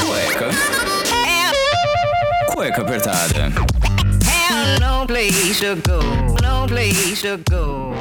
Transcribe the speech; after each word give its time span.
Cueca. 0.00 0.48
Cueca 2.48 2.80
apertada. 2.82 3.44
no 4.80 5.06
place 5.06 5.60
to 5.60 5.76
go, 5.76 6.00
no 6.42 6.66
place 6.66 7.22
to 7.22 7.36
go. 7.50 7.94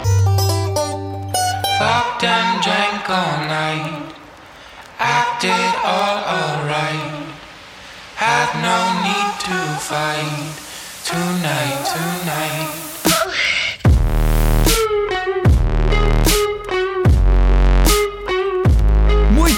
Fucked 1.79 2.24
and 2.24 2.62
drank 2.62 3.10
all 3.10 3.38
night. 3.47 4.13
Acted 4.99 5.72
all 5.83 6.17
alright. 6.37 7.26
Had 8.15 8.49
no 8.62 8.78
need 9.05 9.33
to 9.47 9.60
fight. 9.79 10.53
Tonight, 11.03 11.81
tonight. 11.94 12.90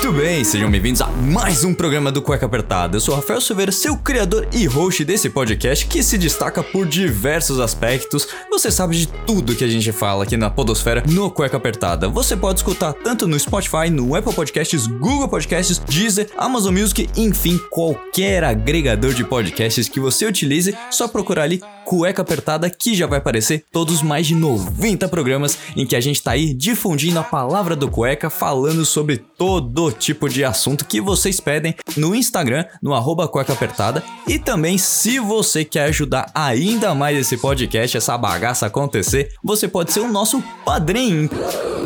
Muito 0.03 0.21
bem, 0.21 0.43
sejam 0.43 0.69
bem-vindos 0.69 0.99
a 0.99 1.07
mais 1.07 1.63
um 1.63 1.73
programa 1.73 2.11
do 2.11 2.21
Cueca 2.21 2.45
Apertada. 2.45 2.97
Eu 2.97 2.99
sou 2.99 3.15
Rafael 3.15 3.39
Silveira, 3.39 3.71
seu 3.71 3.95
criador 3.95 4.45
e 4.51 4.65
host 4.65 5.05
desse 5.05 5.29
podcast 5.29 5.87
que 5.87 6.03
se 6.03 6.17
destaca 6.17 6.61
por 6.61 6.85
diversos 6.85 7.57
aspectos. 7.57 8.27
Você 8.49 8.69
sabe 8.69 8.97
de 8.97 9.07
tudo 9.07 9.55
que 9.55 9.63
a 9.63 9.67
gente 9.67 9.93
fala 9.93 10.25
aqui 10.25 10.35
na 10.35 10.49
Podosfera 10.49 11.01
no 11.07 11.31
Cueca 11.31 11.55
Apertada. 11.55 12.09
Você 12.09 12.35
pode 12.35 12.59
escutar 12.59 12.91
tanto 12.91 13.25
no 13.25 13.39
Spotify, 13.39 13.89
no 13.89 14.13
Apple 14.13 14.33
Podcasts, 14.33 14.87
Google 14.87 15.29
Podcasts, 15.29 15.77
Deezer, 15.77 16.29
Amazon 16.35 16.77
Music, 16.77 17.09
enfim, 17.15 17.57
qualquer 17.69 18.43
agregador 18.43 19.13
de 19.13 19.23
podcasts 19.23 19.87
que 19.87 20.01
você 20.01 20.25
utilize, 20.25 20.77
só 20.91 21.07
procurar 21.07 21.43
ali 21.43 21.61
Cueca 21.85 22.21
Apertada 22.21 22.69
que 22.69 22.95
já 22.95 23.07
vai 23.07 23.19
aparecer 23.19 23.65
todos 23.71 24.01
mais 24.01 24.27
de 24.27 24.35
90 24.35 25.07
programas 25.07 25.57
em 25.75 25.85
que 25.85 25.95
a 25.95 26.01
gente 26.01 26.21
tá 26.21 26.31
aí 26.31 26.53
difundindo 26.53 27.19
a 27.19 27.23
palavra 27.23 27.75
do 27.75 27.89
cueca, 27.89 28.29
falando 28.29 28.85
sobre 28.85 29.17
todo 29.17 29.91
tipo 29.91 30.29
de 30.29 30.43
assunto 30.43 30.85
que 30.85 31.01
vocês 31.01 31.39
pedem 31.39 31.75
no 31.97 32.15
Instagram, 32.15 32.65
no 32.81 32.93
arroba 32.93 33.27
cueca 33.27 33.53
apertada. 33.53 34.03
E 34.27 34.39
também, 34.39 34.77
se 34.77 35.19
você 35.19 35.65
quer 35.65 35.85
ajudar 35.85 36.31
ainda 36.33 36.93
mais 36.95 37.17
esse 37.17 37.37
podcast, 37.37 37.97
essa 37.97 38.17
bagaça 38.17 38.65
acontecer, 38.65 39.29
você 39.43 39.67
pode 39.67 39.91
ser 39.91 39.99
o 39.99 40.11
nosso 40.11 40.41
padrinho. 40.65 41.29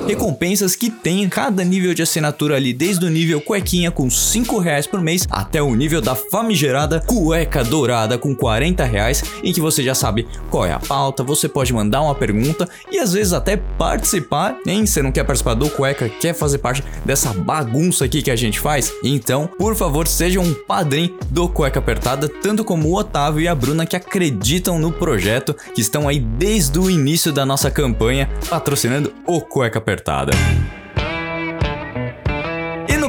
Recompensas 0.07 0.75
que 0.75 0.89
tem 0.89 1.23
em 1.23 1.29
cada 1.29 1.63
nível 1.65 1.93
de 1.93 2.01
assinatura 2.01 2.55
ali, 2.55 2.71
desde 2.71 3.05
o 3.05 3.09
nível 3.09 3.41
cuequinha 3.41 3.91
com 3.91 4.09
5 4.09 4.57
reais 4.57 4.87
por 4.87 5.01
mês 5.01 5.27
até 5.29 5.61
o 5.61 5.75
nível 5.75 6.01
da 6.01 6.15
famigerada 6.15 7.01
cueca 7.01 7.63
dourada 7.63 8.17
com 8.17 8.33
40 8.33 8.85
reais, 8.85 9.21
em 9.43 9.51
que 9.51 9.59
você 9.59 9.83
já 9.87 9.95
sabe 9.95 10.27
qual 10.49 10.65
é 10.65 10.73
a 10.73 10.79
pauta, 10.79 11.23
você 11.23 11.47
pode 11.47 11.73
mandar 11.73 12.01
uma 12.01 12.13
pergunta 12.13 12.67
e 12.91 12.99
às 12.99 13.13
vezes 13.13 13.33
até 13.33 13.57
participar, 13.57 14.57
hein? 14.65 14.85
Você 14.85 15.01
não 15.01 15.11
quer 15.11 15.23
participar 15.23 15.53
do 15.53 15.69
cueca, 15.69 16.09
quer 16.09 16.33
fazer 16.33 16.59
parte 16.59 16.83
dessa 17.05 17.33
bagunça 17.33 18.05
aqui 18.05 18.21
que 18.21 18.31
a 18.31 18.35
gente 18.35 18.59
faz? 18.59 18.93
Então, 19.03 19.47
por 19.57 19.75
favor, 19.75 20.07
seja 20.07 20.39
um 20.39 20.53
padrinho 20.53 21.17
do 21.29 21.47
Cueca 21.47 21.79
Apertada, 21.79 22.27
tanto 22.27 22.63
como 22.63 22.89
o 22.89 22.95
Otávio 22.95 23.41
e 23.41 23.47
a 23.47 23.55
Bruna 23.55 23.85
que 23.85 23.95
acreditam 23.95 24.77
no 24.77 24.91
projeto, 24.91 25.55
que 25.73 25.81
estão 25.81 26.07
aí 26.07 26.19
desde 26.19 26.77
o 26.77 26.89
início 26.89 27.31
da 27.31 27.45
nossa 27.45 27.71
campanha 27.71 28.29
patrocinando 28.49 29.13
o 29.25 29.41
Cueca 29.41 29.79
Apertada. 29.79 30.31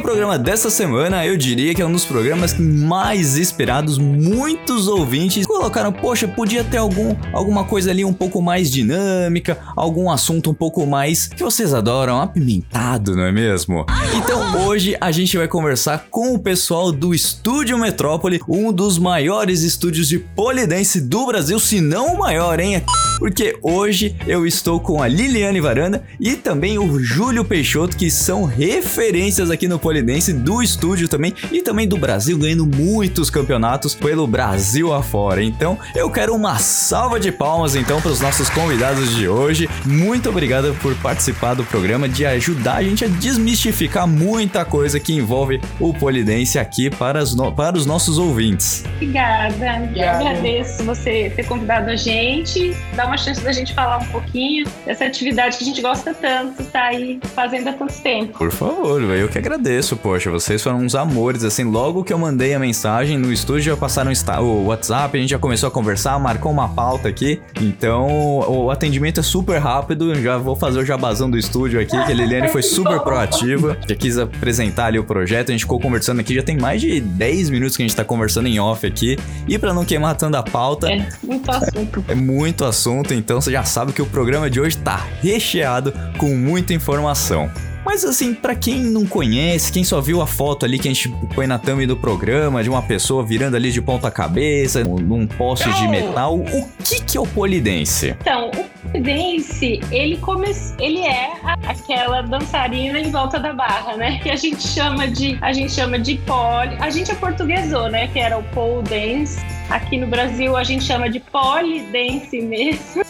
Programa 0.09 0.39
dessa 0.39 0.71
semana, 0.71 1.27
eu 1.27 1.37
diria 1.37 1.75
que 1.75 1.83
é 1.83 1.87
um 1.87 1.93
dos 1.93 2.07
programas 2.07 2.59
mais 2.59 3.37
esperados. 3.37 3.99
Muitos 3.99 4.89
ouvintes 4.89 5.47
colocaram, 5.47 5.93
poxa, 5.93 6.27
podia 6.27 6.65
ter 6.65 6.79
algum, 6.79 7.15
alguma 7.31 7.63
coisa 7.63 7.91
ali 7.91 8.07
um 8.07 8.13
pouco 8.15 8.41
mais 8.41 8.71
dinâmica, 8.71 9.59
algum 9.77 10.11
assunto 10.11 10.51
um 10.51 10.55
pouco 10.55 10.87
mais 10.87 11.27
que 11.27 11.45
vocês 11.45 11.75
adoram, 11.75 12.23
apimentado, 12.23 13.15
não 13.15 13.25
é 13.25 13.31
mesmo? 13.31 13.85
Então 14.17 14.67
hoje 14.67 14.97
a 14.99 15.13
gente 15.13 15.37
vai 15.37 15.47
conversar 15.47 16.07
com 16.11 16.33
o 16.33 16.39
pessoal 16.39 16.91
do 16.91 17.15
Estúdio 17.15 17.79
Metrópole, 17.79 18.41
um 18.49 18.73
dos 18.73 18.99
maiores 18.99 19.61
estúdios 19.61 20.09
de 20.09 20.19
polidense 20.19 21.03
do 21.03 21.27
Brasil, 21.27 21.61
se 21.61 21.83
não 21.83 22.15
o 22.15 22.19
maior, 22.19 22.59
hein? 22.59 22.83
Porque 23.19 23.59
hoje 23.63 24.17
eu 24.27 24.47
estou 24.47 24.81
com 24.81 25.03
a 25.03 25.09
Liliane 25.09 25.61
Varanda 25.61 26.03
e 26.19 26.35
também 26.35 26.79
o 26.79 26.99
Júlio 26.99 27.45
Peixoto, 27.45 27.97
que 27.97 28.11
são 28.11 28.45
referências 28.45 29.51
aqui 29.51 29.69
no 29.69 29.79
Polidense 29.79 29.98
do 30.33 30.63
estúdio 30.63 31.09
também 31.09 31.35
e 31.51 31.63
também 31.63 31.87
do 31.87 31.97
Brasil, 31.97 32.39
ganhando 32.39 32.67
muitos 32.67 33.31
campeonatos 33.31 33.95
pelo 33.95 34.27
Brasil 34.27 34.93
afora. 34.93 35.43
Então, 35.43 35.79
eu 35.95 36.11
quero 36.11 36.35
uma 36.35 36.59
salva 36.59 37.19
de 37.21 37.31
palmas 37.31 37.75
então 37.75 38.01
para 38.01 38.11
os 38.11 38.21
nossos 38.21 38.49
convidados 38.51 39.15
de 39.15 39.29
hoje. 39.29 39.69
Muito 39.85 40.29
obrigado 40.29 40.77
por 40.81 40.95
participar 40.97 41.55
do 41.55 41.65
programa, 41.65 42.09
de 42.09 42.25
ajudar 42.25 42.77
a 42.77 42.83
gente 42.83 43.05
a 43.05 43.09
desmistificar 43.09 44.07
muita 44.07 44.65
coisa 44.65 44.99
que 45.01 45.13
envolve 45.13 45.61
o 45.79 45.93
Polidense 45.93 46.59
aqui 46.59 46.91
para, 46.91 47.25
no... 47.37 47.53
para 47.53 47.77
os 47.77 47.87
nossos 47.87 48.19
ouvintes. 48.19 48.85
Obrigada. 48.97 49.91
Eu 49.95 50.09
agradeço 50.09 50.85
você 50.85 51.33
ter 51.35 51.47
convidado 51.47 51.91
a 51.91 51.97
gente, 51.97 52.77
dar 52.95 53.07
uma 53.07 53.17
chance 53.17 53.41
da 53.41 53.53
gente 53.53 53.75
falar 53.75 53.99
um 53.99 54.07
pouquinho 54.07 54.67
dessa 54.85 55.05
atividade 55.05 55.57
que 55.57 55.65
a 55.65 55.67
gente 55.67 55.81
gosta 55.81 56.15
tanto, 56.15 56.65
tá 56.65 56.85
aí 56.85 57.21
fazendo 57.35 57.69
há 57.69 57.73
tanto 57.73 57.95
tempo. 58.01 58.39
Por 58.39 58.51
favor, 58.51 59.03
eu 59.03 59.29
que 59.29 59.39
agradeço, 59.39 59.88
poxa, 59.97 60.31
vocês 60.31 60.63
foram 60.63 60.79
uns 60.79 60.95
amores, 60.95 61.45
assim, 61.45 61.65
logo 61.65 62.05
que 62.05 62.13
eu 62.13 62.19
mandei 62.19 62.55
a 62.55 62.59
mensagem 62.59 63.19
no 63.19 63.33
estúdio 63.33 63.73
já 63.73 63.77
passaram 63.77 64.13
o 64.41 64.67
WhatsApp, 64.67 65.17
a 65.17 65.21
gente 65.21 65.31
já 65.31 65.39
começou 65.39 65.69
a 65.69 65.71
conversar, 65.71 66.19
marcou 66.19 66.51
uma 66.51 66.69
pauta 66.69 67.09
aqui, 67.09 67.41
então 67.61 68.09
o 68.49 68.71
atendimento 68.71 69.21
é 69.21 69.23
super 69.23 69.59
rápido, 69.59 70.15
já 70.21 70.39
vou 70.39 70.57
fazer 70.57 70.79
o 70.79 70.85
jabazão 70.85 71.31
do 71.31 71.39
estúdio 71.39 71.81
aqui, 71.81 71.91
que 71.91 72.13
a 72.13 72.15
Liliane 72.15 72.49
foi 72.49 72.63
super 72.63 73.01
proativa, 73.01 73.77
já 73.89 73.95
quis 73.95 74.19
apresentar 74.19 74.87
ali 74.87 74.99
o 74.99 75.05
projeto, 75.05 75.51
a 75.51 75.53
gente 75.53 75.63
ficou 75.63 75.81
conversando 75.81 76.21
aqui, 76.21 76.35
já 76.35 76.43
tem 76.43 76.57
mais 76.57 76.81
de 76.81 77.01
10 77.01 77.51
minutos 77.51 77.77
que 77.77 77.83
a 77.83 77.87
gente 77.87 77.97
tá 77.97 78.05
conversando 78.05 78.49
em 78.49 78.59
off 78.59 78.87
aqui, 78.87 79.19
e 79.47 79.59
para 79.59 79.75
não 79.75 79.85
queimar 79.85 80.17
tanto 80.17 80.37
a 80.37 80.43
pauta... 80.43 80.91
É 80.91 81.07
muito 81.23 81.51
assunto. 81.51 82.05
É 82.09 82.15
muito 82.15 82.65
assunto, 82.65 83.15
então 83.15 83.41
você 83.41 83.53
já 83.53 83.65
sabe 83.65 83.93
que 83.93 84.03
o 84.03 84.07
programa 84.07 84.49
de 84.49 84.61
hoje 84.61 84.77
tá 84.79 85.07
recheado 85.21 85.93
com 86.17 86.35
muita 86.35 86.73
informação. 86.73 87.51
Mas 87.89 88.05
assim, 88.05 88.35
para 88.35 88.55
quem 88.55 88.81
não 88.83 89.07
conhece, 89.07 89.73
quem 89.73 89.83
só 89.83 89.99
viu 89.99 90.21
a 90.21 90.27
foto 90.27 90.67
ali 90.67 90.79
que 90.79 90.87
a 90.87 90.93
gente 90.93 91.09
põe 91.35 91.47
na 91.47 91.59
thumb 91.59 91.87
do 91.87 91.97
programa 91.97 92.63
de 92.63 92.69
uma 92.69 92.83
pessoa 92.83 93.25
virando 93.25 93.57
ali 93.57 93.73
de 93.73 93.81
ponta 93.81 94.11
cabeça, 94.11 94.85
num 94.85 95.27
poste 95.27 95.73
de 95.73 95.89
metal, 95.89 96.37
o 96.37 96.69
que 96.85 97.03
que 97.03 97.17
é 97.17 97.21
o 97.21 97.27
polidense? 97.27 98.15
Então, 98.21 98.51
o 98.51 98.91
polidense, 98.91 99.81
ele 99.91 100.19
come... 100.19 100.55
ele 100.79 101.01
é 101.01 101.33
aquela 101.67 102.21
dançarina 102.21 103.01
em 103.01 103.11
volta 103.11 103.41
da 103.41 103.55
barra, 103.55 103.97
né? 103.97 104.21
Que 104.23 104.29
a 104.29 104.37
gente 104.37 104.69
chama 104.69 105.09
de, 105.09 105.39
a 105.41 105.55
gente 105.55 105.73
chama 105.73 105.99
de 105.99 106.19
pole, 106.19 106.77
a 106.81 106.91
gente 106.91 107.11
é 107.11 107.15
portuguesou, 107.15 107.89
né? 107.89 108.09
Que 108.09 108.19
era 108.19 108.37
o 108.37 108.43
pole 108.53 108.83
dance. 108.83 109.41
Aqui 109.71 109.97
no 109.97 110.07
Brasil 110.07 110.59
a 110.59 110.63
gente 110.63 110.85
chama 110.85 111.09
de 111.09 111.21
polidense 111.21 112.39
mesmo 112.43 113.03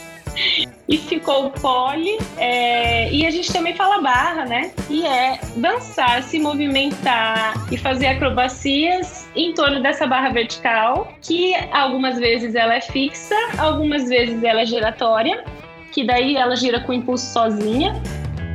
e 0.89 0.97
ficou 0.97 1.51
pole. 1.51 2.19
É, 2.37 3.13
e 3.13 3.27
a 3.27 3.31
gente 3.31 3.53
também 3.53 3.75
fala 3.75 4.01
barra, 4.01 4.45
né? 4.45 4.73
E 4.89 5.07
é 5.07 5.39
dançar, 5.57 6.23
se 6.23 6.39
movimentar 6.39 7.55
e 7.71 7.77
fazer 7.77 8.07
acrobacias 8.07 9.29
em 9.37 9.53
torno 9.53 9.83
dessa 9.83 10.07
barra 10.07 10.31
vertical, 10.31 11.13
que 11.21 11.55
algumas 11.73 12.19
vezes 12.19 12.55
ela 12.55 12.75
é 12.75 12.81
fixa, 12.81 13.37
algumas 13.59 14.09
vezes 14.09 14.43
ela 14.43 14.63
é 14.63 14.67
giratória, 14.67 15.45
que 15.93 16.05
daí 16.05 16.37
ela 16.37 16.57
gira 16.57 16.81
com 16.81 16.93
impulso 16.93 17.33
sozinha. 17.33 18.01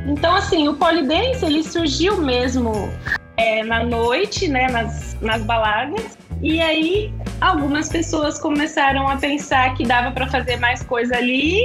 Então, 0.06 0.34
assim, 0.34 0.68
o 0.68 0.74
polidense 0.74 1.44
ele 1.46 1.62
surgiu 1.62 2.18
mesmo 2.18 2.72
é, 3.36 3.62
na 3.64 3.82
noite, 3.84 4.48
né, 4.48 4.68
nas, 4.68 5.16
nas 5.20 5.42
baladas. 5.44 6.18
E 6.42 6.60
aí, 6.60 7.12
algumas 7.44 7.88
pessoas 7.88 8.38
começaram 8.38 9.06
a 9.06 9.16
pensar 9.16 9.74
que 9.74 9.84
dava 9.84 10.10
para 10.10 10.26
fazer 10.26 10.56
mais 10.56 10.82
coisa 10.82 11.16
ali. 11.16 11.62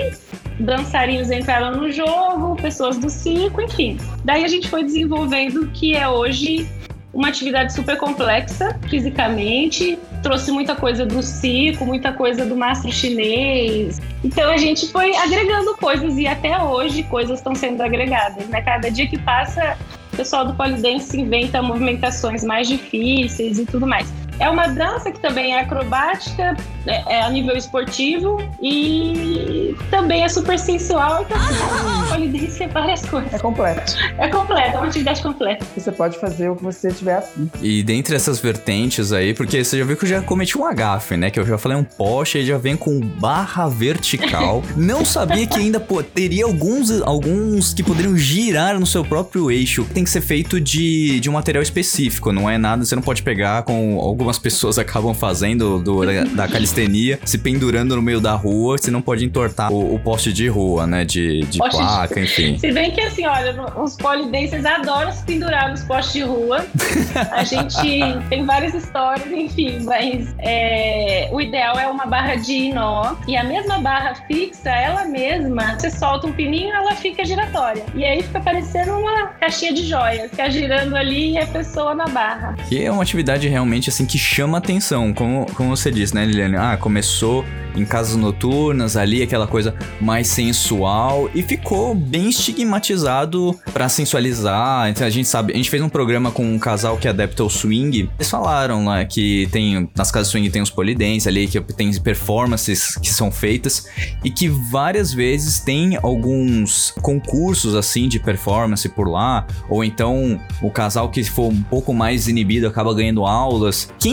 Dançarinos 0.60 1.32
entraram 1.32 1.72
no 1.72 1.90
jogo, 1.90 2.58
pessoas 2.58 2.98
do 2.98 3.10
circo, 3.10 3.62
enfim. 3.62 3.98
Daí 4.26 4.44
a 4.44 4.48
gente 4.48 4.68
foi 4.68 4.84
desenvolvendo 4.84 5.64
o 5.64 5.68
que 5.70 5.96
é 5.96 6.08
hoje 6.08 6.68
uma 7.14 7.30
atividade 7.30 7.74
super 7.74 7.98
complexa 7.98 8.78
fisicamente, 8.88 9.98
trouxe 10.22 10.52
muita 10.52 10.76
coisa 10.76 11.06
do 11.06 11.24
circo, 11.24 11.86
muita 11.86 12.12
coisa 12.12 12.46
do 12.46 12.56
mastro 12.56 12.92
chinês. 12.92 14.00
Então 14.24 14.52
a 14.52 14.58
gente 14.58 14.92
foi 14.92 15.16
agregando 15.16 15.76
coisas 15.78 16.18
e 16.18 16.28
até 16.28 16.62
hoje 16.62 17.04
coisas 17.04 17.40
estão 17.40 17.56
sendo 17.56 17.82
agregadas, 17.82 18.48
né? 18.50 18.62
Cada 18.62 18.92
dia 18.92 19.08
que 19.08 19.18
passa, 19.18 19.78
o 20.14 20.18
pessoal 20.18 20.46
do 20.46 20.54
polidense 20.54 21.20
inventa 21.20 21.62
movimentações 21.62 22.44
mais 22.44 22.68
difíceis 22.68 23.58
e 23.58 23.66
tudo 23.66 23.88
mais. 23.88 24.14
É 24.40 24.50
uma 24.50 24.68
dança 24.68 25.12
que 25.12 25.20
também 25.20 25.54
é 25.54 25.62
acrobática, 25.62 26.56
é, 26.88 27.18
é 27.18 27.22
a 27.22 27.30
nível 27.30 27.56
esportivo 27.58 28.38
e 28.62 29.76
também 29.92 30.24
é 30.24 30.30
super 30.30 30.58
sensual. 30.58 31.24
Então, 31.24 31.38
Polidense 32.10 32.64
é 32.64 32.68
várias 32.68 33.06
coisas. 33.06 33.34
É 33.34 33.40
completo. 33.40 33.94
É 34.18 34.28
completa, 34.30 34.78
é 34.78 34.78
uma 34.78 34.88
atividade 34.88 35.22
completa. 35.22 35.66
Você 35.76 35.92
pode 35.92 36.18
fazer 36.20 36.50
o 36.50 36.56
que 36.56 36.64
você 36.64 36.92
tiver 36.92 37.18
afim. 37.18 37.52
E 37.62 37.84
dentre 37.84 38.16
essas 38.16 38.40
vertentes 38.40 39.12
aí, 39.12 39.34
porque 39.34 39.64
você 39.64 39.78
já 39.78 39.86
viu 39.86 39.98
que 39.98 40.06
eu 40.06 40.10
já 40.10 40.22
cometi 40.22 40.58
um 40.58 40.66
agafe, 40.66 41.18
né? 41.18 41.30
Que 41.30 41.40
eu 41.40 41.46
já 41.46 41.58
falei 41.58 41.78
um 41.78 41.84
poste 41.84 42.38
e 42.38 42.46
já 42.46 42.58
vem 42.58 42.78
com 42.78 43.00
barra 43.00 43.68
vertical. 43.68 44.64
Não 44.76 45.04
sabia 45.04 45.46
que 45.46 45.60
ainda 45.60 45.80
pô, 45.80 46.02
teria 46.02 46.46
alguns, 46.46 47.02
alguns 47.02 47.74
que 47.74 47.84
poderiam 47.84 48.16
girar 48.18 48.80
no 48.80 48.86
seu 48.86 49.04
próprio 49.04 49.52
eixo. 49.52 49.86
Tem 49.94 50.04
que 50.04 50.10
ser 50.10 50.22
feito 50.22 50.60
de, 50.62 51.20
de 51.20 51.30
um 51.30 51.34
material 51.34 51.62
específico, 51.62 52.32
não 52.32 52.50
é 52.50 52.58
nada, 52.58 52.86
você 52.86 52.96
não 52.96 53.02
pode 53.02 53.24
pegar 53.24 53.64
com 53.64 53.98
algumas 54.30 54.38
pessoas 54.38 54.78
acabam 54.78 55.14
fazendo 55.14 55.80
do, 55.80 56.06
da, 56.06 56.24
da 56.24 56.48
calistenia, 56.48 57.20
se 57.26 57.38
pendurando 57.40 57.96
no 57.96 58.02
meio 58.02 58.22
da 58.22 58.34
rua, 58.34 58.78
você 58.78 58.92
não 58.92 59.02
pode 59.02 59.26
entortar 59.26 59.72
o, 59.72 59.96
o 59.96 60.00
poste 60.00 60.32
de 60.32 60.48
rua, 60.48 60.86
né? 60.86 61.04
De, 61.04 61.42
de 61.42 61.58
Poste 61.58 61.78
de- 61.78 61.84
placa, 61.84 62.20
enfim. 62.20 62.58
Se 62.60 62.72
bem 62.72 62.92
que 62.92 63.02
assim, 63.02 63.26
olha, 63.26 63.56
os 63.76 63.96
polidenses 63.96 64.64
adoram 64.64 65.12
se 65.12 65.24
pendurar 65.24 65.72
nos 65.72 65.84
postes 65.84 66.14
de 66.14 66.22
rua. 66.22 66.66
A 67.32 67.44
gente 67.44 68.00
tem 68.30 68.46
várias 68.46 68.74
histórias, 68.76 69.32
enfim, 69.32 69.80
mas 69.84 70.34
é, 70.40 71.30
o 71.32 71.42
ideal 71.42 71.80
é 71.80 71.88
uma 71.88 72.06
barra 72.06 72.36
de 72.36 72.72
nó. 72.72 73.16
E 73.28 73.36
a 73.36 73.44
mesma 73.44 73.80
barra 73.80 74.14
fixa, 74.28 74.70
ela 74.70 75.06
mesma, 75.06 75.76
você 75.80 75.90
solta 75.90 76.28
um 76.28 76.34
pininho 76.34 76.74
ela 76.74 76.96
fica 76.96 77.26
giratória. 77.26 77.84
E 77.96 78.06
aí 78.06 78.22
fica 78.22 78.40
parecendo 78.40 78.92
uma 78.92 79.28
caixinha 79.40 79.74
de 79.74 79.86
joias, 79.86 80.30
fica 80.30 80.50
girando 80.52 80.96
ali 80.96 81.32
e 81.32 81.38
a 81.38 81.48
pessoa 81.48 81.96
na 81.96 82.08
barra. 82.08 82.56
Que 82.68 82.84
é 82.84 82.92
uma 82.92 83.02
atividade 83.02 83.48
realmente 83.48 83.90
assim 83.90 84.06
que 84.06 84.19
chama 84.20 84.58
atenção, 84.58 85.14
como, 85.14 85.46
como 85.56 85.76
você 85.76 85.90
disse, 85.90 86.14
né, 86.14 86.26
Liliane? 86.26 86.58
Ah, 86.58 86.78
começou 86.78 87.46
em 87.76 87.86
casas 87.86 88.16
noturnas 88.16 88.98
ali, 88.98 89.22
aquela 89.22 89.48
coisa 89.48 89.76
mais 90.02 90.28
sensual 90.28 91.30
e 91.34 91.42
ficou 91.42 91.94
bem 91.96 92.30
estigmatizado 92.30 93.58
pra 93.74 93.88
sensualizar. 93.90 94.90
Então 94.90 95.06
a 95.06 95.10
gente 95.10 95.28
sabe, 95.28 95.54
a 95.54 95.56
gente 95.56 95.70
fez 95.70 95.82
um 95.82 95.90
programa 95.90 96.32
com 96.32 96.44
um 96.44 96.60
casal 96.60 96.98
que 96.98 97.08
adepta 97.08 97.44
ao 97.44 97.50
swing. 97.50 98.10
Eles 98.18 98.30
falaram 98.30 98.86
lá 98.86 99.06
que 99.06 99.48
tem 99.52 99.90
nas 99.96 100.12
casas 100.12 100.30
swing 100.30 100.50
tem 100.50 100.62
os 100.62 100.70
polidenses 100.70 101.28
ali, 101.28 101.48
que 101.48 101.60
tem 101.62 101.92
performances 102.00 102.96
que 102.96 103.10
são 103.10 103.32
feitas 103.32 103.88
e 104.24 104.30
que 104.30 104.48
várias 104.48 105.14
vezes 105.14 105.60
tem 105.60 105.98
alguns 106.02 106.92
concursos 107.02 107.76
assim 107.76 108.08
de 108.08 108.20
performance 108.20 108.88
por 108.90 109.08
lá, 109.08 109.46
ou 109.70 109.84
então 109.84 110.40
o 110.62 110.70
casal 110.70 111.10
que 111.10 111.24
for 111.24 111.52
um 111.52 111.62
pouco 111.62 111.94
mais 111.94 112.28
inibido 112.28 112.68
acaba 112.68 112.94
ganhando 112.94 113.26
aulas. 113.26 113.90
Quem, 114.00 114.09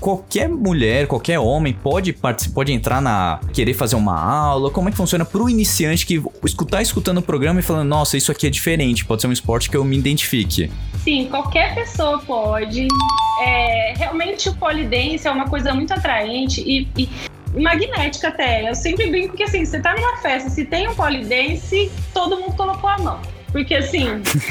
qualquer 0.00 0.48
mulher, 0.48 1.06
qualquer 1.06 1.38
homem 1.38 1.72
pode 1.72 2.12
participar, 2.12 2.54
pode 2.54 2.72
entrar 2.72 3.00
na 3.00 3.40
querer 3.52 3.74
fazer 3.74 3.96
uma 3.96 4.18
aula. 4.18 4.70
Como 4.70 4.88
é 4.88 4.90
que 4.90 4.96
funciona 4.96 5.24
pro 5.24 5.48
iniciante 5.48 6.06
que 6.06 6.22
escutar 6.44 6.82
escutando 6.82 7.18
o 7.18 7.22
programa 7.22 7.60
e 7.60 7.62
falando, 7.62 7.88
nossa, 7.88 8.16
isso 8.16 8.32
aqui 8.32 8.46
é 8.46 8.50
diferente, 8.50 9.04
pode 9.04 9.22
ser 9.22 9.28
um 9.28 9.32
esporte 9.32 9.70
que 9.70 9.76
eu 9.76 9.84
me 9.84 9.96
identifique. 9.98 10.70
Sim, 11.02 11.26
qualquer 11.30 11.74
pessoa 11.74 12.18
pode. 12.18 12.88
É, 13.42 13.94
realmente 13.96 14.48
o 14.48 14.54
polidense 14.54 15.26
é 15.26 15.30
uma 15.30 15.48
coisa 15.48 15.72
muito 15.72 15.92
atraente 15.92 16.60
e, 16.60 16.88
e 16.96 17.08
magnética 17.60 18.28
até. 18.28 18.68
Eu 18.68 18.74
sempre 18.74 19.08
brinco 19.10 19.36
que 19.36 19.42
assim, 19.42 19.64
você 19.64 19.80
tá 19.80 19.94
numa 19.94 20.16
festa, 20.18 20.50
se 20.50 20.64
tem 20.64 20.88
um 20.88 20.94
polidense, 20.94 21.90
todo 22.12 22.38
mundo 22.38 22.54
colocou 22.56 22.90
a 22.90 22.98
mão. 22.98 23.37
Porque 23.52 23.74
assim, 23.74 24.06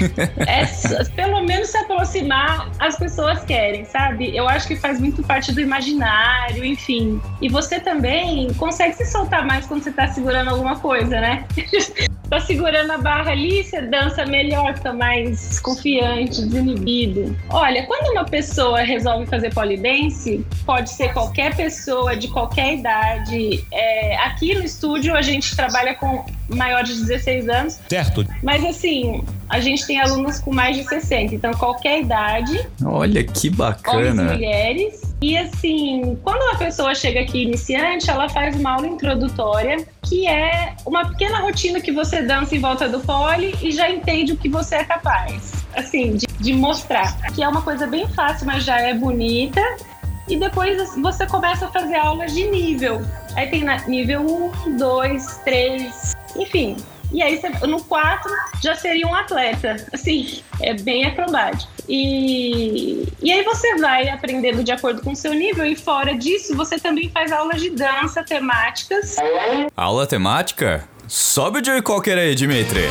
é 0.48 1.04
pelo 1.16 1.44
menos 1.44 1.70
se 1.70 1.78
aproximar 1.78 2.70
as 2.80 2.98
pessoas 2.98 3.44
querem, 3.44 3.86
sabe? 3.86 4.36
Eu 4.36 4.48
acho 4.48 4.68
que 4.68 4.76
faz 4.76 5.00
muito 5.00 5.24
parte 5.24 5.52
do 5.52 5.62
imaginário, 5.62 6.66
enfim. 6.66 7.22
E 7.42 7.50
você 7.50 7.80
também 7.80 8.54
consegue 8.56 8.96
se 8.96 9.06
soltar 9.06 9.46
mais 9.46 9.66
quando 9.66 9.84
você 9.84 9.92
tá 9.92 10.08
segurando 10.08 10.50
alguma 10.50 10.80
coisa, 10.80 11.20
né? 11.22 11.46
tá 12.30 12.40
segurando 12.40 12.92
a 12.92 12.98
barra 12.98 13.32
ali, 13.32 13.64
você 13.64 13.82
dança 13.82 14.26
melhor, 14.26 14.76
fica 14.76 14.94
mais 14.94 15.60
confiante, 15.60 16.42
desinibido. 16.42 17.36
Olha, 17.50 17.86
quando 17.86 18.12
uma 18.12 18.26
pessoa 18.26 18.82
resolve 18.82 19.26
fazer 19.26 19.54
polidense, 19.54 20.46
pode 20.66 20.90
ser 20.90 21.14
qualquer 21.14 21.56
pessoa 21.56 22.16
de 22.16 22.28
qualquer 22.28 22.76
idade. 22.76 23.64
É, 23.72 24.18
aqui 24.18 24.54
no 24.56 24.64
estúdio 24.64 25.16
a 25.16 25.22
gente 25.22 25.56
trabalha 25.56 25.94
com 25.96 26.26
maiores 26.50 26.98
de 26.98 27.06
16 27.06 27.50
anos, 27.50 27.80
Certo. 27.90 28.26
mas 28.44 28.64
assim, 28.64 29.24
a 29.50 29.60
gente 29.60 29.86
tem 29.86 30.00
alunos 30.00 30.40
com 30.40 30.54
mais 30.54 30.76
de 30.78 30.84
60, 30.84 31.36
então 31.36 31.52
qualquer 31.54 32.02
idade, 32.02 32.66
Olha 32.84 33.24
que 33.24 33.30
homens 33.30 33.44
e 33.44 33.50
bacana. 33.50 34.24
mulheres. 34.34 35.07
E 35.20 35.36
assim, 35.36 36.18
quando 36.24 36.44
uma 36.44 36.56
pessoa 36.58 36.94
chega 36.94 37.22
aqui 37.22 37.42
iniciante, 37.44 38.10
ela 38.10 38.30
faz 38.30 38.56
uma 38.56 38.74
aula 38.74 38.88
introdutória, 38.88 39.84
que 40.04 40.28
é 40.28 40.76
uma 40.86 41.10
pequena 41.10 41.40
rotina 41.40 41.82
que 41.82 41.92
você 41.92 42.22
dança 42.22 42.56
em 42.56 42.60
volta 42.60 42.88
do 42.88 43.00
pole 43.00 43.56
e 43.62 43.72
já 43.72 43.90
entende 43.90 44.34
o 44.34 44.38
que 44.38 44.48
você 44.48 44.76
é 44.76 44.84
capaz. 44.84 45.54
Assim, 45.76 46.16
de, 46.16 46.28
de 46.40 46.54
mostrar. 46.54 47.18
Que 47.34 47.42
é 47.42 47.48
uma 47.48 47.64
coisa 47.64 47.88
bem 47.88 48.08
fácil, 48.10 48.46
mas 48.46 48.64
já 48.64 48.80
é 48.80 48.94
bonita. 48.94 49.62
E 50.28 50.38
depois 50.38 50.96
você 50.98 51.26
começa 51.26 51.66
a 51.66 51.72
fazer 51.72 51.96
aulas 51.96 52.34
de 52.34 52.48
nível. 52.52 53.02
Aí 53.36 53.48
tem 53.48 53.64
nível 53.88 54.52
1, 54.68 54.78
2, 54.78 55.38
3, 55.46 56.14
enfim. 56.36 56.76
E 57.12 57.22
aí 57.22 57.40
no 57.68 57.84
4 57.84 58.32
já 58.62 58.76
seria 58.76 59.08
um 59.08 59.16
atleta. 59.16 59.76
Assim, 59.94 60.42
é 60.62 60.74
bem 60.74 61.06
acrobático. 61.06 61.72
E, 61.88 63.08
e 63.22 63.32
aí 63.32 63.44
você 63.44 63.76
vai 63.78 64.10
aprendendo 64.10 64.64
de 64.64 64.72
acordo 64.72 65.02
com 65.02 65.12
o 65.12 65.16
seu 65.16 65.34
nível, 65.34 65.66
e 65.66 65.76
fora 65.76 66.18
disso, 66.18 66.56
você 66.56 66.78
também 66.78 67.10
faz 67.10 67.32
aulas 67.32 67.62
de 67.62 67.70
dança 67.70 68.24
temáticas. 68.24 69.16
Aula 69.76 70.06
temática? 70.06 70.88
Sobe 71.08 71.62
o 71.62 71.66
Joey 71.66 71.82
Cocker 71.82 72.18
aí, 72.18 72.36
Dimitri. 72.36 72.90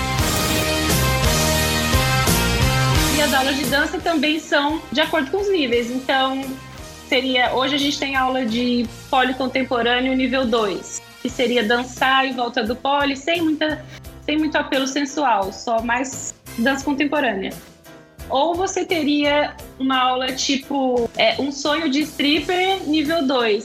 E 3.14 3.20
as 3.20 3.34
aulas 3.34 3.56
de 3.56 3.64
dança 3.66 3.98
também 3.98 4.40
são 4.40 4.80
de 4.90 5.00
acordo 5.00 5.30
com 5.30 5.38
os 5.38 5.50
níveis. 5.50 5.90
Então, 5.90 6.42
seria. 7.08 7.54
Hoje 7.54 7.74
a 7.74 7.78
gente 7.78 7.98
tem 7.98 8.16
aula 8.16 8.46
de 8.46 8.86
pole 9.10 9.34
contemporâneo 9.34 10.14
nível 10.14 10.46
2, 10.46 11.02
que 11.20 11.28
seria 11.28 11.62
dançar 11.62 12.24
em 12.24 12.32
volta 12.34 12.62
do 12.62 12.74
pole 12.74 13.16
sem, 13.16 13.42
muita, 13.42 13.84
sem 14.26 14.36
muito 14.36 14.56
apelo 14.56 14.86
sensual, 14.86 15.52
só 15.52 15.80
mais 15.80 16.34
dança 16.58 16.84
contemporânea. 16.84 17.52
Ou 18.28 18.56
você 18.56 18.84
teria 18.84 19.54
uma 19.78 19.98
aula 19.98 20.32
tipo 20.32 21.08
é, 21.16 21.40
um 21.40 21.52
sonho 21.52 21.88
de 21.88 22.00
stripper 22.00 22.82
nível 22.84 23.24
2. 23.24 23.64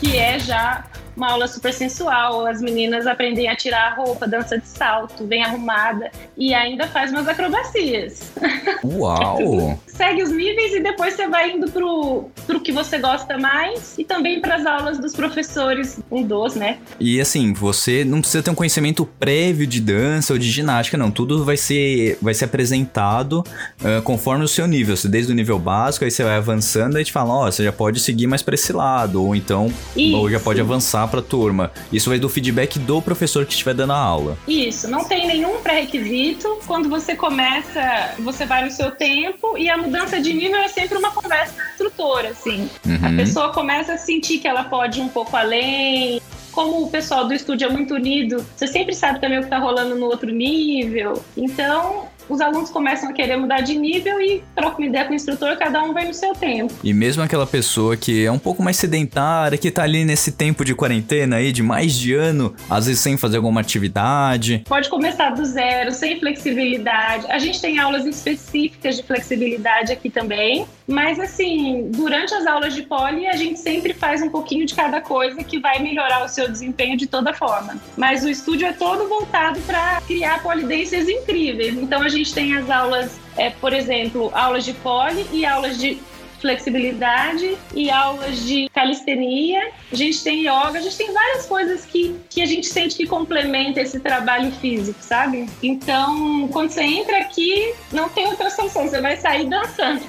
Que 0.00 0.18
é 0.18 0.38
já 0.40 0.84
uma 1.16 1.30
aula 1.30 1.48
super 1.48 1.72
sensual. 1.72 2.46
As 2.46 2.60
meninas 2.60 3.06
aprendem 3.06 3.48
a 3.48 3.56
tirar 3.56 3.92
a 3.92 3.94
roupa, 3.94 4.26
dança 4.26 4.58
de 4.58 4.66
salto, 4.66 5.24
bem 5.24 5.42
arrumada 5.42 6.10
e 6.36 6.54
ainda 6.54 6.86
faz 6.88 7.10
umas 7.10 7.26
acrobacias. 7.28 8.32
Uau! 8.84 9.78
Segue 9.86 10.22
os 10.22 10.30
níveis 10.30 10.74
e 10.74 10.80
depois 10.80 11.14
você 11.14 11.28
vai 11.28 11.52
indo 11.52 11.70
pro, 11.70 12.28
pro 12.46 12.60
que 12.60 12.72
você 12.72 12.98
gosta 12.98 13.38
mais 13.38 13.94
e 13.96 14.04
também 14.04 14.40
para 14.40 14.56
as 14.56 14.66
aulas 14.66 14.98
dos 14.98 15.14
professores, 15.14 16.00
um 16.10 16.22
dos, 16.22 16.56
né? 16.56 16.78
E 16.98 17.20
assim, 17.20 17.52
você 17.52 18.04
não 18.04 18.20
precisa 18.20 18.42
ter 18.42 18.50
um 18.50 18.54
conhecimento 18.54 19.06
prévio 19.06 19.66
de 19.66 19.80
dança 19.80 20.32
ou 20.32 20.38
de 20.38 20.50
ginástica, 20.50 20.98
não. 20.98 21.10
Tudo 21.10 21.44
vai 21.44 21.56
ser, 21.56 22.18
vai 22.20 22.34
ser 22.34 22.46
apresentado 22.46 23.44
ah, 23.82 24.00
conforme 24.02 24.44
o 24.44 24.48
seu 24.48 24.66
nível. 24.66 24.96
Você, 24.96 25.08
desde 25.08 25.32
o 25.32 25.34
nível 25.34 25.58
básico, 25.58 26.04
aí 26.04 26.10
você 26.10 26.24
vai 26.24 26.36
avançando 26.36 26.98
e 26.98 27.04
te 27.04 27.12
fala, 27.12 27.32
ó, 27.32 27.50
você 27.50 27.62
já 27.62 27.72
pode 27.72 28.00
seguir 28.00 28.26
mais 28.26 28.42
pra 28.42 28.54
esse 28.54 28.72
lado, 28.72 29.22
ou 29.22 29.34
então, 29.34 29.72
ou 30.14 30.28
já 30.28 30.36
Isso. 30.36 30.44
pode 30.44 30.60
avançar 30.60 31.03
pra 31.08 31.22
turma. 31.22 31.70
Isso 31.92 32.08
vai 32.10 32.18
do 32.18 32.28
feedback 32.28 32.78
do 32.78 33.00
professor 33.02 33.44
que 33.46 33.52
estiver 33.52 33.74
dando 33.74 33.92
a 33.92 33.98
aula. 33.98 34.36
Isso, 34.48 34.88
não 34.88 35.04
tem 35.04 35.26
nenhum 35.26 35.60
pré-requisito. 35.62 36.58
Quando 36.66 36.88
você 36.88 37.14
começa, 37.14 38.14
você 38.18 38.44
vai 38.46 38.64
no 38.64 38.70
seu 38.70 38.90
tempo 38.90 39.56
e 39.58 39.68
a 39.68 39.76
mudança 39.76 40.20
de 40.20 40.32
nível 40.32 40.58
é 40.58 40.68
sempre 40.68 40.98
uma 40.98 41.10
conversa 41.10 41.54
a 41.60 41.70
instrutora, 41.72 42.28
assim. 42.30 42.68
A 43.02 43.08
Uhum. 43.08 43.16
pessoa 43.16 43.52
começa 43.52 43.94
a 43.94 43.98
sentir 43.98 44.38
que 44.38 44.48
ela 44.48 44.64
pode 44.64 44.98
ir 44.98 45.02
um 45.02 45.08
pouco 45.08 45.36
além. 45.36 46.20
Como 46.52 46.84
o 46.84 46.90
pessoal 46.90 47.26
do 47.26 47.34
estúdio 47.34 47.66
é 47.66 47.68
muito 47.70 47.94
unido, 47.94 48.44
você 48.54 48.66
sempre 48.68 48.94
sabe 48.94 49.20
também 49.20 49.38
o 49.40 49.42
que 49.42 49.48
tá 49.50 49.58
rolando 49.58 49.96
no 49.96 50.06
outro 50.06 50.30
nível. 50.30 51.22
Então, 51.36 52.06
os 52.28 52.40
alunos 52.40 52.70
começam 52.70 53.08
a 53.08 53.12
querer 53.12 53.36
mudar 53.36 53.60
de 53.60 53.76
nível 53.76 54.20
e 54.20 54.42
trocam 54.54 54.78
uma 54.78 54.86
ideia 54.86 55.04
com 55.04 55.12
o 55.12 55.14
instrutor, 55.14 55.56
cada 55.56 55.82
um 55.82 55.92
vai 55.92 56.06
no 56.06 56.14
seu 56.14 56.32
tempo. 56.34 56.72
E 56.82 56.92
mesmo 56.92 57.22
aquela 57.22 57.46
pessoa 57.46 57.96
que 57.96 58.24
é 58.24 58.30
um 58.30 58.38
pouco 58.38 58.62
mais 58.62 58.76
sedentária, 58.76 59.58
que 59.58 59.70
tá 59.70 59.82
ali 59.82 60.04
nesse 60.04 60.32
tempo 60.32 60.64
de 60.64 60.74
quarentena 60.74 61.36
aí, 61.36 61.52
de 61.52 61.62
mais 61.62 61.94
de 61.94 62.14
ano, 62.14 62.54
às 62.68 62.86
vezes 62.86 63.00
sem 63.00 63.16
fazer 63.16 63.36
alguma 63.36 63.60
atividade. 63.60 64.64
Pode 64.68 64.88
começar 64.88 65.30
do 65.30 65.44
zero, 65.44 65.92
sem 65.92 66.18
flexibilidade. 66.18 67.26
A 67.28 67.38
gente 67.38 67.60
tem 67.60 67.78
aulas 67.78 68.04
específicas 68.06 68.96
de 68.96 69.02
flexibilidade 69.02 69.92
aqui 69.92 70.10
também. 70.10 70.66
Mas, 70.86 71.18
assim, 71.18 71.90
durante 71.92 72.34
as 72.34 72.46
aulas 72.46 72.74
de 72.74 72.82
poli, 72.82 73.26
a 73.26 73.36
gente 73.36 73.58
sempre 73.58 73.94
faz 73.94 74.20
um 74.20 74.28
pouquinho 74.28 74.66
de 74.66 74.74
cada 74.74 75.00
coisa 75.00 75.42
que 75.42 75.58
vai 75.58 75.82
melhorar 75.82 76.24
o 76.24 76.28
seu 76.28 76.50
desempenho 76.50 76.96
de 76.96 77.06
toda 77.06 77.32
forma. 77.32 77.76
Mas 77.96 78.22
o 78.22 78.28
estúdio 78.28 78.66
é 78.66 78.72
todo 78.72 79.08
voltado 79.08 79.58
para 79.60 80.02
criar 80.02 80.42
polidências 80.42 81.08
incríveis. 81.08 81.74
Então, 81.76 82.02
a 82.02 82.08
gente 82.14 82.34
tem 82.34 82.54
as 82.54 82.70
aulas, 82.70 83.18
é, 83.36 83.50
por 83.50 83.72
exemplo, 83.72 84.30
aulas 84.34 84.64
de 84.64 84.72
poli 84.72 85.26
e 85.32 85.44
aulas 85.44 85.78
de 85.78 85.98
flexibilidade 86.44 87.56
e 87.74 87.90
aulas 87.90 88.44
de 88.44 88.68
calistenia. 88.68 89.62
A 89.90 89.96
gente 89.96 90.22
tem 90.22 90.40
yoga, 90.40 90.78
a 90.78 90.80
gente 90.80 90.94
tem 90.94 91.10
várias 91.10 91.46
coisas 91.46 91.86
que, 91.86 92.14
que 92.28 92.42
a 92.42 92.46
gente 92.46 92.66
sente 92.66 92.96
que 92.96 93.06
complementa 93.06 93.80
esse 93.80 93.98
trabalho 93.98 94.52
físico, 94.52 94.98
sabe? 95.00 95.46
Então, 95.62 96.46
quando 96.52 96.68
você 96.68 96.82
entra 96.82 97.16
aqui, 97.16 97.72
não 97.90 98.10
tem 98.10 98.26
outra 98.26 98.50
solução, 98.50 98.86
você 98.86 99.00
vai 99.00 99.16
sair 99.16 99.48
dançando. 99.48 100.02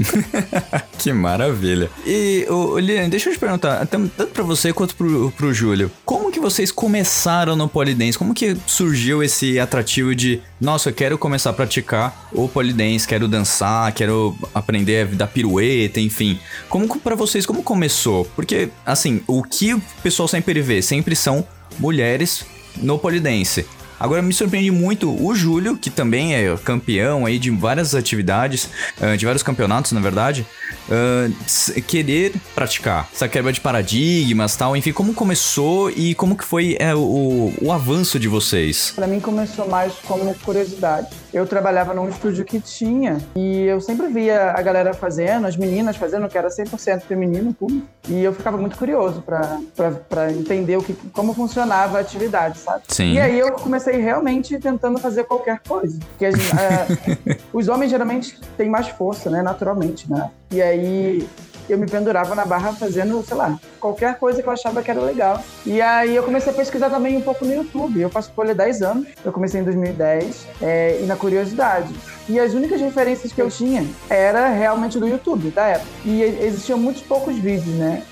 que 1.00 1.14
maravilha. 1.14 1.90
E, 2.06 2.46
ô, 2.50 2.78
Liliane, 2.78 3.10
deixa 3.10 3.30
eu 3.30 3.34
te 3.34 3.40
perguntar, 3.40 3.86
tanto 3.88 4.28
pra 4.28 4.44
você 4.44 4.74
quanto 4.74 4.94
pro, 4.94 5.32
pro 5.32 5.54
Júlio, 5.54 5.90
como 6.04 6.34
que 6.34 6.40
vocês 6.40 6.70
começaram 6.70 7.56
no 7.56 7.70
polidense? 7.70 8.18
Como 8.18 8.34
que 8.34 8.58
surgiu 8.68 9.24
esse 9.24 9.58
atrativo 9.58 10.14
de, 10.14 10.42
nossa, 10.60 10.90
eu 10.90 10.94
quero 10.94 11.18
começar 11.18 11.52
a 11.52 11.54
praticar 11.54 12.28
o 12.34 12.50
polidense, 12.50 13.08
quero 13.08 13.26
dançar, 13.26 13.94
quero 13.94 14.38
aprender 14.54 15.08
a 15.08 15.16
dar 15.16 15.28
pirueta, 15.28 16.02
enfim. 16.02 16.25
Como 16.70 16.88
que 16.88 17.00
pra 17.00 17.16
vocês, 17.16 17.46
como 17.46 17.62
começou? 17.64 18.26
Porque, 18.36 18.70
assim, 18.86 19.22
o 19.28 19.42
que 19.44 19.74
o 19.74 19.82
pessoal 20.04 20.28
sempre 20.28 20.62
vê, 20.62 20.82
sempre 20.82 21.16
são 21.16 21.46
mulheres 21.80 22.46
no 22.78 22.98
polidense. 23.00 23.66
Agora 23.98 24.22
me 24.22 24.34
surpreende 24.34 24.72
muito 24.72 25.10
o 25.26 25.34
Júlio, 25.34 25.78
que 25.78 25.90
também 25.90 26.36
é 26.36 26.54
campeão 26.66 27.26
aí 27.26 27.40
de 27.40 27.50
várias 27.50 27.96
atividades, 27.96 28.68
ah, 29.02 29.16
de 29.16 29.26
vários 29.26 29.42
campeonatos, 29.42 29.94
na 29.94 30.02
verdade, 30.02 30.46
s- 31.46 31.82
querer 31.82 32.34
praticar 32.54 33.08
essa 33.14 33.28
quebra 33.30 33.54
de 33.54 33.62
paradigmas, 33.62 34.54
tal, 34.58 34.76
enfim, 34.76 34.92
como 34.92 35.14
começou 35.14 35.90
e 35.90 36.14
como 36.14 36.36
que 36.38 36.44
foi 36.44 36.76
é, 36.78 36.94
o, 36.94 37.54
o 37.62 37.72
avanço 37.72 38.20
de 38.20 38.28
vocês? 38.28 38.92
Pra 38.96 39.08
mim 39.08 39.22
começou 39.22 39.68
mais 39.70 39.94
como 40.04 40.34
curiosidade. 40.44 41.08
Eu 41.36 41.46
trabalhava 41.46 41.94
num 41.94 42.08
estúdio 42.08 42.46
que 42.46 42.62
tinha 42.62 43.18
e 43.36 43.64
eu 43.66 43.82
sempre 43.82 44.08
via 44.08 44.52
a 44.52 44.62
galera 44.62 44.94
fazendo, 44.94 45.46
as 45.46 45.58
meninas 45.58 45.98
fazendo, 45.98 46.30
que 46.30 46.38
era 46.38 46.48
100% 46.48 47.02
feminino, 47.02 47.54
público. 47.54 47.86
E 48.08 48.24
eu 48.24 48.32
ficava 48.32 48.56
muito 48.58 48.78
curioso 48.78 49.22
pra 49.22 50.32
entender 50.32 50.78
o 50.78 50.82
que, 50.82 50.94
como 51.12 51.34
funcionava 51.34 51.98
a 51.98 52.00
atividade, 52.00 52.58
sabe? 52.60 52.84
Sim. 52.88 53.16
E 53.16 53.20
aí 53.20 53.38
eu 53.38 53.52
comecei 53.52 53.98
realmente 53.98 54.58
tentando 54.60 54.98
fazer 54.98 55.26
qualquer 55.26 55.60
coisa. 55.60 56.00
Porque 56.00 56.26
a 56.28 56.32
os 57.52 57.68
homens 57.68 57.92
geralmente 57.92 58.40
têm 58.56 58.70
mais 58.70 58.88
força, 58.88 59.30
né? 59.30 59.42
Naturalmente, 59.42 60.10
né? 60.10 60.32
E 60.50 60.62
aí 60.62 61.28
eu 61.70 61.78
me 61.78 61.88
pendurava 61.88 62.36
na 62.36 62.46
barra 62.46 62.74
fazendo, 62.74 63.24
sei 63.24 63.38
lá, 63.38 63.60
qualquer 63.80 64.18
coisa 64.18 64.42
que 64.42 64.48
eu 64.48 64.54
achava 64.54 64.82
que 64.82 64.92
era 64.92 65.02
legal. 65.02 65.44
E 65.66 65.82
aí 65.82 66.16
eu 66.16 66.24
comecei 66.24 66.52
a 66.52 66.56
pesquisar 66.56 66.90
também 66.90 67.18
um 67.18 67.22
pouco 67.22 67.46
no 67.46 67.54
YouTube. 67.54 68.00
Eu 68.00 68.10
faço 68.10 68.32
folha 68.34 68.52
há 68.52 68.56
10 68.56 68.82
anos, 68.82 69.08
eu 69.24 69.32
comecei 69.32 69.62
em 69.62 69.64
2010, 69.64 70.48
é, 70.62 71.00
e 71.02 71.06
na 71.06 71.16
curiosidade. 71.16 71.94
E 72.28 72.40
as 72.40 72.54
únicas 72.54 72.82
referências 72.82 73.32
que 73.32 73.42
eu 73.42 73.50
tinha 73.50 73.86
era 74.10 74.50
realmente 74.50 75.00
do 75.00 75.08
YouTube, 75.08 75.50
da 75.52 75.66
época. 75.66 75.90
E 76.04 76.22
existiam 76.22 76.78
muitos 76.78 77.02
poucos 77.02 77.36
vídeos, 77.36 77.76
né? 77.76 78.04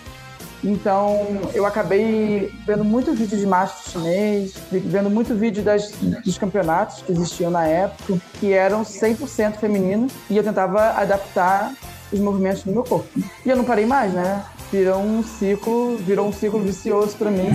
Então, 0.64 1.42
eu 1.54 1.66
acabei 1.66 2.50
vendo 2.66 2.86
muito 2.86 3.14
vídeo 3.14 3.38
de 3.38 3.46
macho 3.46 3.90
chinês, 3.90 4.54
vendo 4.72 5.10
muito 5.10 5.36
vídeo 5.36 5.62
das, 5.62 5.92
dos 6.24 6.38
campeonatos 6.38 7.02
que 7.02 7.12
existiam 7.12 7.52
na 7.52 7.68
época, 7.68 8.18
que 8.40 8.54
eram 8.54 8.84
100% 8.84 9.58
femininos, 9.58 10.14
e 10.30 10.38
eu 10.38 10.44
tentava 10.44 10.92
adaptar 10.92 11.74
os 12.14 12.20
movimentos 12.20 12.64
no 12.66 12.72
meu 12.74 12.84
corpo. 12.84 13.08
E 13.46 13.50
eu 13.50 13.56
não 13.58 13.64
parei 13.66 13.86
mais, 13.86 14.14
né? 14.14 14.44
Virou 14.72 15.02
um 15.02 15.24
ciclo, 15.24 15.98
virou 15.98 16.28
um 16.28 16.34
ciclo 16.34 16.60
vicioso 16.62 17.16
pra 17.18 17.30
mim. 17.30 17.50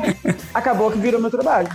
Acabou 0.54 0.90
que 0.90 0.98
virou 0.98 1.20
meu 1.20 1.30
trabalho. 1.30 1.68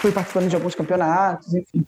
Fui 0.00 0.12
participando 0.12 0.48
de 0.48 0.54
alguns 0.56 0.74
campeonatos, 0.74 1.54
enfim. 1.54 1.84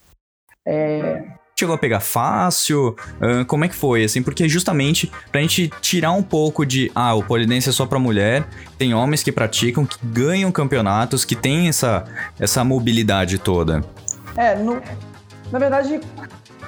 É, 0.67 1.25
Chegou 1.59 1.75
a 1.75 1.79
pegar 1.79 1.99
fácil? 1.99 2.95
Ah, 3.21 3.45
como 3.45 3.65
é 3.65 3.69
que 3.69 3.75
foi, 3.75 4.05
assim? 4.05 4.23
Porque 4.23 4.49
justamente 4.49 5.11
pra 5.33 5.41
gente 5.41 5.69
tirar 5.81 6.13
um 6.13 6.23
pouco 6.23 6.65
de, 6.65 6.91
ah, 6.95 7.15
o 7.15 7.23
polidense 7.25 7.69
é 7.69 7.73
só 7.73 7.85
pra 7.85 7.99
mulher, 7.99 8.47
tem 8.79 8.95
homens 8.95 9.25
que 9.25 9.33
praticam, 9.33 9.85
que 9.85 9.99
ganham 10.05 10.53
campeonatos, 10.53 11.25
que 11.25 11.35
tem 11.35 11.69
essa, 11.69 12.05
essa 12.39 12.63
mobilidade 12.63 13.39
toda. 13.39 13.83
É, 14.37 14.55
no- 14.55 14.81
na 15.51 15.59
verdade, 15.59 16.01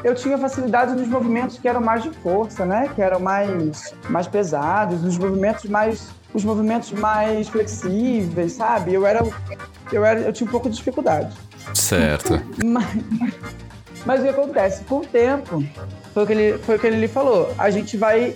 eu 0.03 0.15
tinha 0.15 0.39
facilidade 0.39 0.95
nos 0.95 1.09
movimentos 1.09 1.59
que 1.59 1.69
eram 1.69 1.81
mais 1.81 2.03
de 2.03 2.11
força, 2.11 2.65
né? 2.65 2.91
Que 2.95 3.03
eram 3.03 3.21
mais, 3.21 3.95
mais 4.09 4.27
pesados, 4.27 5.05
os 5.05 5.19
movimentos 5.19 5.65
mais 5.65 6.09
os 6.33 6.45
movimentos 6.45 6.93
mais 6.93 7.49
flexíveis, 7.49 8.53
sabe? 8.53 8.95
Eu 8.95 9.05
era 9.05 9.21
eu 9.93 10.05
era 10.05 10.21
eu 10.21 10.33
tinha 10.33 10.47
um 10.47 10.51
pouco 10.51 10.71
de 10.71 10.77
dificuldade. 10.77 11.37
Certo. 11.75 12.41
Mas, 12.65 12.87
mas 14.07 14.21
o 14.21 14.23
que 14.23 14.29
acontece? 14.31 14.83
Com 14.85 14.99
o 14.99 15.07
tempo, 15.07 15.63
foi 16.15 16.25
o 16.25 16.27
que 16.27 16.33
ele, 16.33 16.59
foi 16.59 16.77
o 16.77 16.79
que 16.79 16.87
ele 16.87 16.97
lhe 16.97 17.07
falou. 17.07 17.53
A 17.59 17.69
gente 17.69 17.99
vai 17.99 18.35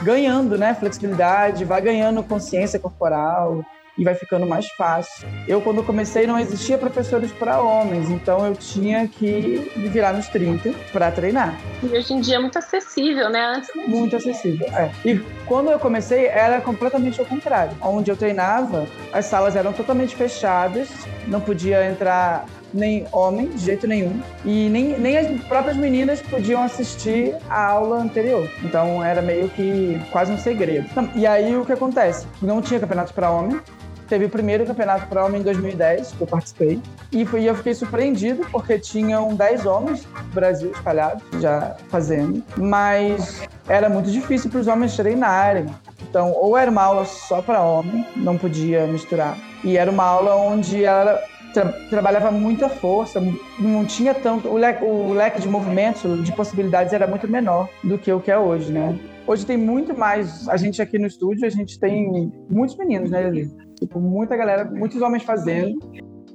ganhando, 0.00 0.56
né? 0.56 0.74
Flexibilidade, 0.74 1.64
vai 1.64 1.80
ganhando 1.80 2.22
consciência 2.22 2.78
corporal 2.78 3.64
e 3.96 4.04
vai 4.04 4.14
ficando 4.14 4.46
mais 4.46 4.66
fácil. 4.70 5.28
Eu, 5.46 5.60
quando 5.60 5.82
comecei, 5.82 6.26
não 6.26 6.38
existia 6.38 6.78
professores 6.78 7.30
para 7.32 7.60
homens, 7.60 8.10
então 8.10 8.46
eu 8.46 8.54
tinha 8.54 9.06
que 9.06 9.70
me 9.76 9.88
virar 9.88 10.12
nos 10.12 10.28
30 10.28 10.72
para 10.92 11.10
treinar. 11.10 11.58
E 11.82 11.86
hoje 11.86 12.14
em 12.14 12.20
dia 12.20 12.36
é 12.36 12.38
muito 12.38 12.58
acessível, 12.58 13.28
né? 13.28 13.44
Antes. 13.44 13.70
Muito 13.86 14.16
acessível. 14.16 14.66
É. 14.68 14.90
E 15.04 15.18
quando 15.46 15.70
eu 15.70 15.78
comecei, 15.78 16.26
era 16.26 16.60
completamente 16.60 17.20
ao 17.20 17.26
contrário. 17.26 17.76
Onde 17.80 18.10
eu 18.10 18.16
treinava, 18.16 18.86
as 19.12 19.26
salas 19.26 19.56
eram 19.56 19.72
totalmente 19.72 20.16
fechadas, 20.16 20.88
não 21.26 21.40
podia 21.40 21.84
entrar 21.84 22.46
nem 22.72 23.06
homem, 23.12 23.48
de 23.48 23.58
jeito 23.58 23.86
nenhum. 23.86 24.20
E 24.44 24.68
nem, 24.68 24.98
nem 24.98 25.18
as 25.18 25.40
próprias 25.42 25.76
meninas 25.76 26.20
podiam 26.22 26.62
assistir 26.62 27.36
a 27.48 27.66
aula 27.66 27.98
anterior. 27.98 28.48
Então 28.62 29.04
era 29.04 29.20
meio 29.20 29.48
que 29.50 30.00
quase 30.10 30.32
um 30.32 30.38
segredo. 30.38 30.88
E 31.14 31.26
aí 31.26 31.56
o 31.56 31.64
que 31.64 31.72
acontece? 31.72 32.26
Não 32.40 32.62
tinha 32.62 32.80
campeonato 32.80 33.12
para 33.12 33.30
homem. 33.30 33.60
Teve 34.08 34.26
o 34.26 34.28
primeiro 34.28 34.66
campeonato 34.66 35.06
para 35.06 35.24
homem 35.24 35.40
em 35.40 35.44
2010, 35.44 36.12
que 36.12 36.20
eu 36.20 36.26
participei. 36.26 36.80
E, 37.10 37.22
eu 37.22 37.54
fiquei 37.54 37.74
surpreendido, 37.74 38.46
porque 38.50 38.78
tinham 38.78 39.34
10 39.34 39.66
homens 39.66 40.04
do 40.04 40.34
Brasil 40.34 40.70
espalhados 40.70 41.22
já 41.40 41.76
fazendo. 41.88 42.42
Mas 42.56 43.42
era 43.68 43.88
muito 43.88 44.10
difícil 44.10 44.50
para 44.50 44.60
os 44.60 44.66
homens 44.66 44.96
treinarem. 44.96 45.66
Então, 46.02 46.32
ou 46.32 46.56
era 46.56 46.70
uma 46.70 46.82
aula 46.82 47.04
só 47.04 47.40
para 47.40 47.62
homem, 47.62 48.04
não 48.16 48.36
podia 48.36 48.86
misturar. 48.86 49.36
E 49.64 49.76
era 49.76 49.90
uma 49.90 50.04
aula 50.04 50.34
onde 50.36 50.84
ela 50.84 51.18
tra- 51.54 51.72
trabalhava 51.88 52.30
muita 52.30 52.68
força, 52.68 53.22
não 53.58 53.84
tinha 53.84 54.12
tanto. 54.12 54.48
O 54.48 54.56
leque, 54.56 54.84
o 54.84 55.12
leque 55.12 55.40
de 55.40 55.48
movimentos, 55.48 56.22
de 56.24 56.32
possibilidades 56.32 56.92
era 56.92 57.06
muito 57.06 57.28
menor 57.28 57.68
do 57.82 57.96
que 57.96 58.12
o 58.12 58.20
que 58.20 58.30
é 58.30 58.38
hoje, 58.38 58.72
né? 58.72 58.98
Hoje 59.26 59.46
tem 59.46 59.56
muito 59.56 59.96
mais. 59.96 60.48
A 60.48 60.56
gente 60.56 60.82
aqui 60.82 60.98
no 60.98 61.06
estúdio, 61.06 61.46
a 61.46 61.50
gente 61.50 61.78
tem 61.78 62.32
muitos 62.50 62.76
meninos, 62.76 63.10
né, 63.10 63.22
Lili? 63.30 63.50
Tipo, 63.82 63.98
muita 63.98 64.36
galera, 64.36 64.64
muitos 64.64 65.02
homens 65.02 65.24
fazendo. 65.24 65.76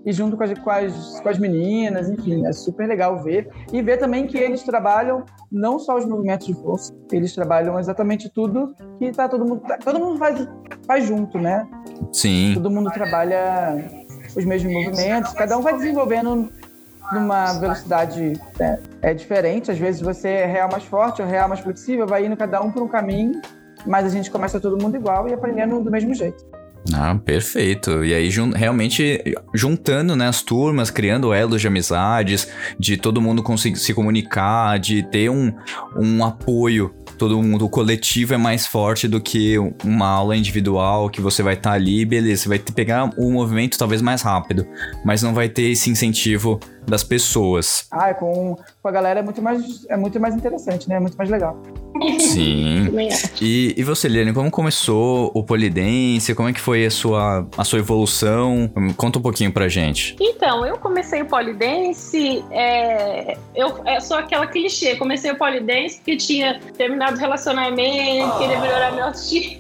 E 0.06 0.12
junto 0.12 0.38
com 0.38 0.44
as, 0.44 0.58
com, 0.60 0.70
as, 0.70 1.20
com 1.22 1.30
as 1.30 1.40
meninas, 1.40 2.10
enfim, 2.10 2.46
é 2.46 2.52
super 2.52 2.88
legal 2.88 3.24
ver. 3.24 3.50
E 3.72 3.82
ver 3.82 3.98
também 3.98 4.28
que 4.28 4.38
eles 4.38 4.64
trabalham 4.64 5.24
não 5.52 5.80
só 5.80 5.98
os 5.98 6.06
movimentos 6.06 6.46
de 6.48 6.54
força, 6.54 6.94
eles 7.12 7.34
trabalham 7.34 7.80
exatamente 7.80 8.30
tudo 8.30 8.74
que 9.00 9.12
tá 9.12 9.30
todo 9.30 9.46
mundo. 9.46 9.62
Todo 9.84 10.00
mundo 10.00 10.18
faz, 10.18 10.48
faz 10.86 11.06
junto, 11.06 11.38
né? 11.38 11.68
Sim. 12.12 12.52
Todo 12.54 12.70
mundo 12.70 12.92
trabalha 12.92 13.78
os 14.36 14.46
mesmos 14.46 14.74
movimentos, 14.74 15.34
cada 15.34 15.58
um 15.58 15.62
vai 15.62 15.76
desenvolvendo 15.76 16.50
numa 17.14 17.54
velocidade 17.54 18.34
né, 18.60 18.82
é 19.02 19.14
diferente. 19.14 19.72
Às 19.72 19.78
vezes 19.78 20.02
você 20.02 20.30
é 20.30 20.46
real 20.46 20.70
mais 20.70 20.84
forte 20.84 21.22
ou 21.22 21.28
real 21.28 21.48
mais 21.48 21.62
flexível, 21.62 22.06
vai 22.06 22.26
indo 22.26 22.36
cada 22.36 22.62
um 22.62 22.72
por 22.72 22.84
um 22.84 22.88
caminho, 22.88 23.42
mas 23.86 24.06
a 24.06 24.10
gente 24.10 24.30
começa 24.30 24.60
todo 24.60 24.82
mundo 24.82 24.98
igual 24.98 25.28
e 25.28 25.34
aprendendo 25.34 25.82
do 25.82 25.90
mesmo 25.90 26.14
jeito. 26.14 26.46
Ah, 26.94 27.16
perfeito. 27.16 28.04
E 28.06 28.14
aí, 28.14 28.30
jun- 28.30 28.52
realmente, 28.54 29.22
juntando 29.54 30.16
né, 30.16 30.28
as 30.28 30.42
turmas, 30.42 30.90
criando 30.90 31.34
elos 31.34 31.60
de 31.62 31.68
amizades, 31.68 32.48
de 32.80 32.96
todo 32.98 33.22
mundo 33.22 33.44
conseguir 33.44 33.78
se 33.80 33.94
comunicar, 33.94 34.80
de 34.80 35.04
ter 35.04 35.30
um, 35.30 35.54
um 35.98 36.24
apoio. 36.24 36.94
Todo 37.18 37.42
mundo, 37.42 37.66
o 37.66 37.70
coletivo 37.70 38.36
é 38.36 38.38
mais 38.38 38.68
forte 38.68 39.08
do 39.08 39.20
que 39.20 39.56
uma 39.84 40.06
aula 40.08 40.38
individual 40.38 41.10
que 41.10 41.20
você 41.20 41.42
vai 41.42 41.56
estar 41.56 41.72
ali, 41.72 42.06
beleza, 42.06 42.44
você 42.44 42.50
vai 42.50 42.60
ter, 42.60 42.72
pegar 42.72 43.10
o 43.18 43.32
movimento 43.32 43.76
talvez 43.76 44.04
mais 44.04 44.22
rápido, 44.22 44.68
mas 45.04 45.24
não 45.24 45.34
vai 45.34 45.50
ter 45.50 45.64
esse 45.64 45.90
incentivo 45.90 46.60
das 46.88 47.04
pessoas. 47.04 47.88
Ah, 47.92 48.14
com, 48.14 48.56
com 48.84 48.88
a 48.88 48.92
galera 48.92 49.20
é 49.22 49.24
muito 49.24 49.42
mais 49.42 49.84
é 49.90 49.98
muito 49.98 50.20
mais 50.20 50.36
interessante, 50.36 50.88
né? 50.88 50.98
É 50.98 51.00
muito 51.00 51.18
mais 51.18 51.28
legal. 51.30 51.60
Sim. 52.20 52.88
E, 53.42 53.74
e 53.78 53.84
você, 53.84 54.08
Liane, 54.08 54.34
como 54.34 54.50
começou 54.50 55.32
o 55.34 55.44
polidense? 55.44 56.34
Como 56.36 56.50
é 56.50 56.54
que 56.54 56.60
foi 56.60 56.86
a 56.86 56.92
sua, 56.92 57.48
a 57.58 57.64
sua 57.64 57.80
evolução? 57.80 58.70
Conta 58.96 59.20
um 59.20 59.22
pouquinho 59.22 59.52
pra 59.52 59.68
gente. 59.68 60.16
Então, 60.20 60.66
eu 60.66 60.78
comecei 60.78 61.22
o 61.22 61.26
polidense, 61.26 62.44
é, 62.52 63.38
eu, 63.56 63.84
eu 63.86 64.02
sou 64.02 64.18
aquela 64.18 64.48
clichê, 64.48 64.96
comecei 64.96 65.32
o 65.32 65.38
polidense 65.38 65.98
porque 65.98 66.18
tinha 66.18 66.60
terminado 66.78 67.18
o 67.18 67.20
relacionamento, 67.20 68.38
queria 68.38 68.60
melhorar 68.60 68.92
minha 68.92 69.06
autoestima. 69.06 69.58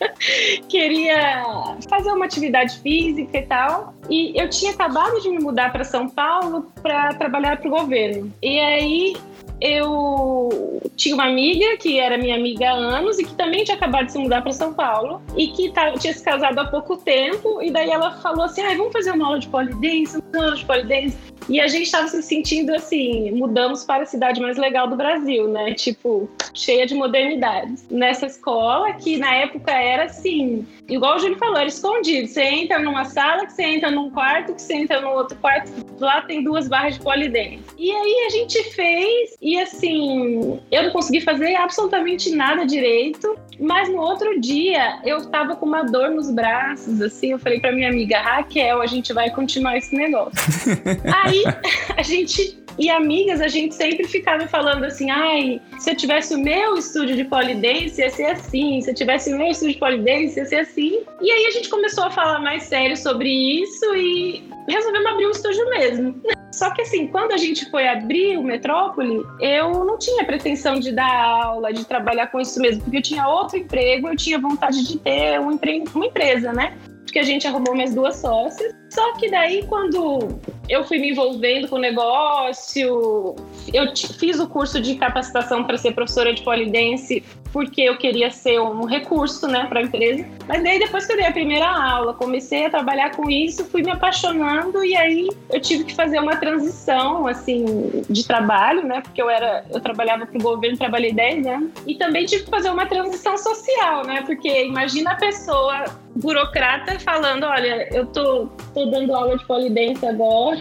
queria 0.68 1.44
fazer 1.88 2.10
uma 2.10 2.24
atividade 2.24 2.78
física 2.80 3.38
e 3.38 3.42
tal. 3.42 3.94
E 4.10 4.38
eu 4.40 4.48
tinha 4.48 4.72
acabado 4.72 5.20
de 5.20 5.28
me 5.30 5.38
mudar 5.38 5.72
para 5.72 5.84
São 5.84 6.08
Paulo 6.08 6.66
para 6.82 7.14
trabalhar 7.14 7.58
para 7.58 7.68
o 7.68 7.70
governo. 7.70 8.32
E 8.42 8.58
aí 8.58 9.16
eu 9.60 10.80
tinha 10.96 11.14
uma 11.14 11.26
amiga 11.26 11.76
que 11.76 12.00
era 12.00 12.16
minha 12.16 12.34
amiga 12.34 12.70
há 12.70 12.74
anos 12.74 13.18
e 13.18 13.24
que 13.24 13.34
também 13.34 13.62
tinha 13.64 13.76
acabado 13.76 14.06
de 14.06 14.12
se 14.12 14.18
mudar 14.18 14.42
para 14.42 14.52
São 14.52 14.72
Paulo 14.72 15.20
e 15.36 15.48
que 15.48 15.70
tá, 15.70 15.92
tinha 15.92 16.12
se 16.12 16.24
casado 16.24 16.58
há 16.58 16.64
pouco 16.64 16.96
tempo. 16.96 17.62
E 17.62 17.70
daí 17.70 17.90
ela 17.90 18.12
falou 18.18 18.44
assim: 18.44 18.62
ah, 18.62 18.74
vamos 18.76 18.92
fazer 18.92 19.12
uma 19.12 19.26
aula 19.26 19.38
de 19.38 19.48
polidense, 19.48 20.18
uma 20.32 20.44
aula 20.44 20.56
de 20.56 20.64
polidense. 20.64 21.16
E 21.48 21.60
a 21.60 21.68
gente 21.68 21.84
estava 21.84 22.08
se 22.08 22.22
sentindo 22.22 22.74
assim, 22.74 23.30
mudamos 23.32 23.84
para 23.84 24.02
a 24.02 24.06
cidade 24.06 24.40
mais 24.40 24.56
legal 24.56 24.88
do 24.88 24.96
Brasil, 24.96 25.48
né? 25.48 25.74
Tipo, 25.74 26.28
cheia 26.52 26.86
de 26.86 26.94
modernidades. 26.94 27.86
Nessa 27.90 28.26
escola, 28.26 28.92
que 28.94 29.16
na 29.16 29.32
época 29.34 29.70
era 29.70 30.04
assim, 30.04 30.66
igual 30.88 31.16
o 31.16 31.18
Júlio 31.18 31.38
falou, 31.38 31.56
era 31.56 31.68
escondido. 31.68 32.26
Você 32.26 32.42
entra 32.42 32.78
numa 32.78 33.04
sala, 33.04 33.46
que 33.46 33.52
você 33.52 33.62
entra 33.62 33.90
num 33.90 34.10
quarto, 34.10 34.54
que 34.54 34.62
você 34.62 34.74
entra 34.74 35.00
no 35.00 35.10
outro 35.10 35.36
quarto, 35.38 35.70
lá 36.00 36.22
tem 36.22 36.42
duas 36.42 36.68
barras 36.68 36.94
de 36.94 37.00
polidense. 37.00 37.64
E 37.78 37.90
aí 37.90 38.26
a 38.26 38.30
gente 38.30 38.62
fez, 38.70 39.36
e 39.40 39.58
assim, 39.58 40.60
eu 40.70 40.82
não 40.84 40.90
consegui 40.90 41.20
fazer 41.20 41.54
absolutamente 41.56 42.30
nada 42.30 42.64
direito. 42.64 43.36
Mas 43.58 43.88
no 43.88 43.98
outro 43.98 44.38
dia 44.38 45.00
eu 45.04 45.24
tava 45.30 45.56
com 45.56 45.64
uma 45.64 45.82
dor 45.82 46.10
nos 46.10 46.30
braços, 46.30 47.00
assim. 47.00 47.32
Eu 47.32 47.38
falei 47.38 47.58
pra 47.58 47.72
minha 47.72 47.88
amiga 47.88 48.20
Raquel, 48.20 48.82
a 48.82 48.86
gente 48.86 49.12
vai 49.12 49.30
continuar 49.30 49.78
esse 49.78 49.94
negócio. 49.96 50.32
Aí 51.24 51.35
a 51.96 52.02
gente 52.02 52.66
e 52.78 52.90
amigas, 52.90 53.40
a 53.40 53.48
gente 53.48 53.74
sempre 53.74 54.06
ficava 54.06 54.46
falando 54.46 54.84
assim: 54.84 55.10
ai, 55.10 55.60
se 55.78 55.90
eu 55.90 55.96
tivesse 55.96 56.34
o 56.34 56.38
meu 56.38 56.76
estúdio 56.76 57.16
de 57.16 57.24
polidense, 57.24 58.02
ia 58.02 58.10
ser 58.10 58.26
assim. 58.26 58.80
Se 58.82 58.90
eu 58.90 58.94
tivesse 58.94 59.32
o 59.32 59.38
meu 59.38 59.48
estúdio 59.48 59.74
de 59.74 59.80
polidense, 59.80 60.38
ia 60.38 60.44
ser 60.44 60.56
assim. 60.56 61.00
E 61.20 61.30
aí 61.30 61.46
a 61.46 61.50
gente 61.50 61.68
começou 61.68 62.04
a 62.04 62.10
falar 62.10 62.38
mais 62.40 62.64
sério 62.64 62.96
sobre 62.96 63.28
isso 63.30 63.94
e 63.94 64.44
resolvemos 64.68 65.10
abrir 65.10 65.26
um 65.26 65.30
estúdio 65.30 65.68
mesmo. 65.70 66.20
Só 66.52 66.70
que 66.70 66.82
assim, 66.82 67.06
quando 67.08 67.32
a 67.32 67.36
gente 67.36 67.70
foi 67.70 67.86
abrir 67.86 68.38
o 68.38 68.42
Metrópole, 68.42 69.22
eu 69.40 69.84
não 69.84 69.98
tinha 69.98 70.24
pretensão 70.24 70.80
de 70.80 70.90
dar 70.90 71.24
aula, 71.24 71.72
de 71.72 71.84
trabalhar 71.84 72.28
com 72.28 72.40
isso 72.40 72.58
mesmo, 72.60 72.82
porque 72.82 72.96
eu 72.96 73.02
tinha 73.02 73.28
outro 73.28 73.58
emprego, 73.58 74.08
eu 74.08 74.16
tinha 74.16 74.38
vontade 74.38 74.82
de 74.86 74.98
ter 74.98 75.38
um 75.38 75.52
empre... 75.52 75.84
uma 75.94 76.06
empresa, 76.06 76.54
né? 76.54 76.74
Porque 77.04 77.18
a 77.18 77.22
gente 77.22 77.46
arrumou 77.46 77.74
minhas 77.74 77.94
duas 77.94 78.16
sócias. 78.16 78.74
Só 78.96 79.12
que 79.12 79.30
daí, 79.30 79.62
quando 79.68 80.40
eu 80.70 80.82
fui 80.82 80.98
me 80.98 81.10
envolvendo 81.10 81.68
com 81.68 81.76
o 81.76 81.78
negócio, 81.78 83.36
eu 83.70 83.94
fiz 84.18 84.40
o 84.40 84.48
curso 84.48 84.80
de 84.80 84.94
capacitação 84.94 85.64
para 85.64 85.76
ser 85.76 85.92
professora 85.92 86.32
de 86.32 86.40
polidense, 86.40 87.22
porque 87.52 87.82
eu 87.82 87.98
queria 87.98 88.30
ser 88.30 88.58
um 88.58 88.86
recurso, 88.86 89.46
né, 89.48 89.66
para 89.68 89.80
a 89.80 89.82
empresa. 89.82 90.26
Mas 90.48 90.62
daí, 90.62 90.78
depois 90.78 91.04
que 91.04 91.12
eu 91.12 91.16
dei 91.18 91.26
a 91.26 91.32
primeira 91.32 91.66
aula, 91.66 92.14
comecei 92.14 92.64
a 92.64 92.70
trabalhar 92.70 93.14
com 93.14 93.30
isso, 93.30 93.66
fui 93.66 93.82
me 93.82 93.90
apaixonando 93.90 94.82
e 94.82 94.96
aí 94.96 95.28
eu 95.50 95.60
tive 95.60 95.84
que 95.84 95.94
fazer 95.94 96.18
uma 96.18 96.36
transição, 96.36 97.26
assim, 97.26 98.02
de 98.08 98.26
trabalho, 98.26 98.82
né, 98.82 99.02
porque 99.02 99.20
eu 99.20 99.28
era, 99.28 99.64
eu 99.70 99.80
trabalhava 99.80 100.24
para 100.24 100.38
o 100.38 100.42
governo, 100.42 100.78
trabalhei 100.78 101.12
10 101.12 101.46
anos, 101.46 101.70
e 101.86 101.96
também 101.96 102.24
tive 102.24 102.44
que 102.44 102.50
fazer 102.50 102.70
uma 102.70 102.86
transição 102.86 103.36
social, 103.36 104.06
né, 104.06 104.22
porque 104.24 104.64
imagina 104.64 105.12
a 105.12 105.16
pessoa 105.16 105.84
burocrata 106.16 106.98
falando, 107.00 107.44
olha, 107.44 107.88
eu 107.94 108.06
tô, 108.06 108.48
tô 108.74 108.85
dando 108.90 109.14
aula 109.14 109.36
de 109.36 109.44
polidense 109.46 110.04
agora. 110.06 110.58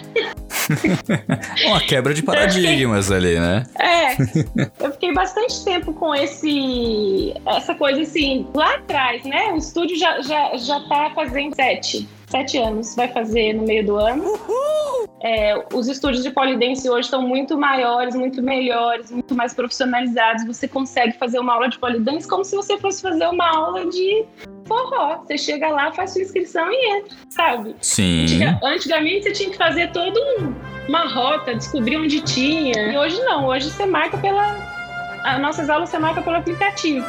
Uma 1.68 1.80
quebra 1.82 2.14
de 2.14 2.24
paradigmas 2.24 3.12
ali, 3.12 3.40
né? 3.40 3.64
É, 3.80 4.14
eu 4.84 4.92
fiquei 4.94 5.14
bastante 5.14 5.64
tempo 5.64 5.94
com 5.94 6.14
esse, 6.16 7.34
essa 7.46 7.76
coisa 7.76 8.02
assim, 8.02 8.48
lá 8.54 8.76
atrás, 8.76 9.24
né? 9.24 9.52
O 9.54 9.58
estúdio 9.58 9.98
já, 9.98 10.22
já, 10.22 10.58
já 10.58 10.80
tá 10.82 11.12
fazendo 11.14 11.56
sete, 11.56 12.08
sete 12.36 12.58
anos, 12.58 12.94
vai 12.96 13.08
fazer 13.08 13.54
no 13.54 13.64
meio 13.64 13.86
do 13.86 13.96
ano. 13.96 14.24
É, 15.24 15.66
os 15.74 15.88
estúdios 15.88 16.22
de 16.22 16.30
polidense 16.32 16.90
hoje 16.90 17.08
estão 17.08 17.22
muito 17.22 17.58
maiores, 17.58 18.14
muito 18.14 18.44
melhores, 18.44 19.10
muito 19.10 19.34
mais 19.34 19.54
profissionalizados. 19.54 20.46
Você 20.46 20.68
consegue 20.68 21.14
fazer 21.18 21.40
uma 21.40 21.54
aula 21.54 21.70
de 21.70 21.80
polidense 21.80 22.28
como 22.28 22.44
se 22.44 22.56
você 22.56 22.78
fosse 22.78 23.02
fazer 23.02 23.26
uma 23.28 23.48
aula 23.50 23.86
de 23.86 24.26
forró. 24.68 25.20
Você 25.26 25.38
chega 25.38 25.70
lá, 25.70 25.92
faz 25.94 26.12
sua 26.12 26.22
inscrição 26.24 26.68
e 26.70 26.98
entra, 26.98 27.18
sabe? 27.30 27.76
Sim. 27.80 28.24
Antiga- 28.24 28.60
Antigamente 28.64 29.24
você 29.24 29.32
tinha 29.32 29.50
que 29.52 29.58
fazer 29.58 29.92
todo 29.94 30.20
um- 30.20 30.54
uma 30.90 31.08
rota, 31.08 31.56
descobrir 31.56 31.98
onde 31.98 32.22
tinha. 32.22 32.92
E 32.92 32.98
hoje 32.98 33.20
não, 33.24 33.48
hoje 33.48 33.72
você 33.72 33.86
marca 33.86 34.18
pela. 34.18 34.56
As 35.24 35.40
nossas 35.42 35.70
aulas 35.70 35.90
você 35.90 35.98
marca 35.98 36.22
pelo 36.22 36.36
aplicativo. 36.36 37.06